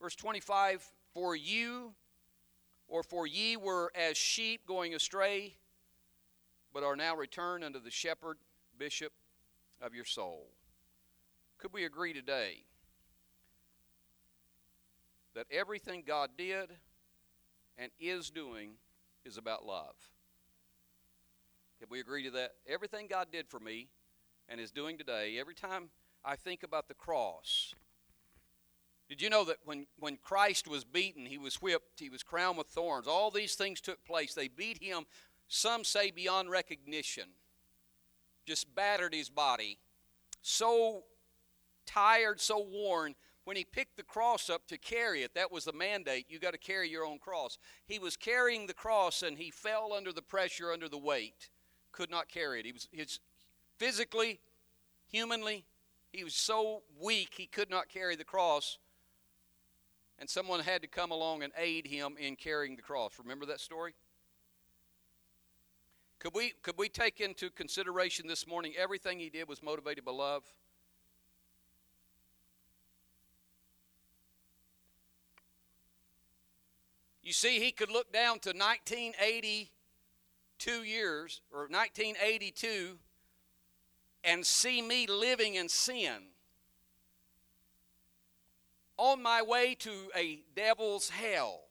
Verse 0.00 0.14
25 0.14 0.86
For 1.14 1.34
you, 1.34 1.94
or 2.86 3.02
for 3.02 3.26
ye 3.26 3.56
were 3.56 3.90
as 3.94 4.16
sheep 4.16 4.66
going 4.66 4.94
astray, 4.94 5.54
but 6.72 6.82
are 6.82 6.96
now 6.96 7.16
returned 7.16 7.64
unto 7.64 7.80
the 7.80 7.90
shepherd, 7.90 8.38
bishop 8.78 9.12
of 9.80 9.94
your 9.94 10.04
soul. 10.04 10.48
Could 11.58 11.72
we 11.72 11.84
agree 11.84 12.12
today 12.12 12.64
that 15.34 15.46
everything 15.50 16.04
God 16.06 16.30
did 16.38 16.70
and 17.76 17.90
is 17.98 18.30
doing 18.30 18.72
is 19.24 19.36
about 19.36 19.66
love? 19.66 19.96
Can 21.78 21.88
we 21.90 22.00
agree 22.00 22.24
to 22.24 22.30
that? 22.30 22.52
Everything 22.66 23.06
God 23.08 23.28
did 23.32 23.48
for 23.48 23.60
me 23.60 23.88
and 24.48 24.60
is 24.60 24.70
doing 24.70 24.98
today, 24.98 25.36
every 25.38 25.54
time 25.54 25.90
I 26.24 26.36
think 26.36 26.62
about 26.62 26.88
the 26.88 26.94
cross. 26.94 27.74
Did 29.08 29.22
you 29.22 29.30
know 29.30 29.44
that 29.44 29.56
when, 29.64 29.86
when 29.98 30.18
Christ 30.18 30.68
was 30.68 30.84
beaten, 30.84 31.24
he 31.24 31.38
was 31.38 31.56
whipped, 31.56 32.00
he 32.00 32.10
was 32.10 32.22
crowned 32.22 32.58
with 32.58 32.66
thorns, 32.66 33.06
all 33.06 33.30
these 33.30 33.54
things 33.54 33.80
took 33.80 34.04
place. 34.04 34.34
They 34.34 34.48
beat 34.48 34.82
him, 34.82 35.04
some 35.48 35.82
say 35.82 36.10
beyond 36.10 36.50
recognition, 36.50 37.24
just 38.46 38.74
battered 38.74 39.14
his 39.14 39.30
body. 39.30 39.78
So 40.42 41.04
tired, 41.86 42.40
so 42.40 42.64
worn. 42.70 43.14
When 43.44 43.56
he 43.56 43.64
picked 43.64 43.96
the 43.96 44.02
cross 44.02 44.50
up 44.50 44.66
to 44.66 44.76
carry 44.76 45.22
it, 45.22 45.34
that 45.34 45.50
was 45.50 45.64
the 45.64 45.72
mandate. 45.72 46.26
You 46.28 46.38
got 46.38 46.52
to 46.52 46.58
carry 46.58 46.90
your 46.90 47.06
own 47.06 47.18
cross. 47.18 47.56
He 47.86 47.98
was 47.98 48.14
carrying 48.14 48.66
the 48.66 48.74
cross 48.74 49.22
and 49.22 49.38
he 49.38 49.50
fell 49.50 49.94
under 49.94 50.12
the 50.12 50.20
pressure, 50.20 50.70
under 50.70 50.86
the 50.86 50.98
weight. 50.98 51.48
Could 51.92 52.10
not 52.10 52.28
carry 52.28 52.60
it. 52.60 52.66
He 52.66 52.72
was 52.72 52.88
his, 52.92 53.20
physically, 53.78 54.40
humanly, 55.06 55.64
he 56.12 56.24
was 56.24 56.34
so 56.34 56.82
weak 57.00 57.34
he 57.36 57.46
could 57.46 57.70
not 57.70 57.88
carry 57.88 58.16
the 58.16 58.24
cross. 58.24 58.78
And 60.18 60.28
someone 60.28 60.60
had 60.60 60.82
to 60.82 60.88
come 60.88 61.12
along 61.12 61.42
and 61.42 61.52
aid 61.56 61.86
him 61.86 62.16
in 62.18 62.36
carrying 62.36 62.76
the 62.76 62.82
cross. 62.82 63.12
Remember 63.18 63.46
that 63.46 63.60
story? 63.60 63.94
Could 66.18 66.34
we, 66.34 66.52
could 66.62 66.76
we 66.76 66.88
take 66.88 67.20
into 67.20 67.48
consideration 67.50 68.26
this 68.26 68.44
morning 68.46 68.74
everything 68.76 69.20
he 69.20 69.30
did 69.30 69.48
was 69.48 69.62
motivated 69.62 70.04
by 70.04 70.10
love? 70.10 70.42
You 77.22 77.32
see, 77.32 77.60
he 77.60 77.72
could 77.72 77.90
look 77.90 78.12
down 78.12 78.40
to 78.40 78.50
1982 78.50 80.82
years, 80.82 81.40
or 81.52 81.68
1982, 81.68 82.98
and 84.24 84.44
see 84.44 84.82
me 84.82 85.06
living 85.06 85.54
in 85.54 85.68
sin 85.68 86.32
on 88.98 89.22
my 89.22 89.42
way 89.42 89.74
to 89.76 89.90
a 90.14 90.40
devil's 90.54 91.08
hell. 91.08 91.62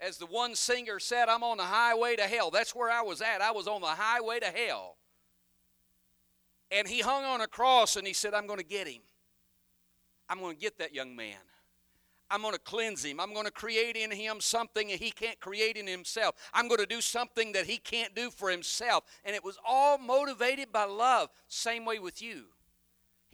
As 0.00 0.18
the 0.18 0.26
one 0.26 0.54
singer 0.54 0.98
said, 0.98 1.28
I'm 1.28 1.42
on 1.42 1.56
the 1.56 1.62
highway 1.62 2.16
to 2.16 2.24
hell. 2.24 2.50
That's 2.50 2.74
where 2.74 2.90
I 2.90 3.02
was 3.02 3.22
at. 3.22 3.40
I 3.40 3.52
was 3.52 3.66
on 3.66 3.80
the 3.80 3.86
highway 3.86 4.40
to 4.40 4.46
hell. 4.46 4.96
And 6.70 6.88
he 6.88 7.00
hung 7.00 7.24
on 7.24 7.40
a 7.40 7.46
cross 7.46 7.96
and 7.96 8.06
he 8.06 8.12
said, 8.12 8.34
I'm 8.34 8.46
going 8.46 8.58
to 8.58 8.64
get 8.64 8.88
him. 8.88 9.02
I'm 10.28 10.40
going 10.40 10.56
to 10.56 10.60
get 10.60 10.78
that 10.78 10.94
young 10.94 11.14
man. 11.14 11.36
I'm 12.28 12.42
going 12.42 12.54
to 12.54 12.60
cleanse 12.60 13.04
him. 13.04 13.20
I'm 13.20 13.32
going 13.32 13.46
to 13.46 13.52
create 13.52 13.96
in 13.96 14.10
him 14.10 14.40
something 14.40 14.88
that 14.88 14.98
he 14.98 15.12
can't 15.12 15.38
create 15.38 15.76
in 15.76 15.86
himself. 15.86 16.34
I'm 16.52 16.66
going 16.66 16.80
to 16.80 16.86
do 16.86 17.00
something 17.00 17.52
that 17.52 17.66
he 17.66 17.76
can't 17.78 18.16
do 18.16 18.30
for 18.30 18.50
himself. 18.50 19.04
And 19.24 19.36
it 19.36 19.44
was 19.44 19.56
all 19.64 19.96
motivated 19.96 20.72
by 20.72 20.84
love. 20.84 21.30
Same 21.46 21.84
way 21.84 22.00
with 22.00 22.20
you. 22.20 22.46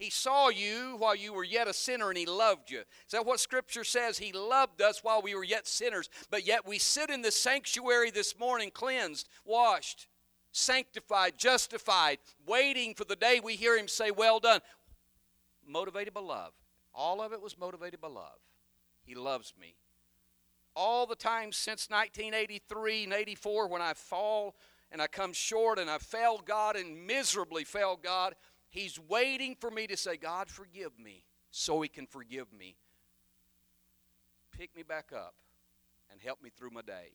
He 0.03 0.09
saw 0.09 0.49
you 0.49 0.97
while 0.97 1.15
you 1.15 1.31
were 1.31 1.45
yet 1.45 1.69
a 1.69 1.73
sinner 1.73 2.09
and 2.09 2.17
he 2.17 2.25
loved 2.25 2.69
you. 2.69 2.79
Is 2.79 3.11
that 3.13 3.25
what 3.25 3.39
Scripture 3.39 3.85
says? 3.85 4.17
He 4.17 4.33
loved 4.33 4.81
us 4.81 5.01
while 5.01 5.21
we 5.21 5.33
were 5.33 5.45
yet 5.45 5.65
sinners. 5.65 6.09
But 6.29 6.45
yet 6.45 6.67
we 6.67 6.77
sit 6.77 7.09
in 7.09 7.21
the 7.21 7.31
sanctuary 7.31 8.11
this 8.11 8.37
morning, 8.37 8.69
cleansed, 8.69 9.29
washed, 9.45 10.09
sanctified, 10.51 11.37
justified, 11.37 12.17
waiting 12.45 12.95
for 12.95 13.05
the 13.05 13.15
day 13.15 13.39
we 13.41 13.55
hear 13.55 13.77
him 13.77 13.87
say, 13.87 14.11
Well 14.11 14.41
done. 14.41 14.59
Motivated 15.65 16.13
by 16.13 16.19
love. 16.19 16.51
All 16.93 17.21
of 17.21 17.31
it 17.31 17.41
was 17.41 17.57
motivated 17.57 18.01
by 18.01 18.09
love. 18.09 18.41
He 19.05 19.15
loves 19.15 19.53
me. 19.57 19.75
All 20.75 21.05
the 21.05 21.15
time 21.15 21.53
since 21.53 21.89
1983 21.89 23.05
and 23.05 23.13
84, 23.13 23.69
when 23.69 23.81
I 23.81 23.93
fall 23.93 24.55
and 24.91 25.01
I 25.01 25.07
come 25.07 25.31
short 25.31 25.79
and 25.79 25.89
I 25.89 25.97
fail 25.97 26.41
God 26.45 26.75
and 26.75 27.07
miserably 27.07 27.63
fail 27.63 27.97
God, 28.01 28.35
He's 28.73 28.99
waiting 28.99 29.55
for 29.59 29.69
me 29.69 29.85
to 29.85 29.95
say, 29.95 30.17
God, 30.17 30.49
forgive 30.49 30.97
me, 30.99 31.23
so 31.51 31.79
He 31.81 31.87
can 31.87 32.07
forgive 32.07 32.51
me. 32.51 32.75
Pick 34.51 34.75
me 34.75 34.81
back 34.81 35.11
up 35.15 35.35
and 36.11 36.19
help 36.19 36.41
me 36.41 36.49
through 36.49 36.71
my 36.71 36.81
day. 36.81 37.11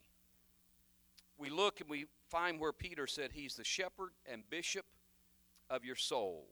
We 1.37 1.51
look 1.51 1.81
and 1.81 1.91
we 1.91 2.07
find 2.29 2.61
where 2.61 2.73
Peter 2.73 3.09
said 3.09 3.31
he's 3.33 3.57
the 3.57 3.65
shepherd 3.65 4.11
and 4.25 4.49
bishop 4.49 4.87
of 5.69 5.85
your 5.85 5.97
soul. 5.97 6.47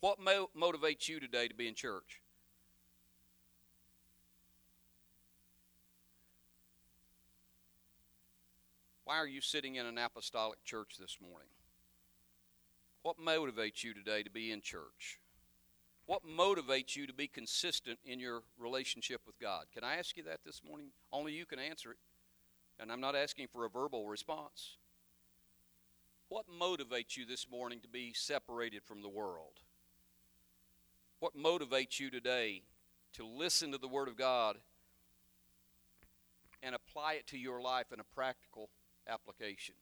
What 0.00 0.18
mo- 0.18 0.50
motivates 0.58 1.06
you 1.06 1.20
today 1.20 1.48
to 1.48 1.54
be 1.54 1.68
in 1.68 1.74
church? 1.74 2.22
Why 9.04 9.16
are 9.16 9.26
you 9.26 9.42
sitting 9.42 9.74
in 9.74 9.84
an 9.84 9.98
apostolic 9.98 10.64
church 10.64 10.96
this 10.98 11.18
morning? 11.20 11.53
What 13.04 13.20
motivates 13.20 13.84
you 13.84 13.92
today 13.92 14.22
to 14.22 14.30
be 14.30 14.50
in 14.50 14.62
church? 14.62 15.20
What 16.06 16.22
motivates 16.26 16.96
you 16.96 17.06
to 17.06 17.12
be 17.12 17.26
consistent 17.26 17.98
in 18.02 18.18
your 18.18 18.44
relationship 18.58 19.20
with 19.26 19.38
God? 19.38 19.66
Can 19.74 19.84
I 19.84 19.96
ask 19.96 20.16
you 20.16 20.22
that 20.22 20.40
this 20.46 20.62
morning? 20.66 20.86
Only 21.12 21.34
you 21.34 21.44
can 21.44 21.58
answer 21.58 21.90
it. 21.90 21.98
And 22.80 22.90
I'm 22.90 23.02
not 23.02 23.14
asking 23.14 23.48
for 23.52 23.66
a 23.66 23.68
verbal 23.68 24.08
response. 24.08 24.78
What 26.30 26.46
motivates 26.48 27.14
you 27.14 27.26
this 27.26 27.46
morning 27.50 27.80
to 27.80 27.88
be 27.88 28.14
separated 28.14 28.82
from 28.82 29.02
the 29.02 29.10
world? 29.10 29.60
What 31.20 31.36
motivates 31.36 32.00
you 32.00 32.10
today 32.10 32.62
to 33.12 33.26
listen 33.26 33.70
to 33.72 33.78
the 33.78 33.86
Word 33.86 34.08
of 34.08 34.16
God 34.16 34.56
and 36.62 36.74
apply 36.74 37.14
it 37.14 37.26
to 37.26 37.38
your 37.38 37.60
life 37.60 37.92
in 37.92 38.00
a 38.00 38.14
practical 38.14 38.70
application. 39.06 39.74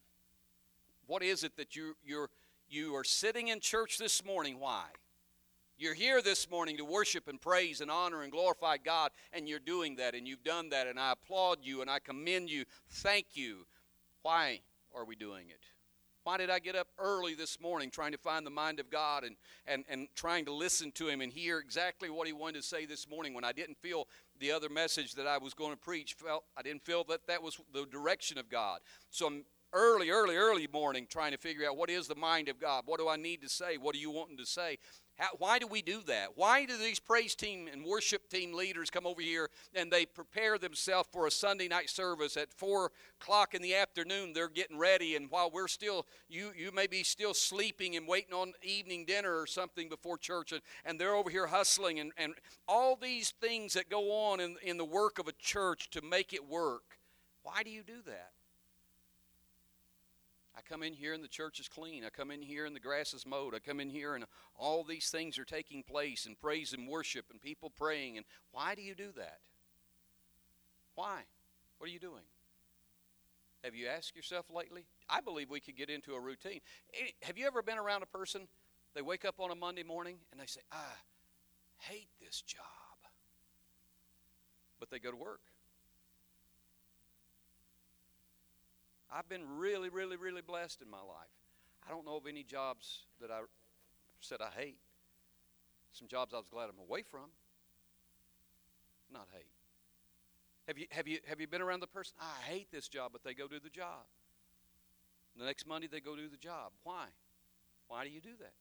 What 1.07 1.23
is 1.23 1.45
it 1.45 1.57
that 1.57 1.77
you, 1.77 1.95
you're, 2.05 2.29
you 2.73 2.97
are 2.97 3.05
sitting 3.05 3.49
in 3.49 3.61
church 3.61 3.99
this 3.99 4.25
morning? 4.25 4.59
Why? 4.59 4.85
You're 5.79 5.95
here 5.95 6.23
this 6.23 6.51
morning 6.51 6.77
to 6.77 6.85
worship 6.85 7.29
and 7.29 7.41
praise 7.41 7.81
and 7.81 7.91
honor 7.91 8.23
and 8.23 8.31
glorify 8.31 8.77
God, 8.77 9.11
and 9.33 9.49
you're 9.49 9.59
doing 9.59 9.97
that, 9.97 10.15
and 10.15 10.27
you've 10.27 10.45
done 10.45 10.71
that, 10.71 10.87
and 10.87 10.99
I 10.99 11.13
applaud 11.13 11.59
you 11.63 11.81
and 11.81 11.91
I 11.91 11.99
commend 11.99 12.51
you. 12.51 12.65
Thank 12.89 13.27
you. 13.35 13.67
Why 14.23 14.61
are 14.95 15.05
we 15.05 15.17
doing 15.17 15.49
it? 15.51 15.61
Why 16.25 16.37
did 16.37 16.51
I 16.51 16.61
get 16.61 16.77
up 16.77 16.87
early 16.99 17.35
this 17.35 17.61
morning 17.61 17.91
trying 17.91 18.13
to 18.13 18.19
find 18.19 18.47
the 18.47 18.51
mind 18.51 18.79
of 18.79 18.91
God 18.91 19.25
and, 19.25 19.35
and, 19.67 19.85
and 19.91 20.07
trying 20.15 20.45
to 20.45 20.53
listen 20.53 20.93
to 20.93 21.09
Him 21.09 21.21
and 21.21 21.33
hear 21.33 21.59
exactly 21.59 22.11
what 22.11 22.29
He 22.29 22.33
wanted 22.33 22.63
to 22.63 22.63
say 22.63 22.87
this 22.87 23.09
morning 23.09 23.35
when 23.35 23.45
I 23.45 23.51
didn't 23.51 23.79
feel 23.83 24.07
the 24.39 24.53
other 24.53 24.69
message 24.69 25.15
that 25.15 25.27
I 25.27 25.39
was 25.39 25.53
going 25.53 25.73
to 25.73 25.77
preach? 25.77 26.15
Felt 26.15 26.45
I 26.57 26.63
didn't 26.63 26.85
feel 26.85 27.03
that 27.09 27.27
that 27.27 27.43
was 27.43 27.59
the 27.73 27.87
direction 27.87 28.39
of 28.39 28.49
God. 28.49 28.81
So 29.11 29.27
I'm 29.27 29.45
early, 29.73 30.11
early, 30.11 30.37
early 30.37 30.69
morning 30.73 31.07
trying 31.09 31.33
to 31.33 31.39
figure 31.39 31.67
out 31.69 31.77
what 31.77 31.91
is 31.91 32.07
the 32.07 32.15
mind 32.15 32.49
of 32.49 32.61
God. 32.61 32.85
What 32.87 32.99
do 32.99 33.09
I 33.09 33.17
need 33.17 33.43
to 33.43 33.49
say? 33.49 33.77
What 33.77 33.95
are 33.95 33.99
you 33.99 34.11
wanting 34.11 34.37
to 34.39 34.47
say? 34.47 34.79
How, 35.17 35.29
why 35.39 35.59
do 35.59 35.67
we 35.67 35.83
do 35.83 36.01
that? 36.07 36.37
Why 36.37 36.65
do 36.65 36.77
these 36.79 36.99
praise 36.99 37.35
team 37.35 37.69
and 37.71 37.85
worship 37.85 38.31
team 38.31 38.55
leaders 38.55 38.89
come 38.89 39.07
over 39.07 39.21
here 39.21 39.51
and 39.75 39.93
they 39.93 40.07
prepare 40.07 40.57
themselves 40.57 41.09
for 41.13 41.27
a 41.27 41.31
Sunday 41.31 41.69
night 41.69 41.91
service 41.91 42.37
at 42.37 42.53
four 42.53 42.93
o'clock 43.21 43.55
in 43.55 43.61
the 43.61 43.75
afternoon? 43.75 44.33
They're 44.33 44.49
getting 44.49 44.79
ready, 44.79 45.15
and 45.15 45.31
while 45.31 45.51
we're 45.51 45.69
still, 45.69 46.07
you 46.29 46.53
you 46.57 46.73
may 46.73 46.87
be 46.87 47.03
still 47.03 47.35
sleeping 47.35 47.95
and 47.97 48.09
waiting 48.09 48.33
on 48.33 48.55
evening 48.63 49.05
dinner 49.05 49.39
or 49.39 49.47
something 49.47 49.91
before 49.91 50.17
church, 50.17 50.53
and, 50.53 50.63
and 50.85 50.99
they're 50.99 51.15
over 51.15 51.29
here 51.29 51.47
hustling 51.47 52.01
and, 52.01 52.13
and 52.17 52.35
all 52.67 52.97
these 52.97 53.35
things 53.41 53.75
that 53.75 53.91
go 53.91 54.13
on 54.13 54.41
in, 54.41 54.57
in 54.63 54.79
the 54.79 54.85
work 54.85 55.19
of 55.19 55.29
a 55.29 55.33
church 55.33 55.91
to 55.91 56.01
make 56.01 56.33
it 56.33 56.49
work. 56.49 56.99
Why 57.43 57.63
do 57.63 57.71
you 57.71 57.83
do 57.83 58.01
that? 58.07 58.31
I 60.57 60.61
come 60.61 60.83
in 60.83 60.93
here 60.93 61.15
and 61.15 61.25
the 61.25 61.29
church 61.29 61.61
is 61.61 61.69
clean. 61.69 62.05
I 62.05 62.11
come 62.11 62.31
in 62.31 62.43
here 62.43 62.67
and 62.67 62.77
the 62.77 62.81
grass 62.81 63.15
is 63.15 63.25
mowed. 63.25 63.55
I 63.55 63.59
come 63.59 63.81
in 63.81 63.89
here 63.89 64.15
and 64.15 64.25
all 64.55 64.85
these 64.85 65.09
things 65.09 65.39
are 65.39 65.45
taking 65.45 65.83
place 65.83 66.27
and 66.27 66.39
praise 66.39 66.75
and 66.75 66.87
worship 66.87 67.27
and 67.31 67.41
people 67.41 67.71
praying. 67.71 68.19
And 68.19 68.27
why 68.51 68.75
do 68.75 68.83
you 68.83 68.95
do 68.95 69.13
that? 69.17 69.41
Why? 70.95 71.21
What 71.79 71.89
are 71.89 71.93
you 71.93 71.99
doing? 71.99 72.25
Have 73.65 73.75
you 73.75 73.87
asked 73.87 74.15
yourself 74.15 74.47
lately? 74.55 74.85
I 75.09 75.21
believe 75.21 75.49
we 75.49 75.61
could 75.61 75.77
get 75.77 75.89
into 75.89 76.15
a 76.15 76.21
routine. 76.21 76.61
Have 77.23 77.39
you 77.39 77.47
ever 77.47 77.63
been 77.63 77.79
around 77.79 78.03
a 78.03 78.07
person? 78.07 78.49
They 78.95 79.03
wake 79.03 79.25
up 79.25 79.37
on 79.39 79.51
a 79.51 79.55
Monday 79.55 79.85
morning 79.85 80.17
and 80.33 80.41
they 80.41 80.47
say, 80.47 80.61
I 80.71 80.77
hate 81.79 82.09
this 82.21 82.43
job. 82.43 82.61
But 84.79 84.91
they 84.91 84.99
go 84.99 85.11
to 85.11 85.17
work. 85.17 85.41
I've 89.15 89.29
been 89.29 89.43
really, 89.59 89.89
really, 89.89 90.17
really 90.17 90.41
blessed 90.41 90.81
in 90.81 90.91
my 90.91 90.99
life. 90.99 91.29
I 91.87 91.91
don't 91.91 92.07
know 92.07 92.17
of 92.17 92.27
any 92.27 92.43
jobs 92.43 93.07
that 93.21 93.31
I 93.31 93.41
said 94.21 94.39
I 94.41 94.51
hate. 94.59 94.79
Some 95.93 96.09
jobs 96.09 96.33
I 96.33 96.39
was 96.39 96.47
glad 96.51 96.69
I'm 96.71 96.79
away 96.79 97.03
from. 97.03 97.31
Not 99.13 99.29
hate. 99.33 99.45
Have 100.67 100.79
you, 100.79 100.87
have 100.91 101.09
you, 101.09 101.19
have 101.27 101.41
you 101.41 101.47
been 101.47 101.61
around 101.61 101.81
the 101.81 101.89
person? 101.89 102.15
I 102.21 102.51
hate 102.51 102.69
this 102.73 102.89
job, 102.89 103.11
but 103.13 103.23
they 103.25 103.35
go 103.35 103.47
do 103.49 103.59
the 103.63 103.69
job. 103.69 104.07
The 105.37 105.45
next 105.45 105.67
Monday, 105.67 105.89
they 105.91 106.01
go 106.01 106.17
do 106.17 106.29
the 106.29 106.37
job. 106.37 106.73
Why? 106.85 107.07
Why 107.89 108.05
do 108.05 108.11
you 108.11 108.21
do 108.21 108.37
that? 108.41 108.53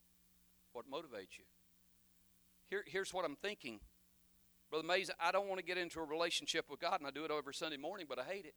What 0.74 0.90
motivates 0.90 1.38
you? 1.38 1.46
Here, 2.70 2.84
here's 2.88 3.14
what 3.14 3.24
I'm 3.24 3.36
thinking. 3.36 3.80
Brother 4.70 4.88
Mays, 4.88 5.12
I 5.20 5.32
don't 5.32 5.48
want 5.48 5.60
to 5.60 5.66
get 5.66 5.78
into 5.78 6.00
a 6.00 6.04
relationship 6.04 6.66
with 6.70 6.80
God, 6.80 7.00
and 7.00 7.08
I 7.08 7.12
do 7.12 7.26
it 7.26 7.32
every 7.32 7.54
Sunday 7.54 7.78
morning, 7.78 8.06
but 8.10 8.20
I 8.20 8.24
hate 8.24 8.46
it. 8.46 8.56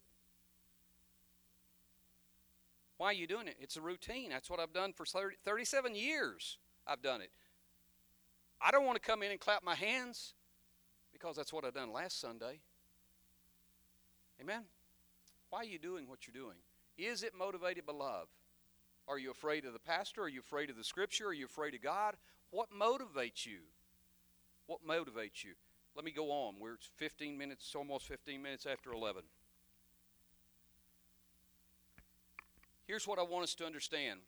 Why 2.96 3.08
are 3.08 3.14
you 3.14 3.26
doing 3.26 3.48
it? 3.48 3.56
It's 3.60 3.76
a 3.76 3.80
routine. 3.80 4.30
That's 4.30 4.48
what 4.48 4.60
I've 4.60 4.72
done 4.72 4.92
for 4.92 5.04
30, 5.04 5.36
37 5.44 5.94
years. 5.94 6.58
I've 6.86 7.02
done 7.02 7.20
it. 7.20 7.30
I 8.60 8.70
don't 8.70 8.86
want 8.86 9.00
to 9.00 9.06
come 9.06 9.22
in 9.22 9.30
and 9.30 9.40
clap 9.40 9.64
my 9.64 9.74
hands 9.74 10.34
because 11.12 11.36
that's 11.36 11.52
what 11.52 11.64
I've 11.64 11.74
done 11.74 11.92
last 11.92 12.20
Sunday. 12.20 12.60
Amen? 14.40 14.62
Why 15.50 15.60
are 15.60 15.64
you 15.64 15.78
doing 15.78 16.08
what 16.08 16.26
you're 16.26 16.34
doing? 16.34 16.56
Is 16.96 17.22
it 17.22 17.32
motivated 17.36 17.86
by 17.86 17.92
love? 17.92 18.28
Are 19.06 19.18
you 19.18 19.30
afraid 19.30 19.64
of 19.64 19.72
the 19.72 19.78
pastor? 19.78 20.22
Are 20.22 20.28
you 20.28 20.40
afraid 20.40 20.70
of 20.70 20.76
the 20.76 20.84
scripture? 20.84 21.28
Are 21.28 21.34
you 21.34 21.46
afraid 21.46 21.74
of 21.74 21.82
God? 21.82 22.16
What 22.50 22.68
motivates 22.70 23.44
you? 23.44 23.60
What 24.66 24.86
motivates 24.86 25.44
you? 25.44 25.54
Let 25.94 26.04
me 26.04 26.10
go 26.10 26.30
on. 26.30 26.54
We're 26.58 26.76
15 26.96 27.36
minutes, 27.36 27.74
almost 27.74 28.06
15 28.06 28.40
minutes 28.42 28.66
after 28.66 28.92
11. 28.92 29.22
Here's 32.86 33.06
what 33.06 33.18
I 33.18 33.22
want 33.22 33.44
us 33.44 33.54
to 33.56 33.64
understand. 33.64 34.20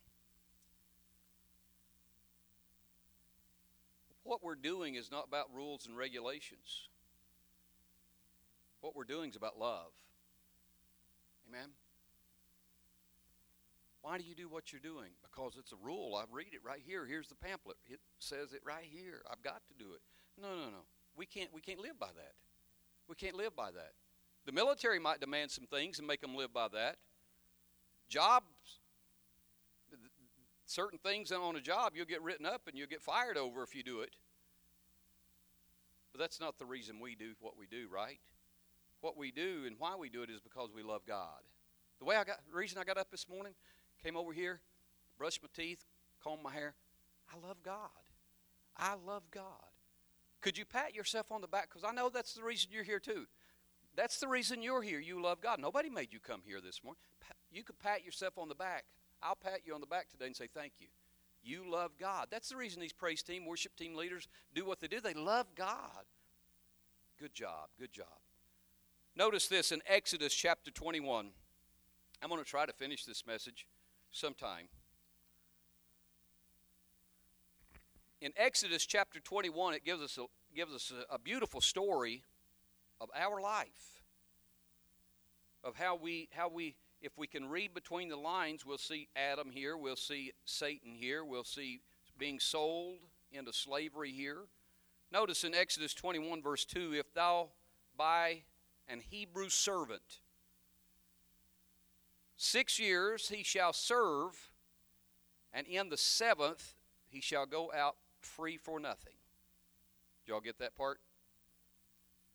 What 4.25 4.43
we're 4.43 4.55
doing 4.57 4.95
is 4.95 5.11
not 5.11 5.27
about 5.29 5.55
rules 5.55 5.87
and 5.87 5.97
regulations. 5.97 6.89
What 8.81 8.97
we're 8.97 9.05
doing 9.05 9.31
is 9.31 9.37
about 9.37 9.59
love. 9.59 9.93
Amen? 11.49 11.69
Why 14.03 14.19
do 14.19 14.25
you 14.25 14.35
do 14.35 14.49
what 14.49 14.73
you're 14.73 14.81
doing? 14.81 15.11
Because 15.23 15.57
it's 15.59 15.73
a 15.73 15.77
rule. 15.85 16.15
I 16.17 16.25
read 16.31 16.55
it 16.55 16.61
right 16.65 16.81
here. 16.85 17.07
Here's 17.07 17.29
the 17.29 17.35
pamphlet. 17.35 17.77
It 17.89 18.01
says 18.19 18.53
it 18.53 18.63
right 18.65 18.87
here. 18.89 19.23
I've 19.31 19.43
got 19.43 19.63
to 19.69 19.75
do 19.85 19.93
it. 19.95 20.01
No, 20.41 20.49
no, 20.49 20.71
no. 20.71 20.85
We 21.17 21.27
can't 21.27 21.53
we 21.53 21.61
can't 21.61 21.81
live 21.81 21.99
by 21.99 22.11
that. 22.15 22.33
We 23.09 23.17
can't 23.17 23.37
live 23.37 23.57
by 23.57 23.71
that. 23.73 23.93
The 24.45 24.53
military 24.53 24.99
might 24.99 25.21
demand 25.21 25.51
some 25.51 25.67
things 25.67 25.99
and 25.99 26.07
make 26.07 26.21
them 26.21 26.37
live 26.37 26.53
by 26.53 26.69
that 26.69 26.97
jobs, 28.09 28.47
certain 30.65 30.99
things 30.99 31.33
on 31.33 31.57
a 31.57 31.61
job 31.61 31.93
you'll 31.95 32.07
get 32.07 32.23
written 32.23 32.45
up 32.47 32.63
and 32.67 32.77
you'll 32.77 32.89
get 32.89 33.03
fired 33.03 33.37
over 33.37 33.63
if 33.63 33.75
you 33.75 33.83
do 33.83 34.01
it. 34.01 34.17
But 36.13 36.21
that's 36.21 36.41
not 36.41 36.59
the 36.59 36.65
reason 36.65 36.99
we 37.01 37.15
do 37.15 37.33
what 37.41 37.59
we 37.59 37.67
do, 37.67 37.89
right? 37.93 38.19
What 39.01 39.17
we 39.17 39.31
do 39.31 39.65
and 39.67 39.77
why 39.79 39.97
we 39.97 40.09
do 40.09 40.23
it 40.23 40.31
is 40.31 40.41
because 40.41 40.71
we 40.75 40.83
love 40.83 41.03
God. 41.07 41.43
The 41.99 42.05
way 42.05 42.17
I 42.17 42.25
got, 42.25 42.41
reason 42.53 42.79
I 42.79 42.85
got 42.85 42.99
up 42.99 43.11
this 43.11 43.29
morning, 43.29 43.53
came 44.03 44.17
over 44.17 44.33
here, 44.33 44.61
brushed 45.19 45.43
my 45.43 45.49
teeth, 45.55 45.85
combed 46.23 46.43
my 46.43 46.53
hair. 46.53 46.75
I 47.33 47.47
love 47.47 47.59
God. 47.63 47.91
I 48.77 48.95
love 49.07 49.23
God. 49.31 49.45
Could 50.41 50.59
you 50.59 50.65
pat 50.65 50.95
yourself 50.95 51.33
on 51.33 51.41
the 51.41 51.49
back? 51.49 51.69
Because 51.69 51.85
I 51.85 51.93
know 51.93 52.09
that's 52.09 52.35
the 52.35 52.43
reason 52.43 52.71
you're 52.73 52.85
here 52.85 53.01
too. 53.01 53.27
That's 53.97 54.21
the 54.21 54.29
reason 54.29 54.63
you're 54.63 54.83
here. 54.83 55.01
You 55.01 55.23
love 55.23 55.41
God. 55.41 55.59
Nobody 55.59 55.89
made 55.89 56.13
you 56.13 56.21
come 56.21 56.43
here 56.47 56.61
this 56.61 56.85
morning. 56.85 57.01
You 57.57 57.65
could 57.65 57.79
pat 57.79 58.05
yourself 58.05 58.37
on 58.37 58.51
the 58.51 58.55
back. 58.55 58.85
I'll 59.23 59.35
pat 59.35 59.61
you 59.65 59.75
on 59.75 59.81
the 59.81 59.87
back 59.87 60.11
today 60.11 60.27
and 60.27 60.37
say 60.37 60.47
thank 60.53 60.75
you. 60.79 60.89
You 61.43 61.63
love 61.67 61.93
God. 61.99 62.27
That's 62.31 62.51
the 62.51 62.57
reason 62.57 62.83
these 62.83 62.93
praise 62.93 63.23
team, 63.23 63.47
worship 63.47 63.75
team 63.77 63.95
leaders 63.95 64.29
do 64.55 64.67
what 64.67 64.79
they 64.79 64.89
do. 64.89 65.01
They 65.01 65.15
love 65.15 65.47
God. 65.55 66.05
Good 67.19 67.33
job. 67.33 67.71
Good 67.81 67.93
job. 67.93 68.19
Notice 69.17 69.49
this 69.49 69.73
in 69.73 69.81
Exodus 69.87 70.35
chapter 70.35 70.71
21. 70.71 71.31
I'm 72.23 72.29
going 72.29 72.43
to 72.43 72.49
try 72.49 72.67
to 72.67 72.75
finish 72.75 73.07
this 73.07 73.27
message 73.27 73.67
sometime. 74.11 74.69
In 78.21 78.33
Exodus 78.37 78.85
chapter 78.85 79.19
21, 79.19 79.73
it 79.73 79.83
gives 79.83 80.03
us 80.03 80.19
a, 80.19 80.27
gives 80.55 80.75
us 80.75 80.93
a, 80.93 81.15
a 81.15 81.19
beautiful 81.19 81.63
story 81.63 82.23
of 83.01 83.09
our 83.17 83.41
life, 83.41 84.03
of 85.65 85.77
how 85.77 85.97
we, 85.97 86.29
how 86.33 86.51
we, 86.51 86.77
if 87.01 87.13
we 87.17 87.27
can 87.27 87.49
read 87.49 87.75
between 87.75 88.09
the 88.09 88.17
lines, 88.17 88.65
we'll 88.65 88.79
see 88.79 89.09
Adam 89.15 89.51
here, 89.51 89.77
we'll 89.77 89.97
see 89.97 90.33
Satan 90.45 90.95
here, 90.95 91.25
we'll 91.25 91.45
see 91.45 91.81
being 92.19 92.41
sold 92.41 92.99
into 93.31 93.53
slavery 93.53 94.11
here. 94.11 94.43
Notice 95.13 95.45
in 95.45 95.55
Exodus 95.55 95.95
21, 95.95 96.43
verse 96.43 96.65
2 96.65 96.95
if 96.95 97.13
thou 97.15 97.49
buy 97.97 98.43
an 98.89 99.03
Hebrew 99.11 99.49
servant, 99.49 100.21
six 102.37 102.79
years 102.79 103.29
he 103.29 103.43
shall 103.43 103.73
serve, 103.73 104.51
and 105.53 105.67
in 105.67 105.89
the 105.89 105.97
seventh 105.97 106.75
he 107.09 107.21
shall 107.21 107.47
go 107.47 107.73
out 107.73 107.97
free 108.21 108.57
for 108.57 108.81
nothing. 108.81 109.15
Did 110.25 110.33
y'all 110.33 110.41
get 110.41 110.59
that 110.59 110.75
part? 110.75 111.01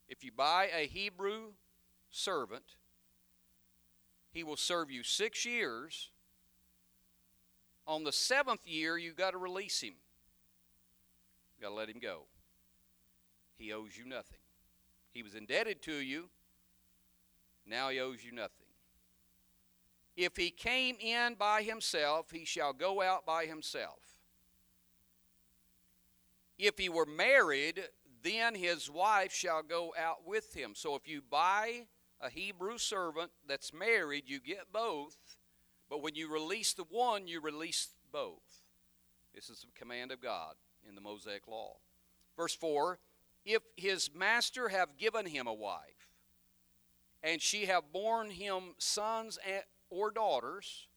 If 0.07 0.23
you 0.23 0.31
buy 0.31 0.69
a 0.73 0.87
Hebrew 0.87 1.53
servant, 2.09 2.75
he 4.31 4.43
will 4.43 4.57
serve 4.57 4.89
you 4.89 5.03
six 5.03 5.45
years. 5.45 6.09
On 7.87 8.03
the 8.03 8.11
seventh 8.11 8.67
year, 8.67 8.97
you've 8.97 9.17
got 9.17 9.31
to 9.31 9.37
release 9.37 9.81
him. 9.81 9.95
You've 11.55 11.63
got 11.63 11.69
to 11.69 11.75
let 11.75 11.89
him 11.89 11.99
go. 12.01 12.23
He 13.57 13.73
owes 13.73 13.97
you 13.97 14.05
nothing. 14.05 14.39
He 15.13 15.23
was 15.23 15.35
indebted 15.35 15.81
to 15.83 15.93
you. 15.93 16.29
Now 17.65 17.89
he 17.89 17.99
owes 17.99 18.23
you 18.23 18.31
nothing. 18.31 18.67
If 20.15 20.35
he 20.35 20.49
came 20.49 20.97
in 20.99 21.35
by 21.35 21.63
himself, 21.63 22.31
he 22.31 22.45
shall 22.45 22.73
go 22.73 23.01
out 23.01 23.25
by 23.25 23.45
himself. 23.45 23.99
If 26.57 26.77
he 26.77 26.89
were 26.89 27.05
married, 27.05 27.83
then 28.23 28.55
his 28.55 28.89
wife 28.89 29.31
shall 29.31 29.63
go 29.63 29.93
out 29.97 30.27
with 30.27 30.53
him. 30.53 30.73
So 30.75 30.95
if 30.95 31.07
you 31.07 31.21
buy 31.27 31.87
a 32.21 32.29
Hebrew 32.29 32.77
servant 32.77 33.31
that's 33.47 33.73
married, 33.73 34.23
you 34.27 34.39
get 34.39 34.71
both. 34.71 35.17
But 35.89 36.01
when 36.01 36.15
you 36.15 36.31
release 36.31 36.73
the 36.73 36.85
one, 36.89 37.27
you 37.27 37.41
release 37.41 37.89
both. 38.11 38.63
This 39.33 39.49
is 39.49 39.61
the 39.61 39.79
command 39.79 40.11
of 40.11 40.21
God 40.21 40.55
in 40.87 40.95
the 40.95 41.01
Mosaic 41.01 41.47
Law. 41.47 41.77
Verse 42.37 42.55
4 42.55 42.99
If 43.45 43.61
his 43.75 44.09
master 44.13 44.69
have 44.69 44.97
given 44.97 45.25
him 45.25 45.47
a 45.47 45.53
wife, 45.53 46.09
and 47.23 47.41
she 47.41 47.65
have 47.65 47.91
borne 47.91 48.31
him 48.31 48.75
sons 48.77 49.37
or 49.89 50.11
daughters, 50.11 50.87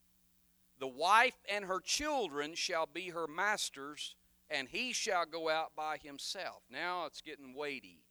the 0.78 0.86
wife 0.86 1.36
and 1.52 1.64
her 1.64 1.80
children 1.80 2.54
shall 2.54 2.86
be 2.86 3.10
her 3.10 3.26
master's 3.26 4.16
and 4.50 4.68
he 4.68 4.92
shall 4.92 5.26
go 5.26 5.48
out 5.48 5.74
by 5.76 5.96
himself. 5.96 6.62
Now 6.70 7.06
it's 7.06 7.20
getting 7.20 7.54
weighty. 7.54 8.03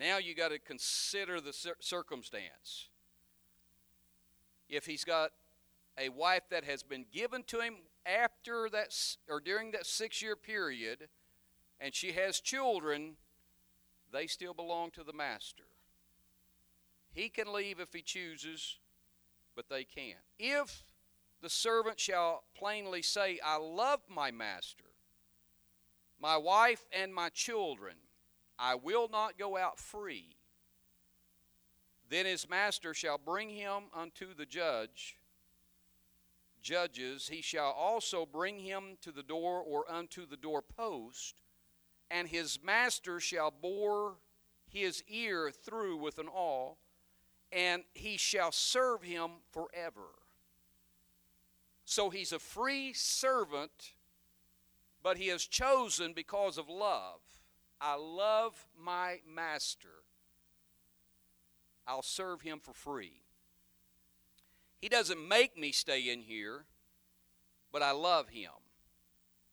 Now 0.00 0.16
you 0.16 0.34
got 0.34 0.48
to 0.48 0.58
consider 0.58 1.42
the 1.42 1.52
circumstance. 1.78 2.88
If 4.66 4.86
he's 4.86 5.04
got 5.04 5.32
a 5.98 6.08
wife 6.08 6.44
that 6.48 6.64
has 6.64 6.82
been 6.82 7.04
given 7.12 7.42
to 7.48 7.60
him 7.60 7.74
after 8.06 8.70
that 8.70 8.96
or 9.28 9.40
during 9.40 9.72
that 9.72 9.84
six 9.84 10.22
year 10.22 10.36
period, 10.36 11.08
and 11.78 11.94
she 11.94 12.12
has 12.12 12.40
children, 12.40 13.16
they 14.10 14.26
still 14.26 14.54
belong 14.54 14.90
to 14.92 15.04
the 15.04 15.12
master. 15.12 15.64
He 17.12 17.28
can 17.28 17.52
leave 17.52 17.78
if 17.78 17.92
he 17.92 18.00
chooses, 18.00 18.78
but 19.54 19.68
they 19.68 19.84
can't. 19.84 20.24
If 20.38 20.84
the 21.42 21.50
servant 21.50 22.00
shall 22.00 22.44
plainly 22.56 23.02
say, 23.02 23.38
I 23.44 23.58
love 23.58 24.00
my 24.08 24.30
master, 24.30 24.84
my 26.18 26.38
wife, 26.38 26.86
and 26.90 27.14
my 27.14 27.28
children, 27.28 27.96
I 28.60 28.74
will 28.74 29.08
not 29.08 29.38
go 29.38 29.56
out 29.56 29.78
free. 29.78 30.36
Then 32.10 32.26
his 32.26 32.48
master 32.48 32.92
shall 32.92 33.16
bring 33.16 33.48
him 33.48 33.84
unto 33.94 34.34
the 34.34 34.44
judge. 34.44 35.16
Judges, 36.60 37.28
he 37.28 37.40
shall 37.40 37.70
also 37.70 38.26
bring 38.26 38.58
him 38.58 38.98
to 39.00 39.12
the 39.12 39.22
door 39.22 39.62
or 39.62 39.90
unto 39.90 40.26
the 40.26 40.36
doorpost, 40.36 41.40
and 42.10 42.28
his 42.28 42.58
master 42.62 43.18
shall 43.18 43.50
bore 43.50 44.16
his 44.68 45.02
ear 45.08 45.50
through 45.50 45.96
with 45.96 46.18
an 46.18 46.28
awl, 46.28 46.76
and 47.50 47.84
he 47.94 48.18
shall 48.18 48.52
serve 48.52 49.02
him 49.02 49.30
forever. 49.52 50.10
So 51.86 52.10
he's 52.10 52.32
a 52.32 52.38
free 52.38 52.92
servant, 52.92 53.94
but 55.02 55.16
he 55.16 55.30
is 55.30 55.46
chosen 55.46 56.12
because 56.12 56.58
of 56.58 56.68
love. 56.68 57.20
I 57.80 57.96
love 57.96 58.66
my 58.78 59.20
master. 59.26 60.04
I'll 61.86 62.02
serve 62.02 62.42
him 62.42 62.60
for 62.60 62.74
free. 62.74 63.22
He 64.80 64.88
doesn't 64.88 65.26
make 65.26 65.58
me 65.58 65.72
stay 65.72 66.10
in 66.10 66.20
here, 66.22 66.64
but 67.72 67.82
I 67.82 67.92
love 67.92 68.28
him. 68.28 68.50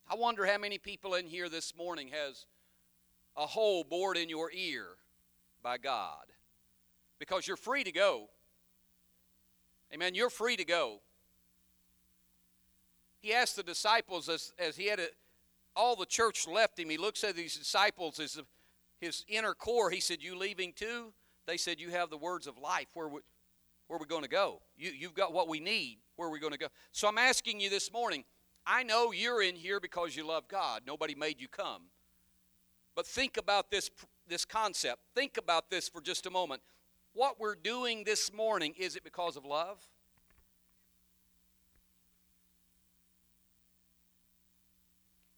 I 0.09 0.15
wonder 0.15 0.45
how 0.45 0.57
many 0.57 0.77
people 0.77 1.15
in 1.15 1.25
here 1.25 1.49
this 1.49 1.75
morning 1.75 2.09
has 2.09 2.45
a 3.35 3.45
hole 3.45 3.83
bored 3.83 4.17
in 4.17 4.29
your 4.29 4.51
ear 4.51 4.85
by 5.61 5.77
God 5.77 6.25
because 7.19 7.47
you're 7.47 7.57
free 7.57 7.83
to 7.83 7.91
go. 7.91 8.29
Amen. 9.93 10.15
You're 10.15 10.29
free 10.29 10.55
to 10.57 10.65
go. 10.65 11.01
He 13.21 13.33
asked 13.33 13.55
the 13.55 13.63
disciples 13.63 14.29
as, 14.29 14.53
as 14.57 14.77
he 14.77 14.87
had 14.87 14.99
a, 14.99 15.07
all 15.77 15.95
the 15.95 16.05
church 16.05 16.47
left 16.47 16.79
him, 16.79 16.89
he 16.89 16.97
looks 16.97 17.23
at 17.23 17.35
these 17.35 17.55
disciples 17.55 18.19
as 18.19 18.39
his 18.99 19.23
inner 19.27 19.53
core. 19.53 19.89
He 19.89 19.99
said, 19.99 20.21
You 20.21 20.37
leaving 20.37 20.73
too? 20.73 21.13
They 21.45 21.57
said, 21.57 21.79
You 21.79 21.91
have 21.91 22.09
the 22.09 22.17
words 22.17 22.47
of 22.47 22.57
life. 22.57 22.87
Where, 22.93 23.07
we, 23.07 23.21
where 23.87 23.97
are 23.97 23.99
we 24.01 24.07
going 24.07 24.23
to 24.23 24.29
go? 24.29 24.61
You, 24.77 24.91
you've 24.91 25.13
got 25.13 25.31
what 25.31 25.47
we 25.47 25.59
need. 25.59 25.99
Where 26.15 26.27
are 26.27 26.31
we 26.31 26.39
going 26.39 26.53
to 26.53 26.59
go? 26.59 26.67
So 26.91 27.07
I'm 27.07 27.17
asking 27.17 27.59
you 27.59 27.69
this 27.69 27.91
morning 27.93 28.23
I 28.69 28.83
know 28.83 29.13
you're 29.13 29.41
in 29.41 29.55
here 29.55 29.79
because 29.79 30.15
you 30.15 30.27
love 30.27 30.49
God. 30.49 30.81
Nobody 30.85 31.15
made 31.15 31.39
you 31.39 31.47
come. 31.47 31.83
But 32.95 33.07
think 33.07 33.37
about 33.37 33.71
this, 33.71 33.89
this 34.27 34.43
concept. 34.43 34.99
Think 35.15 35.37
about 35.37 35.69
this 35.69 35.87
for 35.87 36.01
just 36.01 36.25
a 36.25 36.29
moment. 36.29 36.61
What 37.13 37.39
we're 37.39 37.55
doing 37.55 38.03
this 38.03 38.33
morning, 38.33 38.73
is 38.77 38.97
it 38.97 39.05
because 39.05 39.37
of 39.37 39.45
love? 39.45 39.81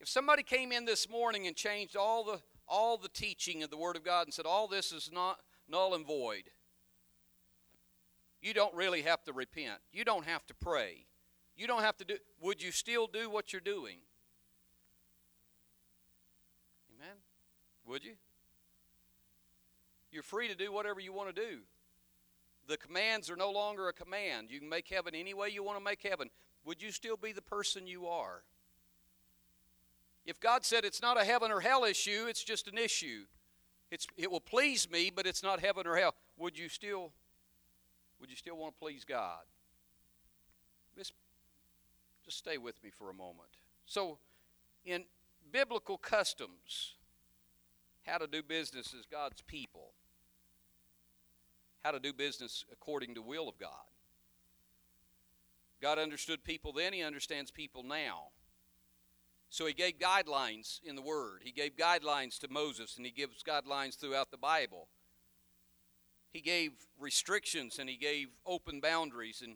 Somebody 0.10 0.44
came 0.44 0.72
in 0.72 0.86
this 0.86 1.10
morning 1.10 1.48
and 1.48 1.56
changed 1.56 1.96
all 1.96 2.24
the 2.24 2.40
all 2.68 2.98
the 2.98 3.10
teaching 3.10 3.64
of 3.64 3.70
the 3.70 3.78
Word 3.78 3.96
of 3.96 4.04
God 4.04 4.28
and 4.28 4.34
said 4.34 4.46
all 4.46 4.68
this 4.68 4.92
is 4.92 5.10
not 5.12 5.40
null 5.68 5.96
and 5.96 6.06
void, 6.06 6.44
you 8.42 8.54
don't 8.54 8.74
really 8.76 9.02
have 9.02 9.24
to 9.24 9.34
repent. 9.34 9.80
You 9.92 10.06
don't 10.06 10.26
have 10.26 10.46
to 10.48 10.54
pray. 10.54 11.06
You 11.56 11.66
don't 11.68 11.82
have 11.82 11.98
to 11.98 12.06
do 12.06 12.18
would 12.42 12.62
you 12.62 12.72
still 12.72 13.08
do 13.08 13.30
what 13.30 13.54
you're 13.54 13.60
doing? 13.60 13.98
Amen. 16.96 17.16
Would 17.86 18.04
you? 18.04 18.14
You're 20.12 20.24
free 20.24 20.48
to 20.48 20.56
do 20.56 20.72
whatever 20.72 21.00
you 21.00 21.14
want 21.14 21.36
to 21.36 21.42
do. 21.42 21.60
The 22.68 22.78
commands 22.78 23.30
are 23.30 23.36
no 23.36 23.52
longer 23.52 23.88
a 23.88 23.94
command. 23.94 24.50
You 24.50 24.60
can 24.60 24.70
make 24.70 24.88
heaven 24.88 25.16
any 25.16 25.34
way 25.34 25.50
you 25.50 25.64
want 25.64 25.78
to 25.78 25.84
make 25.84 26.02
heaven. 26.04 26.30
Would 26.66 26.82
you 26.82 26.92
still 26.92 27.18
be 27.18 27.32
the 27.32 27.42
person 27.42 27.88
you 27.88 28.08
are? 28.08 28.44
If 30.30 30.40
God 30.40 30.64
said 30.64 30.86
it's 30.86 31.02
not 31.02 31.20
a 31.20 31.24
heaven 31.24 31.52
or 31.52 31.60
hell 31.60 31.84
issue, 31.84 32.28
it's 32.30 32.44
just 32.44 32.68
an 32.68 32.78
issue. 32.78 33.24
It's, 33.90 34.06
it 34.16 34.30
will 34.30 34.40
please 34.40 34.88
me, 34.88 35.12
but 35.14 35.26
it's 35.26 35.42
not 35.42 35.60
heaven 35.60 35.88
or 35.88 35.98
hell. 35.98 36.14
Would 36.38 36.56
you 36.56 36.70
still, 36.70 37.12
would 38.22 38.30
you 38.30 38.36
still 38.36 38.56
want 38.56 38.76
to 38.76 38.80
please 38.80 39.04
God? 39.04 39.42
Just, 40.96 41.14
just 42.24 42.38
stay 42.38 42.60
with 42.60 42.76
me 42.84 42.92
for 42.92 43.10
a 43.10 43.14
moment. 43.14 43.50
So, 43.88 44.20
in 44.86 45.06
biblical 45.52 45.98
customs, 45.98 46.94
how 48.04 48.20
to 48.20 48.28
do 48.28 48.44
business 48.44 48.94
as 48.98 49.08
God's 49.08 49.42
people, 49.42 49.94
how 51.84 51.90
to 51.90 52.00
do 52.00 52.14
business 52.14 52.66
according 52.72 53.16
to 53.16 53.24
will 53.24 53.50
of 53.50 53.58
God. 53.58 53.72
God 55.82 55.98
understood 55.98 56.44
people 56.44 56.72
then, 56.72 56.94
He 56.94 57.02
understands 57.02 57.50
people 57.50 57.82
now. 57.82 58.28
So 59.50 59.66
he 59.66 59.74
gave 59.74 59.98
guidelines 59.98 60.80
in 60.84 60.96
the 60.96 61.02
Word. 61.02 61.42
He 61.44 61.52
gave 61.52 61.76
guidelines 61.76 62.38
to 62.40 62.48
Moses, 62.50 62.98
and 62.98 63.06
he 63.06 63.12
gives 63.12 63.44
guidelines 63.44 63.98
throughout 63.98 64.30
the 64.30 64.38
Bible. 64.38 64.88
He 66.32 66.42
gave 66.42 66.72
restrictions, 67.00 67.80
and 67.80 67.90
he 67.90 67.98
gave 67.98 68.28
open 68.46 68.80
boundaries 68.80 69.42
and 69.44 69.56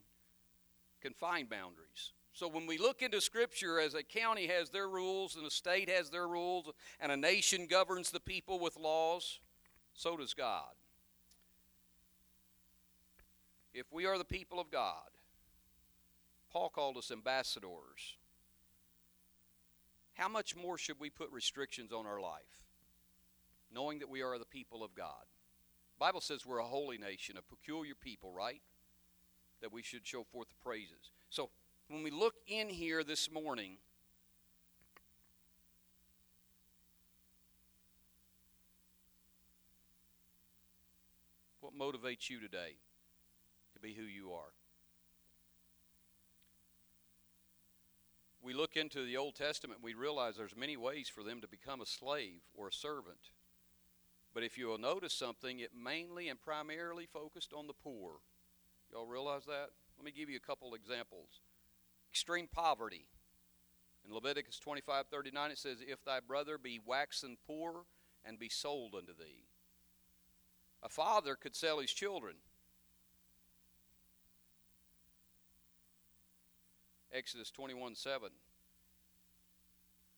confined 0.99 1.49
boundaries. 1.49 2.13
So 2.33 2.47
when 2.47 2.65
we 2.65 2.79
look 2.79 3.03
into 3.03 3.21
Scripture, 3.21 3.79
as 3.79 3.93
a 3.93 4.01
county 4.01 4.47
has 4.47 4.71
their 4.71 4.89
rules, 4.89 5.35
and 5.35 5.45
a 5.45 5.51
state 5.51 5.89
has 5.89 6.09
their 6.09 6.27
rules, 6.27 6.71
and 6.99 7.11
a 7.11 7.17
nation 7.17 7.67
governs 7.67 8.09
the 8.09 8.19
people 8.19 8.59
with 8.59 8.75
laws, 8.75 9.39
so 9.93 10.17
does 10.17 10.33
God. 10.33 10.73
If 13.75 13.85
we 13.91 14.07
are 14.07 14.17
the 14.17 14.25
people 14.25 14.59
of 14.59 14.71
God, 14.71 15.09
Paul 16.51 16.69
called 16.69 16.97
us 16.97 17.11
ambassadors 17.11 18.17
how 20.23 20.29
much 20.29 20.55
more 20.55 20.77
should 20.77 21.01
we 21.01 21.09
put 21.09 21.29
restrictions 21.33 21.91
on 21.91 22.07
our 22.07 22.21
life, 22.21 22.63
knowing 23.73 23.99
that 23.99 24.09
we 24.09 24.21
are 24.21 24.39
the 24.39 24.45
people 24.45 24.81
of 24.81 24.95
God? 24.95 25.25
The 25.97 25.99
Bible 25.99 26.21
says 26.21 26.45
we're 26.45 26.59
a 26.59 26.63
holy 26.63 26.97
nation, 26.97 27.35
a 27.37 27.41
peculiar 27.41 27.93
people, 27.93 28.31
right? 28.31 28.61
That 29.59 29.73
we 29.73 29.81
should 29.83 30.07
show 30.07 30.23
forth 30.23 30.47
the 30.47 30.55
praises. 30.63 31.11
So 31.29 31.49
when 31.89 32.03
we 32.03 32.09
look 32.09 32.35
in 32.47 32.69
here 32.69 33.03
this 33.03 33.29
morning, 33.29 33.75
what 41.59 41.77
motivates 41.77 42.29
you 42.29 42.39
today 42.39 42.77
to 43.73 43.79
be 43.81 43.93
who 43.93 44.03
you 44.03 44.31
are? 44.31 44.53
We 48.43 48.53
look 48.53 48.75
into 48.75 49.05
the 49.05 49.17
Old 49.17 49.35
Testament, 49.35 49.79
we 49.81 49.93
realize 49.93 50.35
there's 50.35 50.55
many 50.55 50.75
ways 50.75 51.07
for 51.07 51.23
them 51.23 51.39
to 51.41 51.47
become 51.47 51.81
a 51.81 51.85
slave 51.85 52.41
or 52.53 52.67
a 52.67 52.73
servant. 52.73 53.31
But 54.33 54.43
if 54.43 54.57
you 54.57 54.67
will 54.67 54.77
notice 54.77 55.13
something, 55.13 55.59
it 55.59 55.71
mainly 55.73 56.27
and 56.27 56.41
primarily 56.41 57.05
focused 57.05 57.53
on 57.53 57.67
the 57.67 57.73
poor. 57.73 58.15
Y'all 58.91 59.07
realize 59.07 59.45
that? 59.45 59.69
Let 59.97 60.05
me 60.05 60.11
give 60.11 60.29
you 60.29 60.37
a 60.37 60.45
couple 60.45 60.73
examples. 60.73 61.29
Extreme 62.11 62.49
poverty. 62.51 63.05
In 64.05 64.13
Leviticus 64.13 64.59
25 64.59 65.05
39, 65.09 65.51
it 65.51 65.57
says, 65.57 65.77
If 65.79 66.03
thy 66.03 66.19
brother 66.19 66.57
be 66.57 66.81
waxen 66.85 67.37
poor 67.47 67.85
and 68.25 68.37
be 68.37 68.49
sold 68.49 68.95
unto 68.95 69.13
thee. 69.13 69.45
A 70.81 70.89
father 70.89 71.35
could 71.35 71.55
sell 71.55 71.79
his 71.79 71.91
children 71.91 72.35
Exodus 77.13 77.51
21 77.51 77.95
7. 77.95 78.29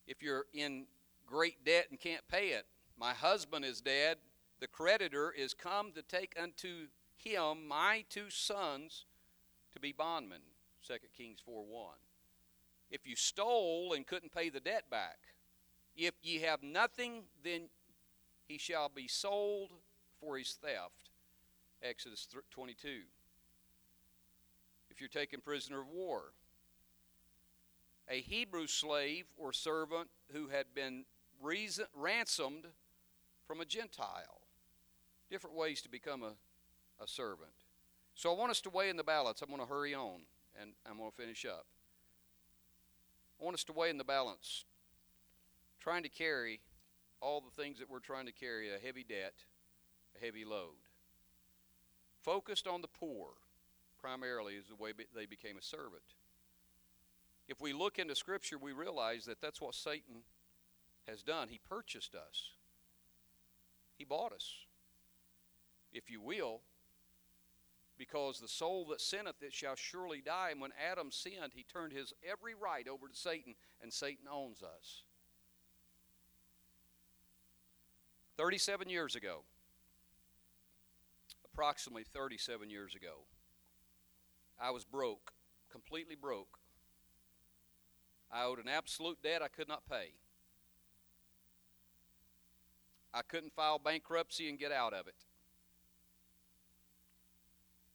If 0.06 0.22
you're 0.22 0.46
in 0.54 0.86
great 1.26 1.64
debt 1.64 1.88
and 1.90 2.00
can't 2.00 2.26
pay 2.28 2.48
it, 2.48 2.66
my 2.98 3.12
husband 3.12 3.64
is 3.64 3.80
dead, 3.80 4.16
the 4.60 4.66
creditor 4.66 5.30
is 5.30 5.52
come 5.52 5.92
to 5.92 6.02
take 6.02 6.34
unto 6.40 6.86
him 7.16 7.68
my 7.68 8.04
two 8.08 8.30
sons 8.30 9.04
to 9.74 9.80
be 9.80 9.92
bondmen. 9.92 10.40
2 10.86 10.94
Kings 11.16 11.40
4 11.44 11.64
1. 11.64 11.94
If 12.90 13.06
you 13.06 13.16
stole 13.16 13.92
and 13.94 14.06
couldn't 14.06 14.32
pay 14.32 14.48
the 14.48 14.60
debt 14.60 14.84
back, 14.90 15.18
if 15.96 16.14
ye 16.22 16.40
have 16.40 16.62
nothing, 16.62 17.24
then 17.42 17.62
he 18.46 18.58
shall 18.58 18.88
be 18.88 19.08
sold 19.08 19.70
for 20.20 20.38
his 20.38 20.56
theft. 20.62 21.10
Exodus 21.82 22.26
22. 22.50 22.88
If 24.90 25.00
you're 25.00 25.08
taken 25.08 25.40
prisoner 25.40 25.80
of 25.80 25.88
war, 25.88 26.32
a 28.08 28.20
Hebrew 28.20 28.66
slave 28.66 29.26
or 29.36 29.52
servant 29.52 30.08
who 30.32 30.48
had 30.48 30.66
been 30.74 31.04
reason, 31.40 31.86
ransomed 31.94 32.66
from 33.46 33.60
a 33.60 33.64
Gentile. 33.64 34.40
Different 35.30 35.56
ways 35.56 35.82
to 35.82 35.88
become 35.88 36.22
a, 36.22 36.32
a 37.02 37.06
servant. 37.06 37.50
So 38.14 38.32
I 38.32 38.36
want 38.36 38.50
us 38.50 38.60
to 38.62 38.70
weigh 38.70 38.88
in 38.88 38.96
the 38.96 39.04
balance. 39.04 39.42
I'm 39.42 39.48
going 39.48 39.60
to 39.60 39.66
hurry 39.66 39.94
on 39.94 40.20
and 40.60 40.70
I'm 40.88 40.98
going 40.98 41.10
to 41.10 41.16
finish 41.16 41.44
up. 41.44 41.66
I 43.40 43.44
want 43.44 43.54
us 43.54 43.64
to 43.64 43.72
weigh 43.72 43.90
in 43.90 43.98
the 43.98 44.04
balance, 44.04 44.64
trying 45.80 46.02
to 46.04 46.08
carry 46.08 46.60
all 47.20 47.40
the 47.40 47.62
things 47.62 47.78
that 47.78 47.90
we're 47.90 47.98
trying 47.98 48.26
to 48.26 48.32
carry 48.32 48.70
a 48.74 48.78
heavy 48.78 49.04
debt, 49.04 49.34
a 50.16 50.24
heavy 50.24 50.44
load. 50.44 50.80
Focused 52.22 52.66
on 52.66 52.80
the 52.80 52.88
poor, 52.88 53.28
primarily, 54.00 54.54
is 54.54 54.66
the 54.68 54.74
way 54.74 54.92
they 55.14 55.26
became 55.26 55.58
a 55.58 55.62
servant. 55.62 56.15
If 57.48 57.60
we 57.60 57.72
look 57.72 57.98
into 57.98 58.14
Scripture, 58.14 58.58
we 58.58 58.72
realize 58.72 59.24
that 59.26 59.40
that's 59.40 59.60
what 59.60 59.74
Satan 59.74 60.22
has 61.06 61.22
done. 61.22 61.48
He 61.48 61.60
purchased 61.68 62.14
us, 62.14 62.52
he 63.96 64.04
bought 64.04 64.32
us, 64.32 64.50
if 65.92 66.10
you 66.10 66.20
will, 66.20 66.60
because 67.96 68.40
the 68.40 68.48
soul 68.48 68.86
that 68.90 69.00
sinneth 69.00 69.42
it 69.42 69.54
shall 69.54 69.76
surely 69.76 70.20
die. 70.20 70.50
And 70.50 70.60
when 70.60 70.72
Adam 70.90 71.10
sinned, 71.10 71.52
he 71.54 71.64
turned 71.64 71.92
his 71.92 72.12
every 72.28 72.54
right 72.54 72.86
over 72.88 73.08
to 73.08 73.16
Satan, 73.16 73.54
and 73.80 73.92
Satan 73.92 74.26
owns 74.30 74.62
us. 74.62 75.02
37 78.36 78.90
years 78.90 79.16
ago, 79.16 79.44
approximately 81.44 82.04
37 82.04 82.68
years 82.68 82.94
ago, 82.94 83.24
I 84.60 84.70
was 84.70 84.84
broke, 84.84 85.32
completely 85.70 86.16
broke. 86.16 86.58
I 88.30 88.44
owed 88.44 88.58
an 88.58 88.68
absolute 88.68 89.22
debt 89.22 89.42
I 89.42 89.48
could 89.48 89.68
not 89.68 89.82
pay. 89.88 90.12
I 93.14 93.22
couldn't 93.22 93.54
file 93.54 93.78
bankruptcy 93.78 94.48
and 94.48 94.58
get 94.58 94.72
out 94.72 94.92
of 94.92 95.06
it. 95.06 95.14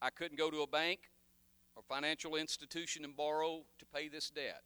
I 0.00 0.10
couldn't 0.10 0.36
go 0.36 0.50
to 0.50 0.62
a 0.62 0.66
bank 0.66 1.10
or 1.76 1.82
financial 1.82 2.34
institution 2.34 3.04
and 3.04 3.16
borrow 3.16 3.62
to 3.78 3.86
pay 3.86 4.08
this 4.08 4.30
debt 4.30 4.64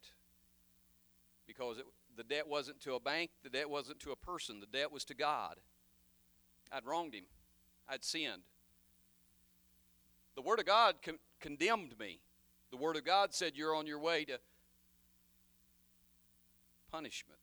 because 1.47 1.79
it, 1.79 1.85
the 2.17 2.25
debt 2.25 2.49
wasn't 2.49 2.81
to 2.81 2.95
a 2.95 3.01
bank, 3.01 3.31
the 3.43 3.51
debt 3.51 3.69
wasn't 3.69 4.01
to 4.01 4.13
a 4.13 4.17
person, 4.17 4.61
the 4.61 4.79
debt 4.79 4.91
was 4.91 5.05
to 5.05 5.15
God. 5.15 5.57
I'd 6.73 6.87
wronged 6.87 7.15
him, 7.15 7.25
I'd 7.89 8.05
sinned. 8.05 8.43
The 10.35 10.43
Word 10.43 10.59
of 10.59 10.67
God 10.67 10.97
con- 11.03 11.19
condemned 11.41 11.99
me. 11.99 12.21
The 12.71 12.77
Word 12.77 12.97
of 12.97 13.05
God 13.05 13.33
said, 13.33 13.53
You're 13.55 13.75
on 13.75 13.87
your 13.87 13.99
way 13.99 14.25
to 14.25 14.39
punishment. 16.91 17.41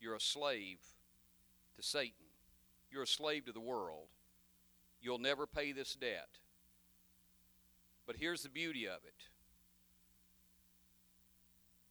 You're 0.00 0.14
a 0.14 0.20
slave 0.20 0.78
to 1.76 1.82
Satan, 1.82 2.26
you're 2.90 3.02
a 3.02 3.06
slave 3.06 3.46
to 3.46 3.52
the 3.52 3.60
world. 3.60 4.08
You'll 5.00 5.18
never 5.18 5.46
pay 5.46 5.72
this 5.72 5.94
debt. 5.94 6.38
But 8.06 8.16
here's 8.16 8.42
the 8.42 8.48
beauty 8.48 8.86
of 8.86 9.04
it 9.04 9.14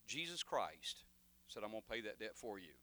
Jesus 0.08 0.44
Christ 0.44 1.04
said, 1.48 1.64
I'm 1.64 1.72
going 1.72 1.84
to 1.84 1.94
pay 1.94 2.02
that 2.02 2.20
debt 2.20 2.36
for 2.36 2.60
you. 2.60 2.74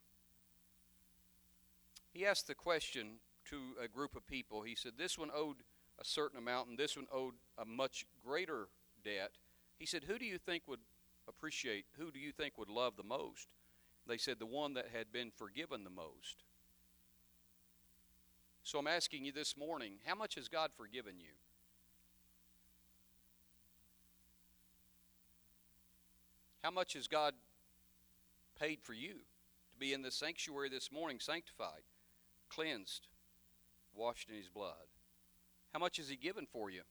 He 2.13 2.27
asked 2.27 2.47
the 2.47 2.55
question 2.55 3.19
to 3.47 3.57
a 3.83 3.89
group 3.89 4.17
of 4.17 4.27
people. 4.27 4.63
He 4.63 4.75
said, 4.75 4.93
This 4.97 5.19
one 5.19 5.31
owed 5.35 5.57
a 5.99 6.05
certain 6.05 6.39
amount, 6.39 6.69
and 6.69 6.79
this 6.79 6.97
one 6.97 7.07
owed 7.13 7.35
a 7.59 7.65
much 7.65 8.07
greater 8.25 8.69
debt. 9.05 9.33
He 9.79 9.87
said, 9.87 10.05
Who 10.05 10.19
do 10.19 10.25
you 10.25 10.39
think 10.39 10.65
would 10.67 10.81
appreciate, 11.29 11.87
who 11.99 12.11
do 12.11 12.19
you 12.19 12.33
think 12.33 12.59
would 12.59 12.69
love 12.69 12.97
the 12.97 13.03
most? 13.03 13.49
They 14.07 14.19
said, 14.19 14.39
The 14.39 14.47
one 14.47 14.75
that 14.75 14.89
had 14.93 15.13
been 15.13 15.31
forgiven 15.31 15.85
the 15.85 15.91
most. 15.91 16.45
So 18.65 18.79
I'm 18.79 18.87
asking 18.87 19.25
you 19.25 19.33
this 19.33 19.57
morning, 19.57 19.95
how 20.05 20.15
much 20.15 20.37
has 20.37 20.49
God 20.49 20.71
forgiven 20.77 21.15
you? 21.19 21.35
How 26.63 26.71
much 26.71 26.93
has 26.93 27.09
God 27.09 27.35
paid 28.59 28.81
for 28.83 28.93
you 28.93 29.15
to 29.15 29.79
be 29.79 29.93
in 29.93 30.03
the 30.03 30.13
sanctuary 30.13 30.69
this 30.69 30.93
morning, 30.93 31.19
sanctified, 31.19 31.83
cleansed, 32.49 33.09
washed 33.95 34.29
in 34.29 34.37
His 34.37 34.49
blood? 34.49 34.87
How 35.73 35.81
much 35.81 35.97
has 35.97 36.09
He 36.09 36.17
given 36.17 36.47
for 36.47 36.71
you? 36.71 36.83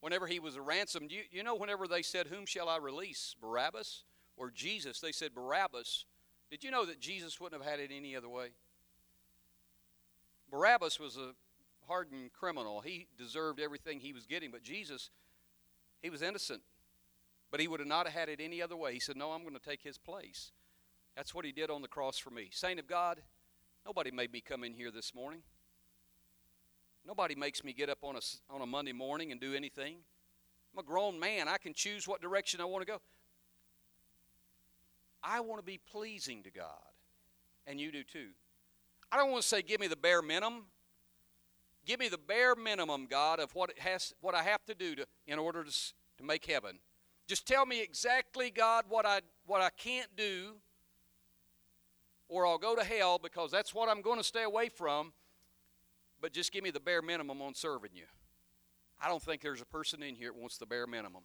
Whenever 0.00 0.26
He 0.26 0.38
was 0.38 0.58
ransomed, 0.58 1.10
you, 1.10 1.22
you 1.30 1.42
know, 1.42 1.54
whenever 1.54 1.86
they 1.86 2.02
said, 2.02 2.26
Whom 2.28 2.46
shall 2.46 2.68
I 2.68 2.78
release? 2.78 3.34
Barabbas 3.40 4.04
or 4.36 4.50
Jesus? 4.50 5.00
They 5.00 5.12
said, 5.12 5.34
Barabbas. 5.34 6.04
Did 6.50 6.62
you 6.62 6.70
know 6.70 6.86
that 6.86 7.00
Jesus 7.00 7.40
wouldn't 7.40 7.60
have 7.60 7.70
had 7.70 7.80
it 7.80 7.90
any 7.94 8.14
other 8.14 8.28
way? 8.28 8.50
Barabbas 10.50 11.00
was 11.00 11.16
a 11.16 11.32
hardened 11.86 12.32
criminal. 12.32 12.80
He 12.80 13.08
deserved 13.18 13.60
everything 13.60 14.00
he 14.00 14.12
was 14.12 14.26
getting, 14.26 14.50
but 14.50 14.62
Jesus, 14.62 15.10
he 16.02 16.10
was 16.10 16.22
innocent. 16.22 16.62
But 17.50 17.60
he 17.60 17.68
would 17.68 17.80
have 17.80 17.88
not 17.88 18.08
had 18.08 18.28
it 18.28 18.40
any 18.40 18.60
other 18.60 18.76
way. 18.76 18.92
He 18.92 19.00
said, 19.00 19.16
No, 19.16 19.32
I'm 19.32 19.42
going 19.42 19.54
to 19.54 19.60
take 19.60 19.82
his 19.82 19.98
place. 19.98 20.52
That's 21.16 21.34
what 21.34 21.44
he 21.44 21.52
did 21.52 21.70
on 21.70 21.80
the 21.80 21.88
cross 21.88 22.18
for 22.18 22.30
me. 22.30 22.48
Saint 22.52 22.78
of 22.78 22.86
God, 22.86 23.22
nobody 23.84 24.10
made 24.10 24.32
me 24.32 24.40
come 24.40 24.64
in 24.64 24.74
here 24.74 24.90
this 24.90 25.14
morning. 25.14 25.42
Nobody 27.06 27.36
makes 27.36 27.62
me 27.62 27.72
get 27.72 27.88
up 27.88 27.98
on 28.02 28.16
a, 28.16 28.20
on 28.50 28.62
a 28.62 28.66
Monday 28.66 28.92
morning 28.92 29.30
and 29.30 29.40
do 29.40 29.54
anything. 29.54 29.96
I'm 30.72 30.80
a 30.80 30.82
grown 30.82 31.20
man. 31.20 31.46
I 31.46 31.56
can 31.56 31.72
choose 31.72 32.08
what 32.08 32.20
direction 32.20 32.60
I 32.60 32.64
want 32.64 32.84
to 32.84 32.92
go. 32.92 32.98
I 35.22 35.40
want 35.40 35.60
to 35.60 35.64
be 35.64 35.78
pleasing 35.78 36.42
to 36.42 36.50
God, 36.50 36.66
and 37.66 37.80
you 37.80 37.92
do 37.92 38.02
too. 38.02 38.28
I 39.10 39.16
don't 39.16 39.30
want 39.30 39.42
to 39.42 39.48
say, 39.48 39.62
give 39.62 39.80
me 39.80 39.86
the 39.86 39.96
bare 39.96 40.20
minimum. 40.20 40.64
Give 41.84 42.00
me 42.00 42.08
the 42.08 42.18
bare 42.18 42.56
minimum, 42.56 43.06
God, 43.08 43.38
of 43.38 43.54
what 43.54 43.70
it 43.70 43.78
has, 43.78 44.12
what 44.20 44.34
I 44.34 44.42
have 44.42 44.64
to 44.66 44.74
do 44.74 44.96
to, 44.96 45.06
in 45.28 45.38
order 45.38 45.62
to, 45.62 45.70
to 45.70 46.24
make 46.24 46.44
heaven. 46.44 46.78
Just 47.28 47.46
tell 47.46 47.66
me 47.66 47.80
exactly, 47.80 48.50
God, 48.50 48.84
what 48.88 49.06
I, 49.06 49.20
what 49.46 49.60
I 49.60 49.70
can't 49.70 50.08
do, 50.16 50.54
or 52.28 52.46
I'll 52.46 52.58
go 52.58 52.74
to 52.74 52.82
hell 52.82 53.20
because 53.20 53.52
that's 53.52 53.72
what 53.72 53.88
I'm 53.88 54.02
going 54.02 54.18
to 54.18 54.24
stay 54.24 54.42
away 54.42 54.68
from. 54.68 55.12
But 56.20 56.32
just 56.32 56.52
give 56.52 56.64
me 56.64 56.70
the 56.70 56.80
bare 56.80 57.02
minimum 57.02 57.42
on 57.42 57.54
serving 57.54 57.90
you. 57.94 58.04
I 59.00 59.08
don't 59.08 59.22
think 59.22 59.42
there's 59.42 59.60
a 59.60 59.66
person 59.66 60.02
in 60.02 60.14
here 60.14 60.32
that 60.32 60.38
wants 60.38 60.56
the 60.56 60.66
bare 60.66 60.86
minimum. 60.86 61.22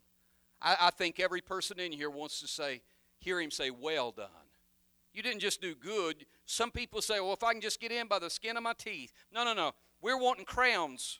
I, 0.62 0.76
I 0.82 0.90
think 0.92 1.20
every 1.20 1.42
person 1.42 1.80
in 1.80 1.92
here 1.92 2.10
wants 2.10 2.40
to 2.42 2.48
say, 2.48 2.82
hear 3.20 3.40
him 3.40 3.52
say, 3.52 3.70
well 3.70 4.12
done. 4.12 4.28
You 5.14 5.24
didn't 5.24 5.40
just 5.40 5.62
do 5.62 5.76
good. 5.76 6.26
Some 6.46 6.72
people 6.72 7.02
say, 7.02 7.20
well, 7.20 7.34
if 7.34 7.44
I 7.44 7.54
can 7.54 7.62
just 7.62 7.80
get 7.80 7.92
in 7.92 8.08
by 8.08 8.20
the 8.20 8.30
skin 8.30 8.58
of 8.58 8.64
my 8.64 8.74
teeth. 8.74 9.14
No, 9.34 9.44
no, 9.44 9.54
no. 9.54 9.72
We're 10.02 10.20
wanting 10.20 10.46
crowns. 10.46 11.20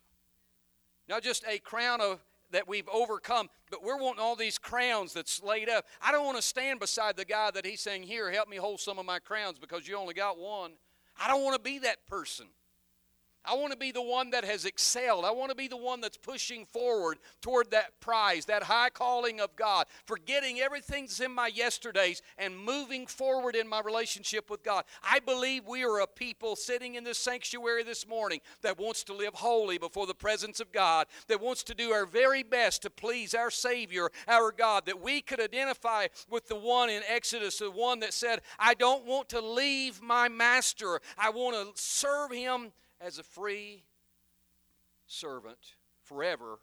Not 1.08 1.24
just 1.24 1.44
a 1.48 1.60
crown 1.60 2.00
of 2.02 2.24
that 2.52 2.68
we've 2.68 2.88
overcome, 2.90 3.50
but 3.70 3.84
we're 3.84 3.98
wanting 3.98 4.22
all 4.22 4.36
these 4.36 4.58
crowns 4.58 5.14
that's 5.14 5.42
laid 5.42 5.70
up. 5.70 5.86
I 6.02 6.12
don't 6.12 6.26
want 6.26 6.38
to 6.38 6.44
stand 6.44 6.80
beside 6.80 7.16
the 7.16 7.26
guy 7.26 7.52
that 7.52 7.66
he's 7.66 7.82
saying, 7.82 8.04
Here, 8.04 8.32
help 8.32 8.50
me 8.50 8.58
hold 8.58 8.80
some 8.80 9.00
of 9.00 9.06
my 9.06 9.20
crowns 9.20 9.58
because 9.60 9.88
you 9.88 9.98
only 9.98 10.14
got 10.14 10.38
one. 10.38 10.74
I 11.20 11.28
don't 11.28 11.44
want 11.44 11.56
to 11.56 11.62
be 11.62 11.80
that 11.80 12.06
person. 12.08 12.48
I 13.44 13.56
want 13.56 13.72
to 13.72 13.78
be 13.78 13.92
the 13.92 14.02
one 14.02 14.30
that 14.32 14.46
has 14.46 14.66
excelled. 14.66 15.26
I 15.26 15.32
want 15.32 15.50
to 15.50 15.56
be 15.56 15.68
the 15.68 15.78
one 15.78 16.00
that's 16.00 16.18
pushing 16.18 16.66
forward 16.66 17.18
toward 17.42 17.72
that 17.72 18.00
prize, 18.00 18.46
that 18.46 18.64
high 18.64 18.90
calling 18.90 19.40
of 19.40 19.56
God, 19.56 19.88
forgetting 20.06 20.60
everything 20.60 21.06
that's 21.06 21.20
in 21.20 21.32
my 21.32 21.48
yesterdays 21.48 22.22
and 22.38 22.58
moving 22.58 23.08
forward 23.08 23.56
in 23.56 23.68
my 23.68 23.82
relationship 23.82 24.50
with 24.50 24.64
God. 24.64 24.84
I 25.04 25.20
believe 25.20 25.66
we 25.66 25.84
are 25.84 26.02
a 26.02 26.08
people 26.08 26.56
sitting 26.56 26.96
in 26.96 27.04
this 27.04 27.18
sanctuary 27.18 27.84
this 27.84 28.08
morning 28.08 28.42
that 28.62 28.80
wants 28.80 29.04
to 29.06 29.14
live 29.14 29.34
holy 29.34 29.80
before 29.80 30.06
the 30.06 30.14
presence 30.14 30.60
of 30.60 30.72
God, 30.72 31.08
that 31.28 31.42
wants 31.42 31.64
to 31.64 31.74
do 31.74 31.92
our 31.92 32.06
very 32.06 32.44
best 32.44 32.84
to 32.84 32.92
please 32.92 33.34
our 33.34 33.50
Savior, 33.50 34.12
our 34.28 34.52
God, 34.52 34.86
that 34.86 35.02
we 35.02 35.20
could 35.20 35.42
identify 35.42 36.08
with 36.30 36.48
the 36.48 36.56
one 36.56 36.92
in 36.92 37.02
Exodus, 37.08 37.58
the 37.58 37.72
one 37.72 38.02
that 38.02 38.14
said, 38.14 38.42
I 38.60 38.76
don't 38.76 39.06
want 39.06 39.30
to 39.30 39.42
leave 39.42 40.02
my 40.02 40.30
master, 40.30 41.02
I 41.18 41.32
want 41.32 41.56
to 41.76 41.82
serve 41.82 42.32
him 42.32 42.72
as 43.04 43.18
a 43.18 43.24
free 43.24 43.84
servant 45.08 45.76
forever 46.04 46.60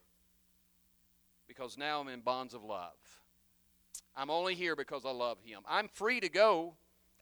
because 1.46 1.76
now 1.76 2.00
I'm 2.00 2.08
in 2.08 2.20
bonds 2.20 2.54
of 2.54 2.62
love. 2.62 3.22
I'm 4.16 4.30
only 4.30 4.54
here 4.54 4.76
because 4.76 5.04
I 5.04 5.10
love 5.10 5.38
Him. 5.44 5.60
I'm 5.68 5.88
free 5.88 6.20
to 6.20 6.28
go, 6.28 6.74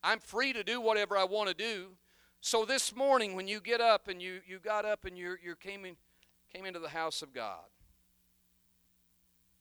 I'm 0.03 0.19
free 0.19 0.53
to 0.53 0.63
do 0.63 0.81
whatever 0.81 1.17
I 1.17 1.25
want 1.25 1.49
to 1.49 1.55
do. 1.55 1.97
So 2.41 2.65
this 2.65 2.95
morning, 2.95 3.35
when 3.35 3.49
you 3.49 3.61
get 3.61 3.81
up 3.81 4.09
and 4.09 4.21
you, 4.21 4.41
you 4.47 4.59
got 4.59 4.85
up 4.85 5.05
and 5.05 5.17
you 5.17 5.37
you 5.43 5.57
came, 5.57 5.85
in, 5.85 5.97
came 6.55 6.65
into 6.65 6.79
the 6.79 6.89
house 6.89 7.23
of 7.23 7.33
God, 7.33 7.65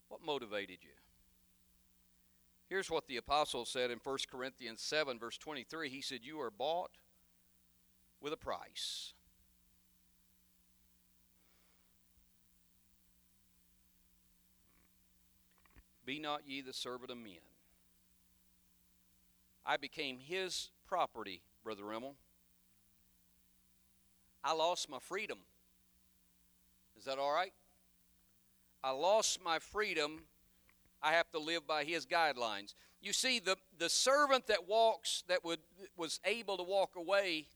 what 0.07 0.21
motivated 0.23 0.77
you? 0.81 0.89
Here's 2.67 2.89
what 2.89 3.07
the 3.07 3.17
apostle 3.17 3.65
said 3.65 3.91
in 3.91 3.99
1 4.03 4.17
Corinthians 4.29 4.81
7, 4.81 5.19
verse 5.19 5.37
23. 5.37 5.89
He 5.89 6.01
said, 6.01 6.19
You 6.23 6.39
are 6.41 6.51
bought 6.51 6.91
with 8.21 8.33
a 8.33 8.37
price. 8.37 9.14
Be 16.05 16.19
not 16.19 16.41
ye 16.45 16.61
the 16.61 16.73
servant 16.73 17.11
of 17.11 17.17
men. 17.17 17.33
I 19.65 19.77
became 19.77 20.19
his 20.19 20.69
property, 20.87 21.41
Brother 21.63 21.83
Rimmel. 21.83 22.15
I 24.43 24.53
lost 24.53 24.89
my 24.89 24.99
freedom. 24.99 25.39
Is 26.97 27.05
that 27.05 27.17
all 27.17 27.33
right? 27.33 27.53
I 28.83 28.91
lost 28.91 29.43
my 29.43 29.57
freedom. 29.57 30.21
I 31.01 31.13
have 31.13 31.31
to 31.31 31.39
live 31.39 31.65
by 31.65 31.83
his 31.83 32.05
guidelines. 32.05 32.75
You 33.01 33.13
see, 33.13 33.39
the, 33.39 33.57
the 33.79 33.89
servant 33.89 34.47
that 34.47 34.67
walks, 34.67 35.23
that 35.27 35.43
would, 35.43 35.59
was 35.97 36.19
able 36.25 36.57
to 36.57 36.63
walk 36.63 36.91
away, 36.95 37.47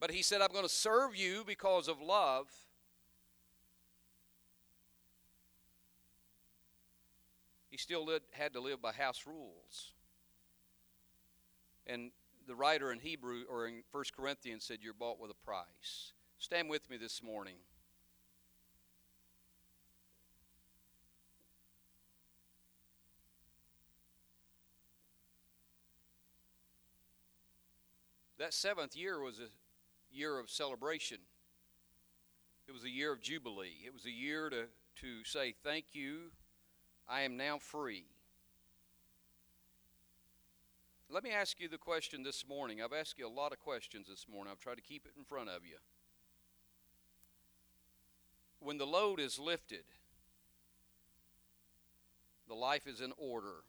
but 0.00 0.10
he 0.10 0.22
said, 0.22 0.40
I'm 0.40 0.52
going 0.52 0.64
to 0.64 0.68
serve 0.68 1.14
you 1.14 1.44
because 1.46 1.88
of 1.88 2.00
love. 2.00 2.46
He 7.72 7.78
still 7.78 8.06
had 8.32 8.52
to 8.52 8.60
live 8.60 8.82
by 8.82 8.92
house 8.92 9.22
rules. 9.26 9.94
And 11.86 12.10
the 12.46 12.54
writer 12.54 12.92
in 12.92 12.98
Hebrew 12.98 13.44
or 13.50 13.66
in 13.66 13.82
1 13.90 14.04
Corinthians 14.14 14.64
said, 14.64 14.80
You're 14.82 14.92
bought 14.92 15.18
with 15.18 15.30
a 15.30 15.46
price. 15.46 16.12
Stand 16.36 16.68
with 16.68 16.90
me 16.90 16.98
this 16.98 17.22
morning. 17.22 17.54
That 28.38 28.52
seventh 28.52 28.94
year 28.94 29.18
was 29.18 29.38
a 29.38 29.48
year 30.14 30.38
of 30.38 30.50
celebration. 30.50 31.20
It 32.68 32.72
was 32.72 32.84
a 32.84 32.90
year 32.90 33.14
of 33.14 33.22
jubilee. 33.22 33.78
It 33.86 33.94
was 33.94 34.04
a 34.04 34.10
year 34.10 34.50
to, 34.50 34.64
to 34.96 35.24
say, 35.24 35.54
Thank 35.64 35.86
you, 35.94 36.32
I 37.08 37.22
am 37.22 37.36
now 37.36 37.58
free. 37.58 38.06
Let 41.10 41.24
me 41.24 41.30
ask 41.30 41.60
you 41.60 41.68
the 41.68 41.76
question 41.76 42.22
this 42.22 42.46
morning. 42.48 42.80
I've 42.80 42.92
asked 42.92 43.18
you 43.18 43.26
a 43.26 43.28
lot 43.28 43.52
of 43.52 43.58
questions 43.58 44.08
this 44.08 44.26
morning. 44.26 44.50
I've 44.50 44.60
tried 44.60 44.76
to 44.76 44.82
keep 44.82 45.04
it 45.04 45.12
in 45.16 45.24
front 45.24 45.50
of 45.50 45.66
you. 45.66 45.76
When 48.60 48.78
the 48.78 48.86
load 48.86 49.20
is 49.20 49.38
lifted, 49.38 49.84
the 52.48 52.54
life 52.54 52.86
is 52.86 53.00
in 53.02 53.12
order. 53.18 53.64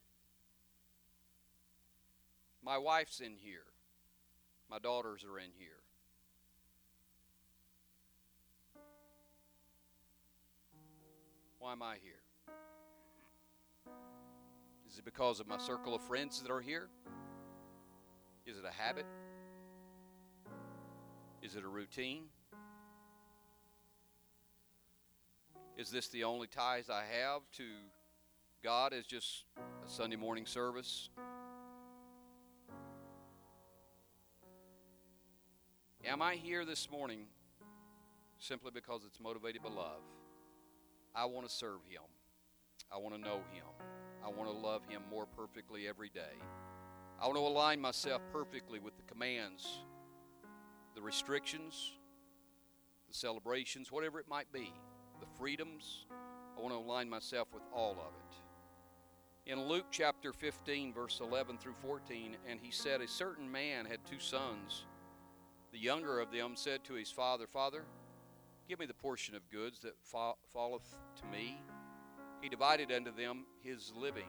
My 2.64 2.78
wife's 2.78 3.20
in 3.20 3.36
here. 3.36 3.66
My 4.70 4.78
daughters 4.78 5.22
are 5.22 5.38
in 5.38 5.50
here. 5.58 5.82
Why 11.58 11.72
am 11.72 11.82
I 11.82 11.96
here? 12.02 12.23
Is 14.94 15.00
it 15.00 15.04
because 15.04 15.40
of 15.40 15.48
my 15.48 15.58
circle 15.58 15.92
of 15.92 16.02
friends 16.02 16.40
that 16.40 16.52
are 16.52 16.60
here? 16.60 16.86
Is 18.46 18.58
it 18.58 18.64
a 18.64 18.70
habit? 18.70 19.04
Is 21.42 21.56
it 21.56 21.64
a 21.64 21.68
routine? 21.68 22.26
Is 25.76 25.90
this 25.90 26.06
the 26.10 26.22
only 26.22 26.46
ties 26.46 26.90
I 26.90 27.02
have 27.20 27.40
to 27.56 27.64
God 28.62 28.92
as 28.92 29.04
just 29.04 29.42
a 29.84 29.90
Sunday 29.90 30.14
morning 30.14 30.46
service? 30.46 31.08
Am 36.06 36.22
I 36.22 36.36
here 36.36 36.64
this 36.64 36.88
morning 36.88 37.24
simply 38.38 38.70
because 38.72 39.02
it's 39.04 39.18
motivated 39.18 39.60
by 39.60 39.70
love? 39.70 40.02
I 41.16 41.24
want 41.24 41.48
to 41.48 41.52
serve 41.52 41.80
Him. 41.90 42.02
I 42.92 42.98
want 42.98 43.16
to 43.16 43.20
know 43.20 43.40
Him. 43.52 43.64
I 44.24 44.28
want 44.28 44.50
to 44.50 44.56
love 44.56 44.82
Him 44.88 45.02
more 45.10 45.26
perfectly 45.26 45.86
every 45.86 46.08
day. 46.08 46.40
I 47.20 47.26
want 47.26 47.36
to 47.36 47.42
align 47.42 47.80
myself 47.80 48.22
perfectly 48.32 48.78
with 48.78 48.96
the 48.96 49.02
commands, 49.02 49.66
the 50.94 51.02
restrictions, 51.02 51.92
the 53.08 53.14
celebrations, 53.14 53.92
whatever 53.92 54.18
it 54.18 54.28
might 54.28 54.50
be, 54.52 54.72
the 55.20 55.26
freedoms. 55.38 56.06
I 56.56 56.60
want 56.60 56.72
to 56.72 56.78
align 56.78 57.08
myself 57.10 57.48
with 57.52 57.62
all 57.72 57.92
of 57.92 57.98
it. 57.98 59.50
In 59.52 59.60
Luke 59.68 59.86
chapter 59.90 60.32
15, 60.32 60.94
verse 60.94 61.20
11 61.20 61.58
through 61.58 61.74
14, 61.82 62.36
and 62.48 62.58
he 62.60 62.70
said, 62.70 63.02
A 63.02 63.08
certain 63.08 63.50
man 63.50 63.84
had 63.84 63.98
two 64.06 64.18
sons. 64.18 64.86
The 65.72 65.78
younger 65.78 66.18
of 66.20 66.32
them 66.32 66.52
said 66.54 66.82
to 66.84 66.94
his 66.94 67.10
father, 67.10 67.46
Father, 67.46 67.84
give 68.68 68.78
me 68.78 68.86
the 68.86 68.94
portion 68.94 69.34
of 69.34 69.42
goods 69.50 69.80
that 69.80 69.96
falleth 70.52 70.96
to 71.16 71.26
me. 71.26 71.58
He 72.44 72.50
divided 72.50 72.92
unto 72.92 73.10
them 73.10 73.46
his 73.62 73.90
living. 73.96 74.28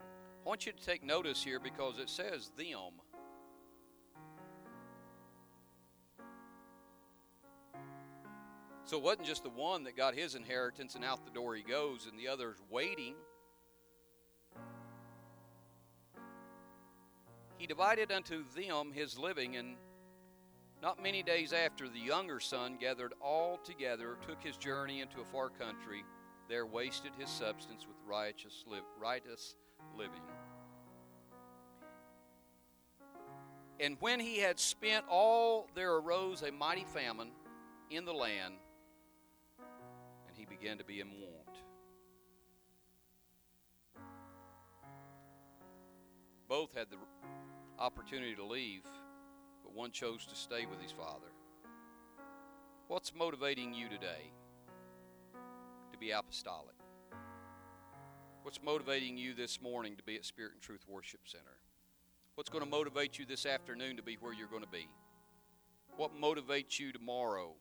I 0.00 0.04
want 0.44 0.66
you 0.66 0.72
to 0.72 0.84
take 0.84 1.04
notice 1.04 1.40
here 1.40 1.60
because 1.60 2.00
it 2.00 2.10
says 2.10 2.50
them. 2.58 2.98
So 8.82 8.96
it 8.96 9.02
wasn't 9.04 9.28
just 9.28 9.44
the 9.44 9.50
one 9.50 9.84
that 9.84 9.96
got 9.96 10.16
his 10.16 10.34
inheritance 10.34 10.96
and 10.96 11.04
out 11.04 11.24
the 11.24 11.30
door 11.30 11.54
he 11.54 11.62
goes 11.62 12.08
and 12.10 12.18
the 12.18 12.26
others 12.26 12.56
waiting. 12.68 13.14
He 17.58 17.68
divided 17.68 18.10
unto 18.10 18.42
them 18.56 18.90
his 18.92 19.16
living, 19.16 19.54
and 19.54 19.76
not 20.82 21.00
many 21.00 21.22
days 21.22 21.52
after, 21.52 21.88
the 21.88 22.00
younger 22.00 22.40
son 22.40 22.76
gathered 22.76 23.12
all 23.20 23.58
together, 23.58 24.16
took 24.26 24.42
his 24.42 24.56
journey 24.56 25.00
into 25.00 25.20
a 25.20 25.24
far 25.24 25.48
country, 25.48 26.02
there 26.48 26.66
wasted 26.66 27.12
his 27.18 27.28
substance 27.28 27.86
with 27.86 27.96
righteous, 28.06 28.64
li- 28.66 28.78
righteous 29.00 29.56
living. 29.96 30.20
And 33.80 33.96
when 34.00 34.20
he 34.20 34.38
had 34.38 34.60
spent 34.60 35.04
all, 35.08 35.68
there 35.74 35.94
arose 35.94 36.42
a 36.42 36.52
mighty 36.52 36.84
famine 36.84 37.30
in 37.90 38.04
the 38.04 38.12
land, 38.12 38.54
and 40.28 40.36
he 40.36 40.44
began 40.44 40.78
to 40.78 40.84
be 40.84 41.00
in 41.00 41.08
want. 41.08 41.56
Both 46.48 46.74
had 46.74 46.88
the 46.90 46.96
opportunity 47.78 48.34
to 48.36 48.44
leave, 48.44 48.82
but 49.64 49.74
one 49.74 49.90
chose 49.90 50.26
to 50.26 50.36
stay 50.36 50.66
with 50.66 50.80
his 50.80 50.92
father. 50.92 51.32
What's 52.88 53.14
motivating 53.14 53.74
you 53.74 53.88
today 53.88 54.30
to 54.30 54.41
be 56.02 56.10
apostolic? 56.10 56.74
What's 58.42 58.60
motivating 58.60 59.16
you 59.16 59.34
this 59.34 59.62
morning 59.62 59.94
to 59.94 60.02
be 60.02 60.16
at 60.16 60.24
Spirit 60.24 60.50
and 60.54 60.60
Truth 60.60 60.84
Worship 60.88 61.20
Center? 61.26 61.60
What's 62.34 62.50
going 62.50 62.64
to 62.64 62.68
motivate 62.68 63.20
you 63.20 63.24
this 63.24 63.46
afternoon 63.46 63.98
to 63.98 64.02
be 64.02 64.16
where 64.20 64.34
you're 64.34 64.48
going 64.48 64.64
to 64.64 64.68
be? 64.68 64.88
What 65.96 66.10
motivates 66.20 66.80
you 66.80 66.90
tomorrow 66.90 67.52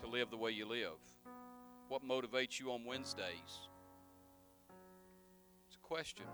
to 0.00 0.06
live 0.06 0.30
the 0.30 0.38
way 0.38 0.52
you 0.52 0.66
live? 0.66 0.96
What 1.88 2.08
motivates 2.08 2.58
you 2.58 2.72
on 2.72 2.86
Wednesdays? 2.86 3.68
It's 5.66 5.76
a 5.76 5.86
question. 5.86 6.24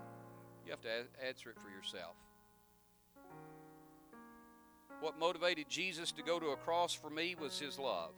You 0.63 0.71
have 0.71 0.81
to 0.81 1.03
answer 1.27 1.49
it 1.49 1.57
for 1.59 1.69
yourself. 1.69 2.15
What 5.01 5.19
motivated 5.19 5.67
Jesus 5.67 6.13
to 6.13 6.23
go 6.23 6.39
to 6.39 6.51
a 6.51 6.55
cross 6.55 6.93
for 6.93 7.09
me 7.09 7.35
was 7.37 7.59
his 7.59 7.77
love. 7.77 8.13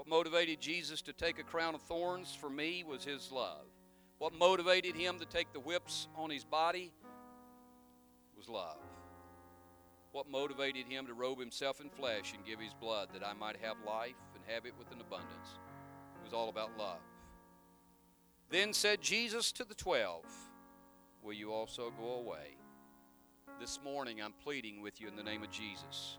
What 0.00 0.08
motivated 0.08 0.62
Jesus 0.62 1.02
to 1.02 1.12
take 1.12 1.38
a 1.38 1.42
crown 1.42 1.74
of 1.74 1.82
thorns 1.82 2.34
for 2.34 2.48
me 2.48 2.84
was 2.84 3.04
his 3.04 3.30
love. 3.30 3.66
What 4.16 4.32
motivated 4.32 4.96
him 4.96 5.18
to 5.18 5.26
take 5.26 5.52
the 5.52 5.60
whips 5.60 6.08
on 6.16 6.30
his 6.30 6.42
body 6.42 6.90
was 8.34 8.48
love. 8.48 8.78
What 10.12 10.26
motivated 10.26 10.86
him 10.86 11.06
to 11.06 11.12
robe 11.12 11.38
himself 11.38 11.82
in 11.82 11.90
flesh 11.90 12.32
and 12.32 12.46
give 12.46 12.58
his 12.58 12.72
blood 12.72 13.10
that 13.12 13.22
I 13.22 13.34
might 13.34 13.58
have 13.60 13.76
life 13.86 14.14
and 14.34 14.42
have 14.46 14.64
it 14.64 14.72
with 14.78 14.90
an 14.90 15.02
abundance? 15.02 15.58
It 16.16 16.24
was 16.24 16.32
all 16.32 16.48
about 16.48 16.78
love. 16.78 17.02
Then 18.48 18.72
said 18.72 19.02
Jesus 19.02 19.52
to 19.52 19.64
the 19.64 19.74
twelve, 19.74 20.24
Will 21.22 21.34
you 21.34 21.52
also 21.52 21.92
go 22.00 22.14
away? 22.14 22.56
This 23.60 23.78
morning 23.84 24.22
I'm 24.22 24.32
pleading 24.42 24.80
with 24.80 24.98
you 24.98 25.08
in 25.08 25.16
the 25.16 25.22
name 25.22 25.42
of 25.42 25.50
Jesus. 25.50 26.16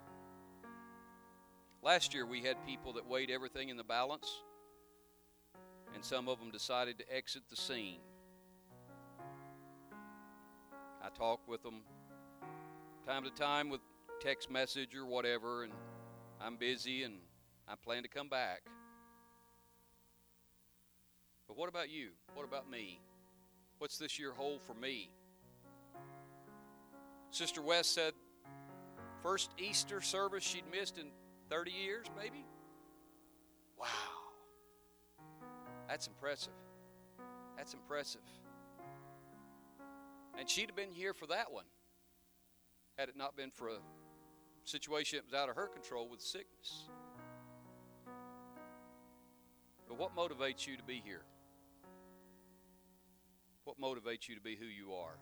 Last 1.84 2.14
year 2.14 2.28
we 2.28 2.42
had 2.42 2.64
people 2.68 2.94
that 2.94 3.08
weighed 3.08 3.32
everything 3.32 3.70
in 3.70 3.78
the 3.78 3.84
balance, 3.84 4.44
and 5.96 6.06
some 6.06 6.30
of 6.30 6.40
them 6.40 6.52
decided 6.52 7.00
to 7.00 7.16
exit 7.16 7.42
the 7.50 7.56
scene. 7.56 8.00
I 11.04 11.10
talk 11.10 11.40
with 11.48 11.64
them 11.64 11.82
time 13.08 13.24
to 13.24 13.32
time 13.32 13.70
with 13.70 13.82
text 14.20 14.52
message 14.52 14.96
or 14.96 15.08
whatever, 15.08 15.64
and 15.64 15.74
I'm 16.40 16.56
busy 16.56 17.02
and 17.02 17.16
I 17.68 17.74
plan 17.76 18.04
to 18.04 18.10
come 18.10 18.30
back. 18.30 18.62
But 21.48 21.58
what 21.58 21.68
about 21.68 21.90
you? 21.90 22.10
What 22.36 22.46
about 22.46 22.70
me? 22.70 23.02
What's 23.80 23.98
this 23.98 24.20
year 24.20 24.34
hold 24.34 24.62
for 24.62 24.76
me? 24.76 25.10
Sister 27.32 27.64
West 27.64 27.96
said, 27.96 28.14
first 29.24 29.50
Easter 29.58 30.00
service 30.00 30.44
she'd 30.44 30.64
missed 30.72 31.00
in 31.00 31.08
30 31.52 31.72
years, 31.72 32.06
maybe? 32.18 32.46
Wow. 33.78 33.88
That's 35.90 36.08
impressive. 36.08 36.54
That's 37.58 37.74
impressive. 37.74 38.22
And 40.40 40.50
she'd 40.50 40.68
have 40.68 40.78
been 40.78 40.94
here 40.94 41.14
for 41.14 41.28
that 41.28 41.52
one 41.52 41.66
had 42.98 43.10
it 43.10 43.18
not 43.18 43.36
been 43.36 43.52
for 43.52 43.68
a 43.68 43.80
situation 44.64 45.18
that 45.18 45.26
was 45.26 45.34
out 45.34 45.50
of 45.50 45.58
her 45.58 45.68
control 45.68 46.08
with 46.10 46.22
sickness. 46.22 46.88
But 49.90 49.98
what 49.98 50.16
motivates 50.16 50.66
you 50.66 50.78
to 50.78 50.84
be 50.84 51.02
here? 51.04 51.24
What 53.66 53.78
motivates 53.78 54.30
you 54.30 54.36
to 54.36 54.42
be 54.42 54.56
who 54.56 54.66
you 54.66 54.94
are? 54.94 55.18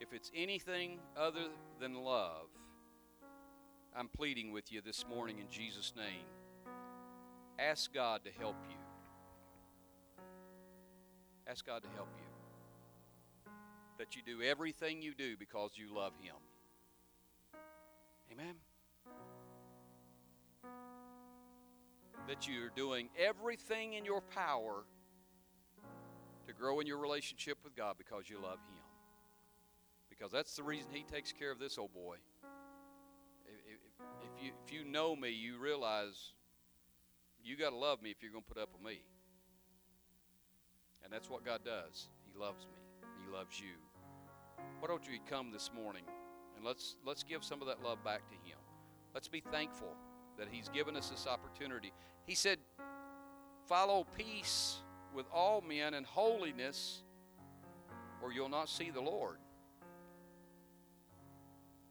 If 0.00 0.12
it's 0.12 0.32
anything 0.34 0.98
other 1.16 1.44
than 1.78 1.94
love, 1.94 2.48
I'm 3.96 4.08
pleading 4.08 4.52
with 4.52 4.70
you 4.70 4.80
this 4.80 5.04
morning 5.08 5.38
in 5.38 5.48
Jesus' 5.50 5.92
name. 5.96 6.26
Ask 7.58 7.92
God 7.92 8.20
to 8.24 8.30
help 8.30 8.56
you. 8.68 8.76
Ask 11.46 11.66
God 11.66 11.82
to 11.82 11.88
help 11.96 12.08
you. 12.16 13.52
That 13.98 14.14
you 14.14 14.22
do 14.24 14.42
everything 14.42 15.02
you 15.02 15.12
do 15.14 15.36
because 15.36 15.72
you 15.74 15.94
love 15.94 16.12
Him. 16.22 16.36
Amen. 18.32 18.54
That 22.28 22.46
you're 22.46 22.70
doing 22.76 23.08
everything 23.18 23.94
in 23.94 24.04
your 24.04 24.20
power 24.20 24.84
to 26.46 26.52
grow 26.52 26.78
in 26.80 26.86
your 26.86 26.98
relationship 26.98 27.58
with 27.64 27.74
God 27.74 27.96
because 27.98 28.30
you 28.30 28.36
love 28.40 28.58
Him. 28.68 28.84
Because 30.08 30.30
that's 30.30 30.54
the 30.54 30.62
reason 30.62 30.92
He 30.92 31.02
takes 31.02 31.32
care 31.32 31.50
of 31.50 31.58
this 31.58 31.76
old 31.76 31.92
boy. 31.92 32.16
You, 34.40 34.52
if 34.66 34.72
you 34.72 34.84
know 34.84 35.14
me, 35.14 35.30
you 35.30 35.58
realize 35.58 36.32
you 37.42 37.56
got 37.56 37.70
to 37.70 37.76
love 37.76 38.02
me 38.02 38.10
if 38.10 38.22
you're 38.22 38.32
going 38.32 38.44
to 38.44 38.54
put 38.54 38.60
up 38.60 38.70
with 38.72 38.82
me. 38.82 39.02
And 41.04 41.12
that's 41.12 41.28
what 41.28 41.44
God 41.44 41.60
does. 41.64 42.08
He 42.24 42.38
loves 42.38 42.64
me. 42.66 43.08
He 43.24 43.32
loves 43.32 43.60
you. 43.60 43.76
Why 44.80 44.88
don't 44.88 45.06
you 45.06 45.18
come 45.28 45.50
this 45.52 45.70
morning 45.74 46.04
and 46.60 46.66
let's 46.66 46.96
let's 47.06 47.22
give 47.22 47.42
some 47.42 47.62
of 47.62 47.68
that 47.68 47.82
love 47.82 48.04
back 48.04 48.28
to 48.28 48.34
him. 48.34 48.58
Let's 49.14 49.28
be 49.28 49.40
thankful 49.40 49.94
that 50.38 50.46
he's 50.50 50.68
given 50.68 50.94
us 50.94 51.08
this 51.08 51.26
opportunity. 51.26 51.90
He 52.26 52.34
said, 52.34 52.58
"Follow 53.66 54.04
peace 54.16 54.76
with 55.14 55.24
all 55.32 55.62
men 55.62 55.94
and 55.94 56.04
holiness, 56.04 57.02
or 58.22 58.30
you'll 58.32 58.50
not 58.50 58.68
see 58.68 58.90
the 58.90 59.00
Lord." 59.00 59.38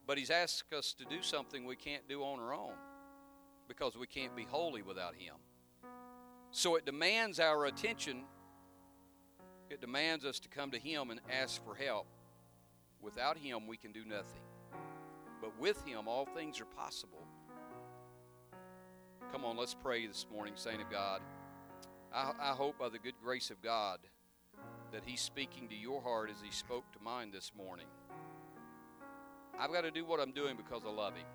But 0.10 0.18
he's 0.18 0.32
asked 0.32 0.74
us 0.74 0.94
to 0.94 1.06
do 1.06 1.22
something 1.22 1.66
we 1.66 1.76
can't 1.76 2.10
do 2.10 2.24
on 2.24 2.40
our 2.40 2.52
own 2.52 2.74
because 3.68 3.96
we 3.96 4.08
can't 4.08 4.36
be 4.36 4.44
holy 4.44 4.82
without 4.82 5.14
him. 5.14 5.36
So 6.50 6.78
it 6.78 6.86
demands 6.88 7.40
our 7.40 7.68
attention. 7.68 8.24
It 9.70 9.82
demands 9.82 10.26
us 10.26 10.40
to 10.40 10.50
come 10.50 10.72
to 10.72 10.80
him 10.80 11.12
and 11.12 11.20
ask 11.32 11.64
for 11.64 11.76
help. 11.76 12.08
Without 13.00 13.38
him, 13.38 13.68
we 13.68 13.78
can 13.78 13.92
do 13.92 14.04
nothing. 14.04 14.42
But 15.42 15.52
with 15.60 15.86
him, 15.86 16.08
all 16.08 16.26
things 16.26 16.60
are 16.60 16.66
possible. 16.66 17.24
Come 19.32 19.46
on, 19.46 19.58
let's 19.58 19.76
pray 19.76 20.08
this 20.08 20.26
morning, 20.32 20.54
Saint 20.56 20.82
of 20.82 20.90
God. 20.90 21.22
I, 22.12 22.32
I 22.42 22.52
hope 22.54 22.80
by 22.80 22.90
the 22.90 22.98
good 22.98 23.14
grace 23.24 23.52
of 23.52 23.62
God 23.62 24.00
that 24.92 25.04
He's 25.06 25.22
speaking 25.22 25.70
to 25.70 25.76
your 25.76 26.02
heart 26.02 26.32
as 26.32 26.42
He 26.44 26.50
spoke 26.50 26.92
to 26.94 27.00
mine 27.00 27.30
this 27.30 27.52
morning. 27.56 27.86
I've 29.60 29.74
got 29.74 29.82
to 29.82 29.92
do 29.92 30.06
what 30.06 30.22
I'm 30.22 30.32
doing 30.32 30.56
because 30.56 30.84
I 30.88 30.90
love 30.90 31.16
Him, 31.16 31.26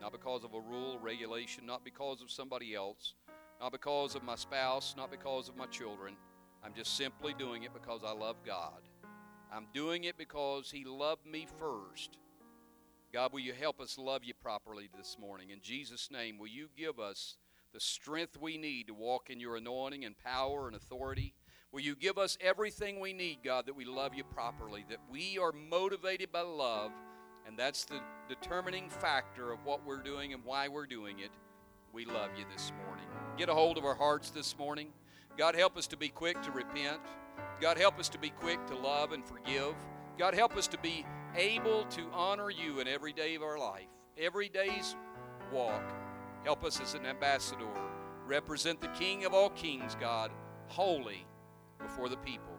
not 0.00 0.12
because 0.12 0.44
of 0.44 0.54
a 0.54 0.60
rule, 0.60 1.00
regulation, 1.02 1.66
not 1.66 1.84
because 1.84 2.22
of 2.22 2.30
somebody 2.30 2.76
else, 2.76 3.14
not 3.60 3.72
because 3.72 4.14
of 4.14 4.22
my 4.22 4.36
spouse, 4.36 4.94
not 4.96 5.10
because 5.10 5.48
of 5.48 5.56
my 5.56 5.66
children. 5.66 6.14
I'm 6.62 6.72
just 6.74 6.96
simply 6.96 7.34
doing 7.34 7.64
it 7.64 7.72
because 7.74 8.02
I 8.06 8.12
love 8.12 8.36
God. 8.46 8.82
I'm 9.52 9.66
doing 9.74 10.04
it 10.04 10.16
because 10.16 10.70
He 10.70 10.84
loved 10.84 11.26
me 11.26 11.48
first. 11.58 12.18
God, 13.12 13.32
will 13.32 13.40
you 13.40 13.52
help 13.52 13.80
us 13.80 13.98
love 13.98 14.22
you 14.22 14.34
properly 14.40 14.88
this 14.96 15.16
morning? 15.18 15.50
In 15.50 15.58
Jesus' 15.60 16.08
name, 16.08 16.38
will 16.38 16.46
you 16.46 16.68
give 16.78 17.00
us 17.00 17.36
the 17.74 17.80
strength 17.80 18.38
we 18.40 18.58
need 18.58 18.86
to 18.86 18.94
walk 18.94 19.28
in 19.28 19.40
your 19.40 19.56
anointing 19.56 20.04
and 20.04 20.16
power 20.16 20.68
and 20.68 20.76
authority? 20.76 21.34
Will 21.72 21.80
you 21.80 21.96
give 21.96 22.16
us 22.16 22.38
everything 22.40 23.00
we 23.00 23.12
need, 23.12 23.38
God, 23.44 23.66
that 23.66 23.74
we 23.74 23.84
love 23.84 24.14
you 24.14 24.22
properly, 24.22 24.84
that 24.88 25.00
we 25.10 25.36
are 25.38 25.50
motivated 25.50 26.30
by 26.30 26.42
love, 26.42 26.92
and 27.46 27.58
that's 27.58 27.84
the 27.84 28.00
determining 28.28 28.88
factor 28.88 29.52
of 29.52 29.64
what 29.64 29.84
we're 29.84 30.02
doing 30.02 30.32
and 30.32 30.44
why 30.44 30.68
we're 30.68 30.86
doing 30.86 31.20
it. 31.20 31.30
We 31.92 32.04
love 32.04 32.30
you 32.38 32.44
this 32.52 32.72
morning. 32.86 33.06
Get 33.36 33.48
a 33.48 33.54
hold 33.54 33.76
of 33.76 33.84
our 33.84 33.94
hearts 33.94 34.30
this 34.30 34.56
morning. 34.56 34.88
God, 35.36 35.54
help 35.54 35.76
us 35.76 35.86
to 35.88 35.96
be 35.96 36.08
quick 36.08 36.40
to 36.42 36.50
repent. 36.50 37.00
God, 37.60 37.78
help 37.78 37.98
us 37.98 38.08
to 38.10 38.18
be 38.18 38.30
quick 38.30 38.64
to 38.66 38.76
love 38.76 39.12
and 39.12 39.24
forgive. 39.24 39.74
God, 40.18 40.34
help 40.34 40.56
us 40.56 40.68
to 40.68 40.78
be 40.78 41.04
able 41.36 41.84
to 41.86 42.02
honor 42.12 42.50
you 42.50 42.80
in 42.80 42.88
every 42.88 43.12
day 43.12 43.34
of 43.34 43.42
our 43.42 43.58
life, 43.58 43.88
every 44.18 44.48
day's 44.48 44.96
walk. 45.52 45.82
Help 46.44 46.64
us 46.64 46.80
as 46.80 46.94
an 46.94 47.06
ambassador, 47.06 47.68
represent 48.26 48.80
the 48.80 48.88
King 48.88 49.24
of 49.24 49.34
all 49.34 49.50
kings, 49.50 49.96
God, 50.00 50.30
holy 50.68 51.26
before 51.78 52.08
the 52.08 52.16
people. 52.18 52.52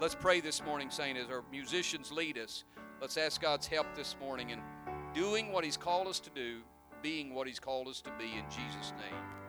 Let's 0.00 0.14
pray 0.14 0.40
this 0.40 0.62
morning, 0.64 0.90
saying, 0.90 1.16
as 1.16 1.30
our 1.30 1.42
musicians 1.50 2.12
lead 2.12 2.38
us, 2.38 2.64
let's 3.00 3.16
ask 3.16 3.40
God's 3.40 3.66
help 3.66 3.86
this 3.94 4.16
morning 4.20 4.50
in 4.50 4.60
doing 5.14 5.52
what 5.52 5.64
He's 5.64 5.76
called 5.76 6.06
us 6.06 6.20
to 6.20 6.30
do, 6.30 6.60
being 7.02 7.34
what 7.34 7.46
He's 7.46 7.60
called 7.60 7.88
us 7.88 8.00
to 8.02 8.10
be 8.18 8.24
in 8.24 8.44
Jesus' 8.50 8.92
name. 8.98 9.45